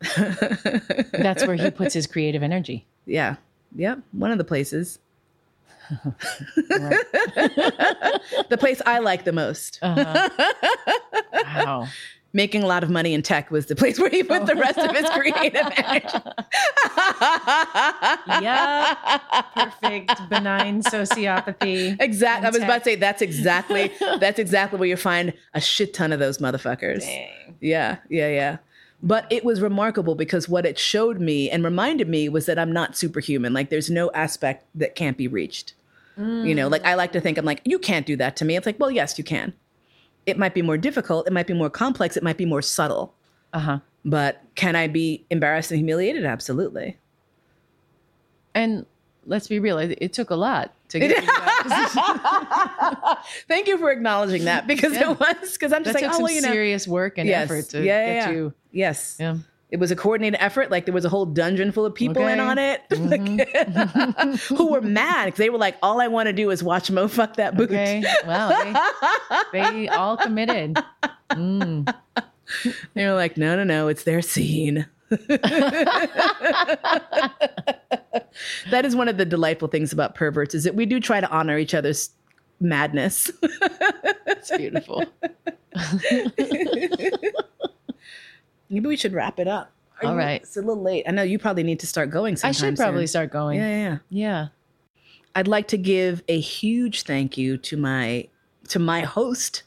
That's 0.16 1.46
where 1.46 1.56
he 1.56 1.70
puts 1.70 1.92
his 1.92 2.06
creative 2.06 2.42
energy. 2.42 2.86
Yeah. 3.04 3.36
Yep. 3.76 3.98
One 4.12 4.30
of 4.30 4.38
the 4.38 4.44
places. 4.44 4.98
The 8.48 8.56
place 8.58 8.80
I 8.86 8.98
like 8.98 9.24
the 9.24 9.32
most. 9.32 9.78
Uh-huh. 9.82 10.28
Wow. 11.32 11.88
Making 12.32 12.64
a 12.64 12.66
lot 12.66 12.82
of 12.82 12.90
money 12.90 13.14
in 13.14 13.22
tech 13.22 13.52
was 13.52 13.66
the 13.66 13.76
place 13.76 14.00
where 14.00 14.10
he 14.10 14.24
put 14.24 14.46
the 14.46 14.56
rest 14.56 14.76
of 14.78 14.90
his 14.90 15.08
creative 15.10 15.68
energy. 15.76 16.08
Yeah. 18.42 18.94
Perfect. 19.54 20.28
Benign 20.28 20.82
sociopathy. 20.82 21.96
Exactly. 22.00 22.46
I 22.46 22.50
was 22.50 22.56
in 22.56 22.64
about 22.64 22.78
to 22.78 22.84
say 22.84 22.96
that's 22.96 23.22
exactly 23.22 23.92
that's 24.18 24.40
exactly 24.40 24.78
where 24.80 24.88
you 24.88 24.96
find 24.96 25.32
a 25.54 25.60
shit 25.60 25.94
ton 25.94 26.12
of 26.12 26.18
those 26.18 26.38
motherfuckers. 26.38 27.00
Dang. 27.00 27.56
Yeah, 27.60 27.98
yeah, 28.08 28.28
yeah. 28.28 28.56
But 29.04 29.26
it 29.30 29.44
was 29.44 29.60
remarkable 29.60 30.14
because 30.14 30.48
what 30.48 30.64
it 30.64 30.78
showed 30.78 31.20
me 31.20 31.50
and 31.50 31.62
reminded 31.62 32.08
me 32.08 32.28
was 32.30 32.46
that 32.46 32.58
I'm 32.58 32.72
not 32.72 32.96
superhuman. 32.96 33.52
Like 33.52 33.68
there's 33.68 33.90
no 33.90 34.10
aspect 34.12 34.64
that 34.74 34.94
can't 34.94 35.18
be 35.18 35.28
reached. 35.28 35.74
You 36.16 36.54
know, 36.54 36.68
like 36.68 36.84
I 36.84 36.94
like 36.94 37.10
to 37.12 37.20
think 37.20 37.38
I'm 37.38 37.44
like, 37.44 37.60
you 37.64 37.78
can't 37.78 38.06
do 38.06 38.14
that 38.16 38.36
to 38.36 38.44
me. 38.44 38.56
It's 38.56 38.66
like, 38.66 38.78
well, 38.78 38.90
yes, 38.90 39.18
you 39.18 39.24
can. 39.24 39.52
It 40.26 40.38
might 40.38 40.54
be 40.54 40.62
more 40.62 40.78
difficult, 40.78 41.26
it 41.26 41.32
might 41.32 41.48
be 41.48 41.54
more 41.54 41.68
complex, 41.68 42.16
it 42.16 42.22
might 42.22 42.36
be 42.36 42.46
more 42.46 42.62
subtle. 42.62 43.14
Uh-huh. 43.52 43.80
But 44.04 44.42
can 44.54 44.76
I 44.76 44.86
be 44.86 45.26
embarrassed 45.28 45.70
and 45.72 45.78
humiliated? 45.78 46.24
Absolutely. 46.24 46.98
And 48.54 48.86
let's 49.26 49.48
be 49.48 49.58
real, 49.58 49.78
it, 49.78 49.98
it 50.00 50.12
took 50.12 50.30
a 50.30 50.36
lot 50.36 50.72
to 50.90 50.98
get 51.00 51.20
to 51.20 51.26
that 51.26 51.62
position. 51.62 52.70
Thank 53.48 53.66
you 53.68 53.78
for 53.78 53.90
acknowledging 53.90 54.44
that 54.44 54.66
because 54.68 54.92
Yeah. 54.94 55.10
it 55.12 55.20
was 55.20 55.52
because 55.52 55.72
I'm 55.72 55.84
just 55.84 55.94
That 55.98 56.02
like, 56.02 56.14
oh, 56.14 56.22
well, 56.22 56.32
you 56.32 56.40
know, 56.40 56.50
serious 56.52 56.86
work 56.88 57.18
and 57.18 57.28
yes, 57.28 57.44
effort 57.50 57.68
to 57.70 57.78
yeah, 57.82 58.06
get 58.06 58.14
yeah, 58.14 58.28
yeah. 58.30 58.36
you. 58.36 58.54
yes, 58.72 59.16
Yeah. 59.20 59.36
it 59.70 59.78
was 59.78 59.90
a 59.90 59.96
coordinated 59.96 60.38
effort. 60.40 60.70
Like 60.70 60.84
there 60.86 60.94
was 60.94 61.04
a 61.04 61.08
whole 61.08 61.26
dungeon 61.26 61.72
full 61.72 61.84
of 61.86 61.94
people 61.94 62.26
in 62.26 62.40
on 62.40 62.58
it 62.58 62.80
who 64.48 64.70
were 64.72 64.80
mad 64.80 65.26
because 65.26 65.38
they 65.38 65.50
were 65.50 65.58
like, 65.58 65.76
all 65.82 66.00
I 66.00 66.08
want 66.08 66.26
to 66.28 66.32
do 66.32 66.50
is 66.50 66.62
watch 66.62 66.90
Mo 66.90 67.08
fuck 67.08 67.36
that 67.36 67.56
boot. 67.56 67.70
Okay. 67.70 68.02
Wow. 68.26 68.50
They, 69.52 69.62
they 69.70 69.88
all 69.88 70.16
committed. 70.16 70.76
Mm. 71.30 71.92
They 72.94 73.06
were 73.06 73.14
like, 73.14 73.36
no, 73.36 73.56
no, 73.56 73.64
no, 73.64 73.88
it's 73.88 74.04
their 74.04 74.20
scene. 74.22 74.86
that 78.70 78.84
is 78.84 78.96
one 78.96 79.08
of 79.08 79.16
the 79.16 79.24
delightful 79.24 79.68
things 79.68 79.92
about 79.92 80.14
perverts 80.14 80.54
is 80.54 80.64
that 80.64 80.74
we 80.74 80.86
do 80.86 81.00
try 81.00 81.20
to 81.20 81.30
honor 81.30 81.58
each 81.58 81.74
other's 81.74 82.10
madness. 82.64 83.30
It's 84.26 84.56
beautiful. 84.56 85.04
Maybe 88.70 88.86
we 88.88 88.96
should 88.96 89.12
wrap 89.12 89.38
it 89.38 89.46
up. 89.48 89.70
Are 90.02 90.06
All 90.08 90.12
you- 90.14 90.18
right. 90.18 90.42
It's 90.42 90.56
a 90.56 90.60
little 90.60 90.82
late. 90.82 91.04
I 91.06 91.12
know 91.12 91.22
you 91.22 91.38
probably 91.38 91.62
need 91.62 91.80
to 91.80 91.86
start 91.86 92.10
going 92.10 92.36
I 92.42 92.50
should 92.52 92.76
probably 92.76 93.02
soon. 93.02 93.08
start 93.08 93.30
going. 93.30 93.58
Yeah, 93.60 93.68
yeah, 93.68 93.98
yeah. 94.10 94.46
I'd 95.36 95.48
like 95.48 95.68
to 95.68 95.76
give 95.78 96.22
a 96.28 96.38
huge 96.40 97.02
thank 97.02 97.36
you 97.38 97.56
to 97.58 97.76
my 97.76 98.28
to 98.68 98.78
my 98.78 99.00
host, 99.02 99.62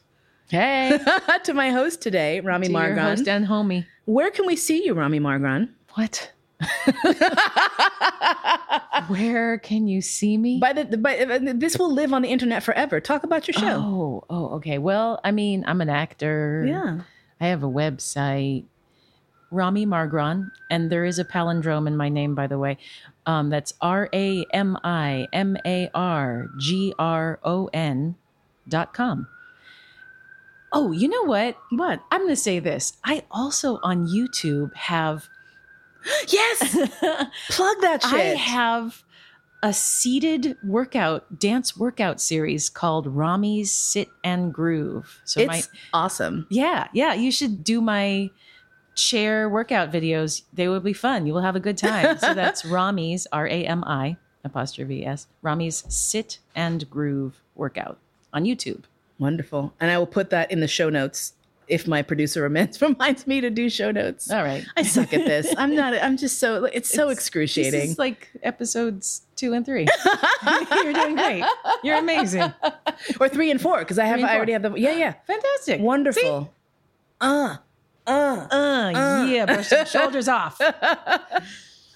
Hey. 0.50 0.98
to 1.44 1.54
my 1.54 1.70
host 1.70 2.00
today, 2.02 2.40
Rami 2.40 2.66
to 2.68 2.72
Margron. 2.72 3.02
host 3.02 3.28
and 3.28 3.46
homie. 3.46 3.86
Where 4.06 4.30
can 4.30 4.46
we 4.46 4.56
see 4.56 4.84
you, 4.84 4.94
Rami 4.94 5.20
Margron? 5.20 5.68
What? 5.94 6.32
Where 9.08 9.58
can 9.58 9.86
you 9.86 10.00
see 10.00 10.36
me? 10.36 10.58
By 10.58 10.72
the 10.72 10.98
by, 10.98 11.18
uh, 11.18 11.38
this 11.54 11.78
will 11.78 11.92
live 11.92 12.12
on 12.12 12.22
the 12.22 12.28
internet 12.28 12.62
forever. 12.62 13.00
Talk 13.00 13.22
about 13.22 13.46
your 13.46 13.54
show. 13.54 13.80
Oh, 13.80 14.24
oh, 14.28 14.46
okay. 14.56 14.78
Well, 14.78 15.20
I 15.22 15.30
mean, 15.30 15.64
I'm 15.66 15.80
an 15.80 15.88
actor. 15.88 16.64
Yeah. 16.66 17.00
I 17.40 17.46
have 17.46 17.62
a 17.62 17.68
website, 17.68 18.64
Rami 19.50 19.86
Margron, 19.86 20.50
and 20.70 20.90
there 20.90 21.04
is 21.04 21.20
a 21.20 21.24
palindrome 21.24 21.86
in 21.86 21.96
my 21.96 22.08
name, 22.08 22.34
by 22.34 22.48
the 22.48 22.58
way. 22.58 22.78
Um, 23.26 23.50
that's 23.50 23.74
R 23.80 24.08
A 24.12 24.44
M 24.52 24.76
I 24.82 25.28
M 25.32 25.56
A 25.64 25.88
R 25.94 26.48
G 26.58 26.92
R 26.98 27.38
O 27.44 27.70
N 27.72 28.16
dot 28.68 28.92
com. 28.92 29.28
Oh, 30.72 30.92
you 30.92 31.08
know 31.08 31.22
what? 31.22 31.56
What? 31.70 32.02
I'm 32.10 32.22
going 32.22 32.30
to 32.30 32.36
say 32.36 32.58
this. 32.58 32.94
I 33.04 33.22
also 33.30 33.78
on 33.82 34.06
YouTube 34.06 34.74
have 34.74 35.28
Yes. 36.28 36.72
Plug 37.50 37.80
that 37.80 38.02
shit. 38.02 38.12
I 38.12 38.20
have 38.34 39.04
a 39.62 39.72
seated 39.72 40.56
workout 40.62 41.38
dance 41.38 41.76
workout 41.76 42.20
series 42.20 42.68
called 42.68 43.06
Rami's 43.06 43.72
Sit 43.72 44.08
and 44.22 44.52
Groove. 44.52 45.20
So 45.24 45.44
my 45.44 45.58
it's 45.58 45.68
awesome. 45.92 46.46
yeah, 46.50 46.88
yeah, 46.92 47.14
you 47.14 47.32
should 47.32 47.64
do 47.64 47.80
my 47.80 48.30
chair 48.94 49.48
workout 49.48 49.92
videos. 49.92 50.42
They 50.52 50.68
will 50.68 50.80
be 50.80 50.92
fun. 50.92 51.26
You 51.26 51.34
will 51.34 51.42
have 51.42 51.56
a 51.56 51.60
good 51.60 51.78
time. 51.78 52.18
So 52.18 52.34
that's 52.34 52.64
Rami's 52.64 53.26
R 53.32 53.46
A 53.46 53.64
M 53.64 53.84
I 53.84 54.16
apostrophe 54.44 55.04
S 55.04 55.26
Rami's 55.42 55.84
Sit 55.88 56.38
and 56.54 56.88
Groove 56.88 57.42
workout 57.54 57.98
on 58.32 58.44
YouTube. 58.44 58.84
Wonderful. 59.18 59.74
And 59.80 59.90
I 59.90 59.98
will 59.98 60.06
put 60.06 60.30
that 60.30 60.50
in 60.52 60.60
the 60.60 60.68
show 60.68 60.88
notes 60.88 61.32
if 61.68 61.86
my 61.86 62.02
producer 62.02 62.42
reminds, 62.42 62.80
reminds 62.82 63.26
me 63.26 63.40
to 63.40 63.50
do 63.50 63.68
show 63.70 63.90
notes. 63.90 64.30
All 64.30 64.42
right. 64.42 64.64
I 64.76 64.82
suck 64.82 65.12
at 65.12 65.24
this. 65.26 65.52
I'm 65.56 65.74
not. 65.74 65.94
I'm 66.02 66.16
just 66.16 66.38
so. 66.38 66.64
It's 66.64 66.88
so 66.90 67.04
It's- 67.04 67.18
excruciating. 67.18 67.90
Is 67.90 67.98
like 67.98 68.28
episodes 68.42 69.22
two 69.36 69.52
and 69.54 69.64
three. 69.66 69.86
You're 70.82 70.92
doing 70.92 71.14
great. 71.16 71.44
You're 71.84 71.98
amazing. 71.98 72.52
or 73.20 73.28
three 73.28 73.50
and 73.50 73.60
four 73.60 73.78
because 73.80 73.98
I 73.98 74.04
have. 74.06 74.20
I 74.22 74.36
already 74.36 74.52
have 74.52 74.62
the. 74.62 74.72
Yeah, 74.74 74.92
yeah. 74.92 75.14
Fantastic. 75.26 75.80
Wonderful. 75.80 76.52
Uh, 77.20 77.56
uh. 78.06 78.10
Uh, 78.50 79.26
yeah, 79.28 79.44
brush 79.46 79.68
the 79.68 79.84
shoulders 79.84 80.28
off. 80.28 80.58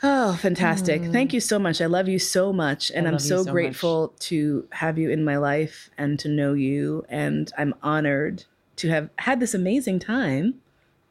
Oh, 0.05 0.35
fantastic. 0.41 1.01
Thank 1.13 1.33
you 1.33 1.39
so 1.39 1.61
much. 1.61 1.81
I 1.81 1.87
love 1.87 2.09
you 2.09 2.19
so 2.19 2.53
much. 2.53 2.91
And 2.93 3.07
Mm. 3.07 3.11
I'm 3.13 3.19
so, 3.21 3.39
so 3.39 3.45
much. 3.45 3.53
grateful 3.53 4.09
to 4.21 4.67
have 4.73 4.99
you 4.99 5.11
in 5.11 5.25
my 5.25 5.37
life 5.37 5.91
and 5.97 6.19
to 6.19 6.29
know 6.29 6.55
you. 6.55 7.05
And 7.09 7.53
I'm 7.57 7.73
honored 7.85 8.45
to 8.83 8.91
have 8.91 9.11
had 9.19 9.39
this 9.39 9.55
amazing 9.55 10.01
time 10.01 10.55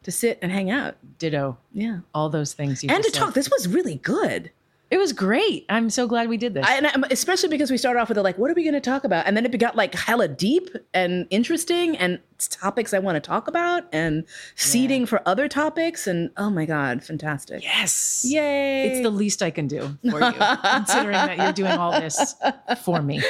to 0.03 0.11
sit 0.11 0.37
and 0.41 0.51
hang 0.51 0.69
out. 0.69 0.97
Ditto. 1.17 1.57
Yeah. 1.71 1.99
All 2.13 2.27
those 2.27 2.51
things 2.51 2.83
you 2.83 2.89
and 2.89 3.01
to 3.01 3.09
said. 3.09 3.17
talk. 3.17 3.33
This 3.33 3.49
was 3.49 3.65
really 3.65 3.95
good. 3.95 4.51
It 4.91 4.97
was 4.97 5.13
great. 5.13 5.65
I'm 5.69 5.89
so 5.89 6.05
glad 6.05 6.27
we 6.27 6.35
did 6.35 6.53
this. 6.53 6.65
I, 6.67 6.75
and 6.75 6.87
I'm, 6.87 7.05
especially 7.05 7.47
because 7.47 7.71
we 7.71 7.77
started 7.77 8.01
off 8.01 8.09
with 8.09 8.17
the 8.17 8.23
like, 8.23 8.37
what 8.37 8.51
are 8.51 8.53
we 8.53 8.63
going 8.63 8.73
to 8.73 8.81
talk 8.81 9.05
about? 9.05 9.25
And 9.25 9.37
then 9.37 9.45
it 9.45 9.57
got 9.57 9.77
like 9.77 9.95
hella 9.95 10.27
deep 10.27 10.67
and 10.93 11.27
interesting 11.29 11.95
and 11.95 12.19
topics 12.49 12.93
I 12.93 12.99
want 12.99 13.15
to 13.15 13.21
talk 13.21 13.47
about 13.47 13.85
and 13.93 14.25
seeding 14.55 15.05
for 15.05 15.21
other 15.25 15.47
topics. 15.47 16.07
And 16.07 16.29
oh 16.35 16.49
my 16.49 16.65
God, 16.65 17.05
fantastic. 17.05 17.63
yes. 17.63 18.25
Yay. 18.27 18.89
It's 18.89 19.01
the 19.01 19.09
least 19.11 19.41
I 19.41 19.49
can 19.49 19.65
do 19.67 19.97
for 20.09 20.19
you, 20.19 20.33
considering 20.33 21.13
that 21.13 21.37
you're 21.37 21.53
doing 21.53 21.71
all 21.71 21.91
this 21.91 22.35
for 22.83 23.01
me. 23.01 23.21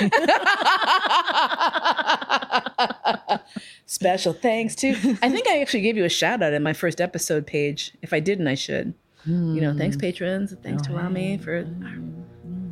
Special 3.85 4.33
thanks 4.33 4.75
to. 4.77 4.89
I 5.21 5.29
think 5.29 5.47
I 5.47 5.59
actually 5.61 5.81
gave 5.81 5.95
you 5.95 6.05
a 6.05 6.09
shout 6.09 6.41
out 6.41 6.53
in 6.53 6.63
my 6.63 6.73
first 6.73 6.99
episode 6.99 7.45
page. 7.45 7.95
If 8.01 8.13
I 8.13 8.19
didn't, 8.19 8.47
I 8.47 8.55
should. 8.55 8.95
You 9.25 9.61
know, 9.61 9.73
thanks 9.77 9.95
patrons. 9.97 10.55
Thanks 10.63 10.81
to 10.83 10.93
Rami 10.93 11.37
for 11.37 11.65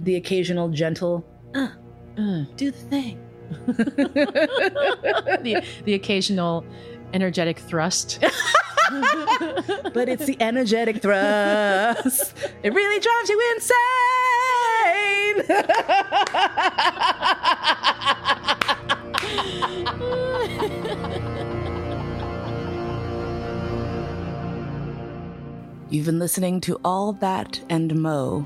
the 0.03 0.15
occasional 0.15 0.69
gentle. 0.69 1.25
Uh, 1.53 1.67
Uh, 2.17 2.43
do 2.57 2.71
the 2.71 2.77
thing. 2.77 3.19
the, 3.67 5.63
the 5.85 5.93
occasional 5.93 6.65
energetic 7.13 7.59
thrust. 7.59 8.19
but 9.93 10.09
it's 10.09 10.25
the 10.25 10.37
energetic 10.39 11.01
thrust. 11.01 12.33
It 12.63 12.73
really 12.73 12.99
drives 12.99 13.29
you 13.29 13.39
insane. 13.55 13.75
You've 25.91 26.05
been 26.05 26.19
listening 26.19 26.61
to 26.61 26.79
All 26.85 27.13
That 27.13 27.59
and 27.67 27.95
Mo. 27.95 28.45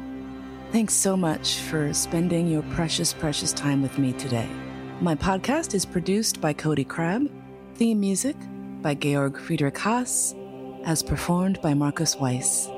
Thanks 0.72 0.94
so 0.94 1.18
much 1.18 1.56
for 1.56 1.94
spending 1.94 2.48
your 2.48 2.62
precious, 2.72 3.12
precious 3.12 3.52
time 3.52 3.82
with 3.82 3.98
me 3.98 4.14
today. 4.14 4.48
My 5.02 5.14
podcast 5.14 5.74
is 5.74 5.86
produced 5.86 6.40
by 6.40 6.54
Cody 6.54 6.86
Crabb, 6.86 7.30
theme 7.76 8.00
music 8.00 8.38
by 8.82 8.96
Georg 8.96 9.38
Friedrich 9.38 9.78
Haas, 9.78 10.34
as 10.86 11.04
performed 11.04 11.62
by 11.62 11.74
Marcus 11.74 12.16
Weiss. 12.16 12.70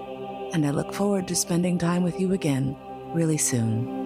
And 0.52 0.66
I 0.66 0.72
look 0.72 0.92
forward 0.96 1.28
to 1.28 1.36
spending 1.36 1.78
time 1.78 2.02
with 2.02 2.20
you 2.20 2.34
again 2.34 2.76
really 3.14 3.38
soon. 3.38 4.05